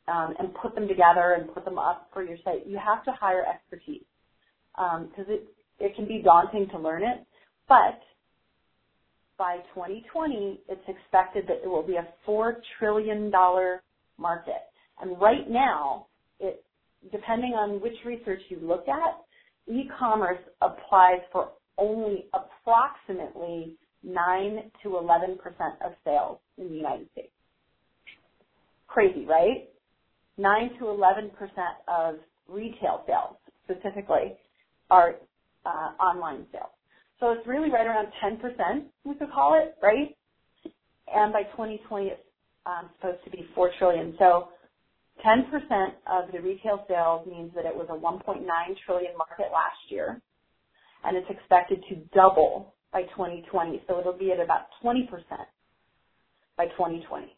um, 0.09 0.35
and 0.39 0.55
put 0.55 0.75
them 0.75 0.89
together 0.89 1.37
and 1.39 1.53
put 1.55 1.65
them 1.65 1.79
up 1.79 2.09
for 2.15 2.25
your 2.25 2.39
site, 2.45 2.67
you 2.67 2.79
have 2.79 3.05
to 3.07 3.13
hire 3.21 3.45
expertise 3.47 4.05
because 4.77 5.27
um, 5.29 5.35
it 5.35 5.45
it 5.81 5.97
can 5.97 6.07
be 6.07 6.23
daunting 6.25 6.69
to 6.71 6.79
learn 6.79 7.03
it. 7.05 7.27
But 7.69 8.01
by 9.41 9.57
2020, 9.75 10.61
it's 10.69 10.83
expected 10.87 11.47
that 11.49 11.65
it 11.65 11.67
will 11.67 11.83
be 11.83 11.97
a 11.97 12.07
$4 12.29 12.53
trillion 12.79 13.33
market. 14.19 14.63
And 15.01 15.19
right 15.19 15.49
now, 15.49 16.09
it, 16.41 16.63
depending 17.11 17.53
on 17.53 17.81
which 17.81 17.95
research 18.05 18.43
you 18.51 18.59
look 18.63 18.85
at, 18.87 19.25
e-commerce 19.67 20.43
applies 20.61 21.21
for 21.33 21.53
only 21.79 22.27
approximately 22.35 23.77
9 24.03 24.71
to 24.83 24.89
11% 24.91 25.37
of 25.87 25.93
sales 26.05 26.39
in 26.59 26.69
the 26.69 26.75
United 26.75 27.09
States. 27.13 27.33
Crazy, 28.89 29.25
right? 29.25 29.71
9 30.37 30.71
to 30.81 30.85
11% 30.85 31.31
of 31.89 32.17
retail 32.47 33.05
sales 33.07 33.37
specifically 33.65 34.35
are 34.91 35.15
uh, 35.65 35.93
online 35.99 36.45
sales. 36.53 36.67
So 37.21 37.33
it's 37.33 37.47
really 37.47 37.71
right 37.71 37.87
around 37.87 38.09
10%, 38.25 38.85
we 39.05 39.15
could 39.17 39.33
call 39.33 39.55
it, 39.61 39.77
right? 39.83 40.17
And 41.15 41.33
by 41.33 41.45
2020, 41.53 42.07
it's 42.09 42.21
um, 42.67 42.91
supposed 42.97 43.25
to 43.25 43.31
be 43.31 43.47
4 43.55 43.71
trillion. 43.79 44.15
So 44.19 44.49
10% 45.27 45.45
of 46.11 46.33
the 46.33 46.41
retail 46.41 46.85
sales 46.89 47.27
means 47.29 47.53
that 47.57 47.67
it 47.67 47.77
was 47.77 47.89
a 47.91 47.95
1.9 47.95 48.45
trillion 48.87 49.13
market 49.19 49.53
last 49.53 49.79
year, 49.91 50.21
and 51.05 51.17
it's 51.17 51.29
expected 51.31 51.83
to 51.91 51.97
double 52.15 52.75
by 52.93 53.03
2020. 53.17 53.83
So 53.89 54.01
it'll 54.01 54.15
be 54.19 54.33
at 54.33 54.41
about 54.41 54.67
20% 54.85 55.09
by 56.57 56.67
2020. 56.67 57.37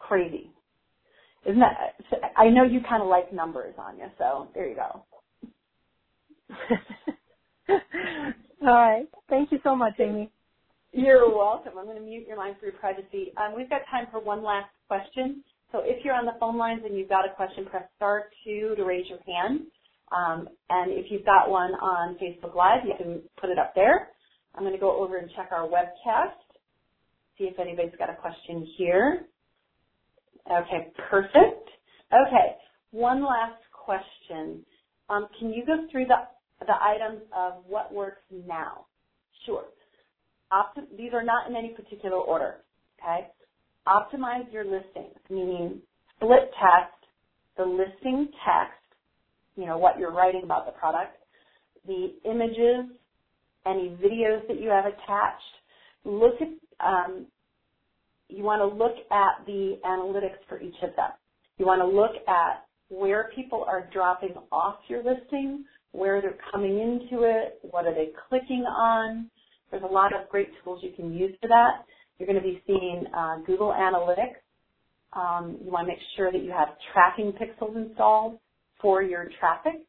Crazy. 0.00 0.50
Isn't 1.46 1.60
that, 1.60 1.96
I 2.36 2.50
know 2.50 2.64
you 2.64 2.80
kind 2.88 3.02
of 3.02 3.08
like 3.08 3.32
numbers, 3.32 3.74
Anya, 3.78 4.12
so 4.18 4.48
there 4.54 4.68
you 4.68 4.76
go. 4.76 5.04
All 7.70 8.74
right. 8.74 9.08
Thank 9.30 9.52
you 9.52 9.58
so 9.64 9.76
much, 9.76 9.94
Amy. 10.00 10.30
You're 10.92 11.28
welcome. 11.34 11.74
I'm 11.78 11.86
going 11.86 11.98
to 11.98 12.02
mute 12.04 12.26
your 12.28 12.38
line 12.38 12.56
for 12.60 12.66
your 12.66 12.76
privacy. 12.76 13.32
Um, 13.36 13.54
we've 13.56 13.70
got 13.70 13.82
time 13.90 14.06
for 14.12 14.20
one 14.20 14.42
last 14.44 14.70
question. 14.88 15.44
So 15.72 15.80
if 15.84 16.04
you're 16.04 16.14
on 16.14 16.26
the 16.26 16.34
phone 16.40 16.58
lines 16.58 16.82
and 16.86 16.96
you've 16.96 17.08
got 17.10 17.26
a 17.26 17.34
question, 17.34 17.66
press 17.66 17.84
star 17.96 18.24
two 18.44 18.74
to 18.76 18.84
raise 18.84 19.06
your 19.08 19.18
hand. 19.26 19.62
Um, 20.12 20.48
and 20.70 20.92
if 20.92 21.10
you've 21.10 21.26
got 21.26 21.50
one 21.50 21.72
on 21.74 22.16
Facebook 22.16 22.54
Live, 22.56 22.86
you 22.86 22.94
can 22.98 23.22
put 23.40 23.50
it 23.50 23.58
up 23.58 23.74
there. 23.74 24.10
I'm 24.54 24.62
going 24.62 24.74
to 24.74 24.80
go 24.80 25.02
over 25.02 25.18
and 25.18 25.30
check 25.36 25.50
our 25.52 25.68
webcast, 25.68 26.38
see 27.38 27.44
if 27.44 27.58
anybody's 27.60 27.92
got 27.98 28.10
a 28.10 28.16
question 28.16 28.66
here. 28.78 29.20
Okay, 30.50 30.92
perfect. 31.10 31.68
Okay, 32.12 32.56
one 32.92 33.22
last 33.22 33.60
question. 33.72 34.64
Um, 35.10 35.28
can 35.38 35.50
you 35.50 35.64
go 35.66 35.86
through 35.92 36.06
the, 36.06 36.16
the 36.66 36.74
items 36.82 37.22
of 37.36 37.54
what 37.68 37.92
works 37.94 38.22
now? 38.46 38.86
Sure. 39.46 39.64
Optim- 40.52 40.96
these 40.96 41.12
are 41.14 41.24
not 41.24 41.48
in 41.48 41.56
any 41.56 41.70
particular 41.70 42.16
order, 42.16 42.56
okay? 43.02 43.28
Optimize 43.88 44.52
your 44.52 44.64
listings, 44.64 45.16
meaning 45.30 45.80
split 46.16 46.50
text, 46.60 46.94
the 47.56 47.64
listing 47.64 48.28
text, 48.46 48.78
you 49.56 49.66
know, 49.66 49.78
what 49.78 49.98
you're 49.98 50.12
writing 50.12 50.42
about 50.44 50.66
the 50.66 50.72
product, 50.72 51.16
the 51.86 52.14
images, 52.24 52.90
any 53.66 53.90
videos 54.02 54.46
that 54.48 54.60
you 54.60 54.70
have 54.70 54.86
attached. 54.86 55.42
Look 56.04 56.34
at, 56.40 56.86
um, 56.86 57.26
you 58.28 58.44
want 58.44 58.60
to 58.62 58.66
look 58.78 58.96
at 59.12 59.46
the 59.46 59.78
analytics 59.86 60.38
for 60.48 60.60
each 60.60 60.76
of 60.82 60.96
them. 60.96 61.10
You 61.58 61.66
want 61.66 61.82
to 61.82 61.86
look 61.86 62.12
at 62.28 62.66
where 62.90 63.30
people 63.34 63.64
are 63.68 63.88
dropping 63.92 64.34
off 64.52 64.76
your 64.88 65.02
listing, 65.04 65.64
where 65.94 66.20
they're 66.20 66.38
coming 66.50 66.80
into 66.80 67.22
it, 67.22 67.58
what 67.70 67.86
are 67.86 67.94
they 67.94 68.08
clicking 68.28 68.64
on. 68.64 69.30
There's 69.70 69.84
a 69.84 69.92
lot 69.92 70.12
of 70.12 70.28
great 70.28 70.48
tools 70.62 70.80
you 70.82 70.92
can 70.94 71.14
use 71.14 71.34
for 71.40 71.48
that. 71.48 71.84
You're 72.18 72.26
going 72.26 72.38
to 72.38 72.42
be 72.42 72.60
seeing 72.66 73.04
uh, 73.16 73.38
Google 73.46 73.72
Analytics. 73.72 74.42
Um, 75.12 75.56
you 75.64 75.70
want 75.70 75.86
to 75.86 75.92
make 75.92 76.02
sure 76.16 76.32
that 76.32 76.42
you 76.42 76.50
have 76.50 76.70
tracking 76.92 77.32
pixels 77.32 77.76
installed 77.76 78.38
for 78.80 79.02
your 79.02 79.28
traffic. 79.38 79.84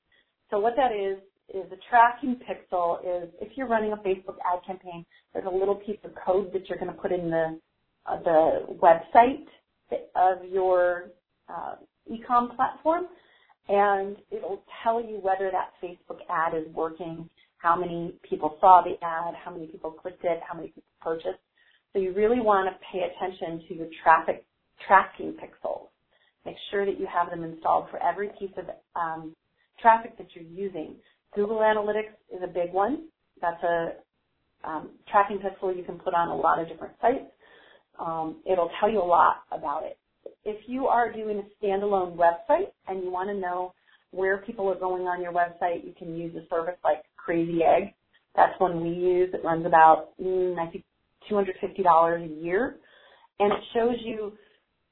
So 0.52 0.60
what 0.60 0.76
that 0.76 0.92
is, 0.92 1.18
is 1.50 1.72
a 1.72 1.78
tracking 1.90 2.38
pixel 2.48 3.00
is 3.00 3.30
if 3.42 3.50
you're 3.56 3.68
running 3.68 3.94
a 3.94 3.98
Facebook 3.98 4.38
ad 4.46 4.60
campaign, 4.66 5.06
there's 5.34 5.46
a 5.46 5.56
little 5.56 5.76
piece 5.76 6.00
of 6.04 6.12
code 6.24 6.54
that 6.54 6.70
you're 6.70 6.78
going 6.78 6.92
to 6.92 6.98
put 6.98 7.12
in 7.12 7.32
the, 7.32 7.60
uh, 8.06 8.22
the 8.24 8.66
website 8.82 9.46
of 10.16 10.48
your 10.52 11.06
uh, 11.50 11.76
ecom 12.12 12.56
platform, 12.56 13.06
and 13.68 14.18
it'll 14.32 14.64
tell 14.84 15.02
you 15.02 15.20
whether 15.22 15.52
that 15.52 15.72
Facebook 15.82 16.20
ad 16.30 16.54
is 16.56 16.68
working, 16.74 17.30
how 17.58 17.76
many 17.76 18.14
people 18.28 18.58
saw 18.62 18.84
the 18.84 18.94
ad, 19.04 19.34
how 19.44 19.52
many 19.52 19.68
people 19.68 19.92
clicked 19.92 20.24
it, 20.24 20.40
how 20.48 20.56
many 20.56 20.68
people 20.68 20.84
purchased. 21.02 21.40
So 21.94 22.00
you 22.00 22.14
really 22.14 22.42
want 22.42 22.70
to 22.70 22.78
pay 22.92 23.06
attention 23.06 23.68
to 23.68 23.76
your 23.76 23.88
traffic 24.04 24.46
tracking 24.86 25.34
pixels. 25.34 25.88
Make 26.46 26.58
sure 26.70 26.86
that 26.86 27.00
you 27.00 27.08
have 27.12 27.30
them 27.30 27.44
installed 27.44 27.88
for 27.90 28.02
every 28.04 28.30
piece 28.40 28.52
of 28.58 28.66
um, 28.96 29.36
traffic 29.82 30.18
that 30.18 30.28
you're 30.36 30.44
using. 30.44 30.96
Google 31.36 31.58
Analytics 31.58 32.14
is 32.32 32.42
a 32.44 32.48
big 32.48 32.72
one. 32.72 33.08
That's 33.42 33.62
a 33.64 33.94
um, 34.64 34.90
tracking 35.10 35.40
pixel 35.40 35.76
you 35.76 35.84
can 35.84 35.98
put 35.98 36.14
on 36.14 36.28
a 36.28 36.36
lot 36.36 36.60
of 36.60 36.68
different 36.68 36.94
sites. 37.02 37.32
Um, 38.00 38.38
it'll 38.50 38.70
tell 38.80 38.92
you 38.92 39.02
a 39.02 39.06
lot 39.06 39.38
about 39.52 39.84
it. 39.84 39.98
If 40.44 40.68
you 40.68 40.88
are 40.88 41.12
doing 41.12 41.40
a 41.40 41.66
standalone 41.66 42.16
website 42.16 42.72
and 42.88 43.04
you 43.04 43.12
want 43.12 43.30
to 43.30 43.36
know 43.36 43.74
where 44.12 44.38
people 44.40 44.70
are 44.70 44.80
going 44.80 45.04
on 45.04 45.22
your 45.22 45.34
website, 45.34 45.86
you 45.86 45.94
can 45.98 46.16
use 46.18 46.36
a 46.36 46.48
service 46.50 46.78
like 46.84 47.04
Crazy 47.18 47.64
Egg. 47.64 47.94
That's 48.36 48.58
one 48.60 48.82
we 48.82 48.90
use. 48.90 49.30
It 49.34 49.44
runs 49.44 49.66
about, 49.66 50.10
mm, 50.22 50.58
I 50.58 50.72
think, 50.72 50.84
$250 51.30 52.24
a 52.24 52.44
year. 52.44 52.78
And 53.40 53.52
it 53.52 53.60
shows 53.74 53.96
you 54.02 54.34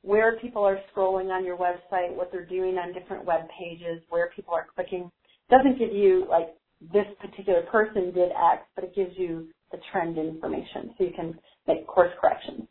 where 0.01 0.37
people 0.39 0.63
are 0.63 0.79
scrolling 0.93 1.29
on 1.29 1.45
your 1.45 1.57
website, 1.57 2.13
what 2.13 2.31
they're 2.31 2.45
doing 2.45 2.77
on 2.77 2.93
different 2.93 3.25
web 3.25 3.41
pages, 3.57 4.01
where 4.09 4.29
people 4.35 4.53
are 4.53 4.67
clicking. 4.75 5.09
It 5.49 5.55
doesn't 5.55 5.79
give 5.79 5.93
you 5.93 6.25
like 6.29 6.55
this 6.91 7.05
particular 7.21 7.61
person 7.71 8.13
did 8.13 8.31
X, 8.31 8.63
but 8.75 8.83
it 8.83 8.95
gives 8.95 9.11
you 9.17 9.47
the 9.71 9.79
trend 9.91 10.17
information 10.17 10.93
so 10.97 11.03
you 11.05 11.11
can 11.15 11.37
make 11.67 11.87
course 11.87 12.11
corrections. 12.19 12.67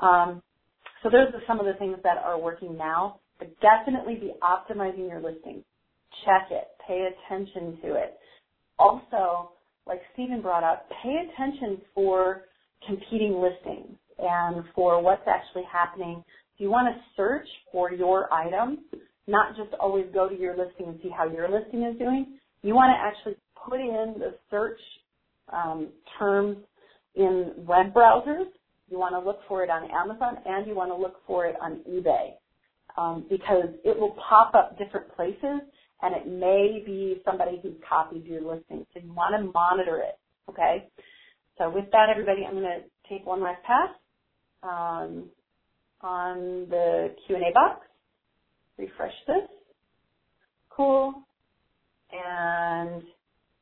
Um, 0.00 0.42
so 1.02 1.10
those 1.10 1.28
are 1.34 1.42
some 1.46 1.60
of 1.60 1.66
the 1.66 1.74
things 1.74 1.98
that 2.04 2.18
are 2.18 2.38
working 2.40 2.76
now, 2.76 3.20
but 3.38 3.50
definitely 3.60 4.14
be 4.16 4.32
optimizing 4.42 5.08
your 5.08 5.20
listing. 5.20 5.64
Check 6.24 6.48
it. 6.50 6.68
Pay 6.86 7.08
attention 7.10 7.78
to 7.82 7.94
it. 7.94 8.18
Also, 8.78 9.52
like 9.86 10.00
Stephen 10.12 10.42
brought 10.42 10.64
up, 10.64 10.88
pay 11.02 11.14
attention 11.28 11.80
for 11.94 12.42
competing 12.86 13.40
listings 13.40 13.96
and 14.18 14.64
for 14.74 15.02
what's 15.02 15.26
actually 15.26 15.64
happening. 15.70 16.22
you 16.58 16.70
want 16.70 16.94
to 16.94 17.02
search 17.16 17.48
for 17.72 17.92
your 17.92 18.32
item, 18.32 18.78
not 19.26 19.56
just 19.56 19.72
always 19.80 20.06
go 20.14 20.28
to 20.28 20.38
your 20.38 20.56
listing 20.56 20.86
and 20.86 21.00
see 21.02 21.08
how 21.08 21.26
your 21.26 21.48
listing 21.50 21.82
is 21.82 21.98
doing. 21.98 22.38
You 22.62 22.74
want 22.74 22.90
to 22.90 23.00
actually 23.00 23.36
put 23.68 23.80
in 23.80 24.14
the 24.18 24.34
search 24.50 24.78
um, 25.52 25.88
terms 26.18 26.58
in 27.16 27.52
web 27.56 27.92
browsers. 27.92 28.46
You 28.92 28.98
want 28.98 29.14
to 29.14 29.26
look 29.26 29.40
for 29.48 29.64
it 29.64 29.70
on 29.70 29.90
Amazon 29.90 30.36
and 30.44 30.66
you 30.66 30.74
want 30.74 30.90
to 30.90 30.94
look 30.94 31.16
for 31.26 31.46
it 31.46 31.56
on 31.62 31.80
eBay 31.88 32.34
um, 32.98 33.24
because 33.30 33.70
it 33.86 33.98
will 33.98 34.14
pop 34.28 34.54
up 34.54 34.76
different 34.76 35.16
places 35.16 35.62
and 36.02 36.14
it 36.14 36.28
may 36.28 36.82
be 36.84 37.22
somebody 37.24 37.58
who's 37.62 37.72
copied 37.88 38.26
your 38.26 38.42
listing. 38.42 38.84
So 38.92 39.00
you 39.02 39.10
want 39.14 39.34
to 39.34 39.50
monitor 39.50 40.02
it, 40.02 40.18
okay? 40.50 40.90
So 41.56 41.70
with 41.70 41.86
that, 41.92 42.08
everybody, 42.10 42.44
I'm 42.46 42.52
going 42.52 42.64
to 42.64 42.80
take 43.08 43.24
one 43.26 43.42
last 43.42 43.62
pass 43.62 43.88
um, 44.62 45.30
on 46.02 46.66
the 46.68 47.14
Q&A 47.26 47.50
box. 47.54 47.86
Refresh 48.76 49.14
this. 49.26 49.48
Cool. 50.68 51.14
And 52.12 53.02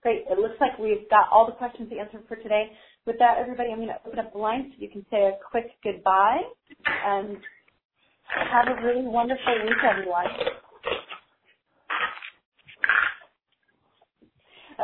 great. 0.02 0.24
It 0.28 0.38
looks 0.40 0.56
like 0.60 0.76
we've 0.76 1.08
got 1.08 1.28
all 1.30 1.46
the 1.46 1.52
questions 1.52 1.92
answered 1.96 2.24
for 2.26 2.34
today. 2.34 2.72
With 3.10 3.18
that, 3.20 3.38
everybody, 3.40 3.70
I'm 3.72 3.78
going 3.78 3.88
to 3.90 4.00
open 4.06 4.20
up 4.20 4.32
the 4.32 4.38
line 4.38 4.72
so 4.72 4.82
you 4.82 4.88
can 4.90 5.04
say 5.10 5.24
a 5.26 5.32
quick 5.50 5.66
goodbye 5.84 6.42
and 6.86 7.38
have 8.28 8.68
a 8.68 8.82
really 8.86 9.02
wonderful 9.02 9.54
week, 9.64 9.78
everyone. 9.84 10.26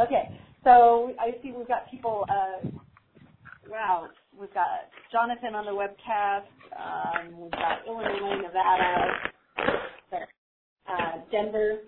Okay, 0.03 0.31
so 0.65 1.15
I 1.21 1.33
see 1.43 1.53
we've 1.57 1.69
got 1.69 1.91
people 1.91 2.27
uh, 2.31 2.59
wow, 3.71 4.09
we've 4.39 4.55
got 4.55 4.91
Jonathan 5.13 5.55
on 5.55 5.67
the 5.67 5.73
webcast. 5.73 6.47
Um, 6.79 7.41
we've 7.41 7.53
got 7.53 7.87
Illinois, 7.87 8.43
Nevada, 8.43 9.13
uh, 10.89 11.13
Denver. 11.33 11.81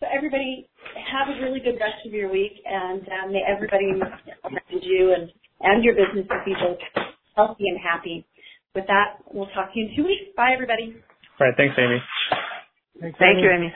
So 0.00 0.06
everybody, 0.14 0.68
have 1.12 1.28
a 1.28 1.40
really 1.42 1.60
good 1.60 1.78
rest 1.80 2.06
of 2.06 2.12
your 2.12 2.30
week, 2.32 2.52
and 2.66 3.02
um, 3.24 3.32
may 3.32 3.42
everybody 3.48 3.86
around 4.44 4.82
you 4.82 5.14
and 5.14 5.32
and 5.66 5.82
your 5.82 5.94
business 5.94 6.26
to 6.30 6.38
be 6.46 6.54
both 6.54 6.78
healthy 7.34 7.66
and 7.68 7.78
happy. 7.82 8.24
With 8.74 8.86
that, 8.86 9.18
we'll 9.32 9.50
talk 9.50 9.72
to 9.72 9.78
you 9.78 9.88
in 9.90 9.96
two 9.96 10.04
weeks. 10.04 10.30
Bye, 10.36 10.52
everybody. 10.54 10.94
All 11.40 11.46
right. 11.46 11.56
Thanks, 11.56 11.74
Amy. 11.78 11.98
Thanks, 13.00 13.18
Thank 13.18 13.38
Amy. 13.38 13.42
you, 13.42 13.50
Amy. 13.50 13.74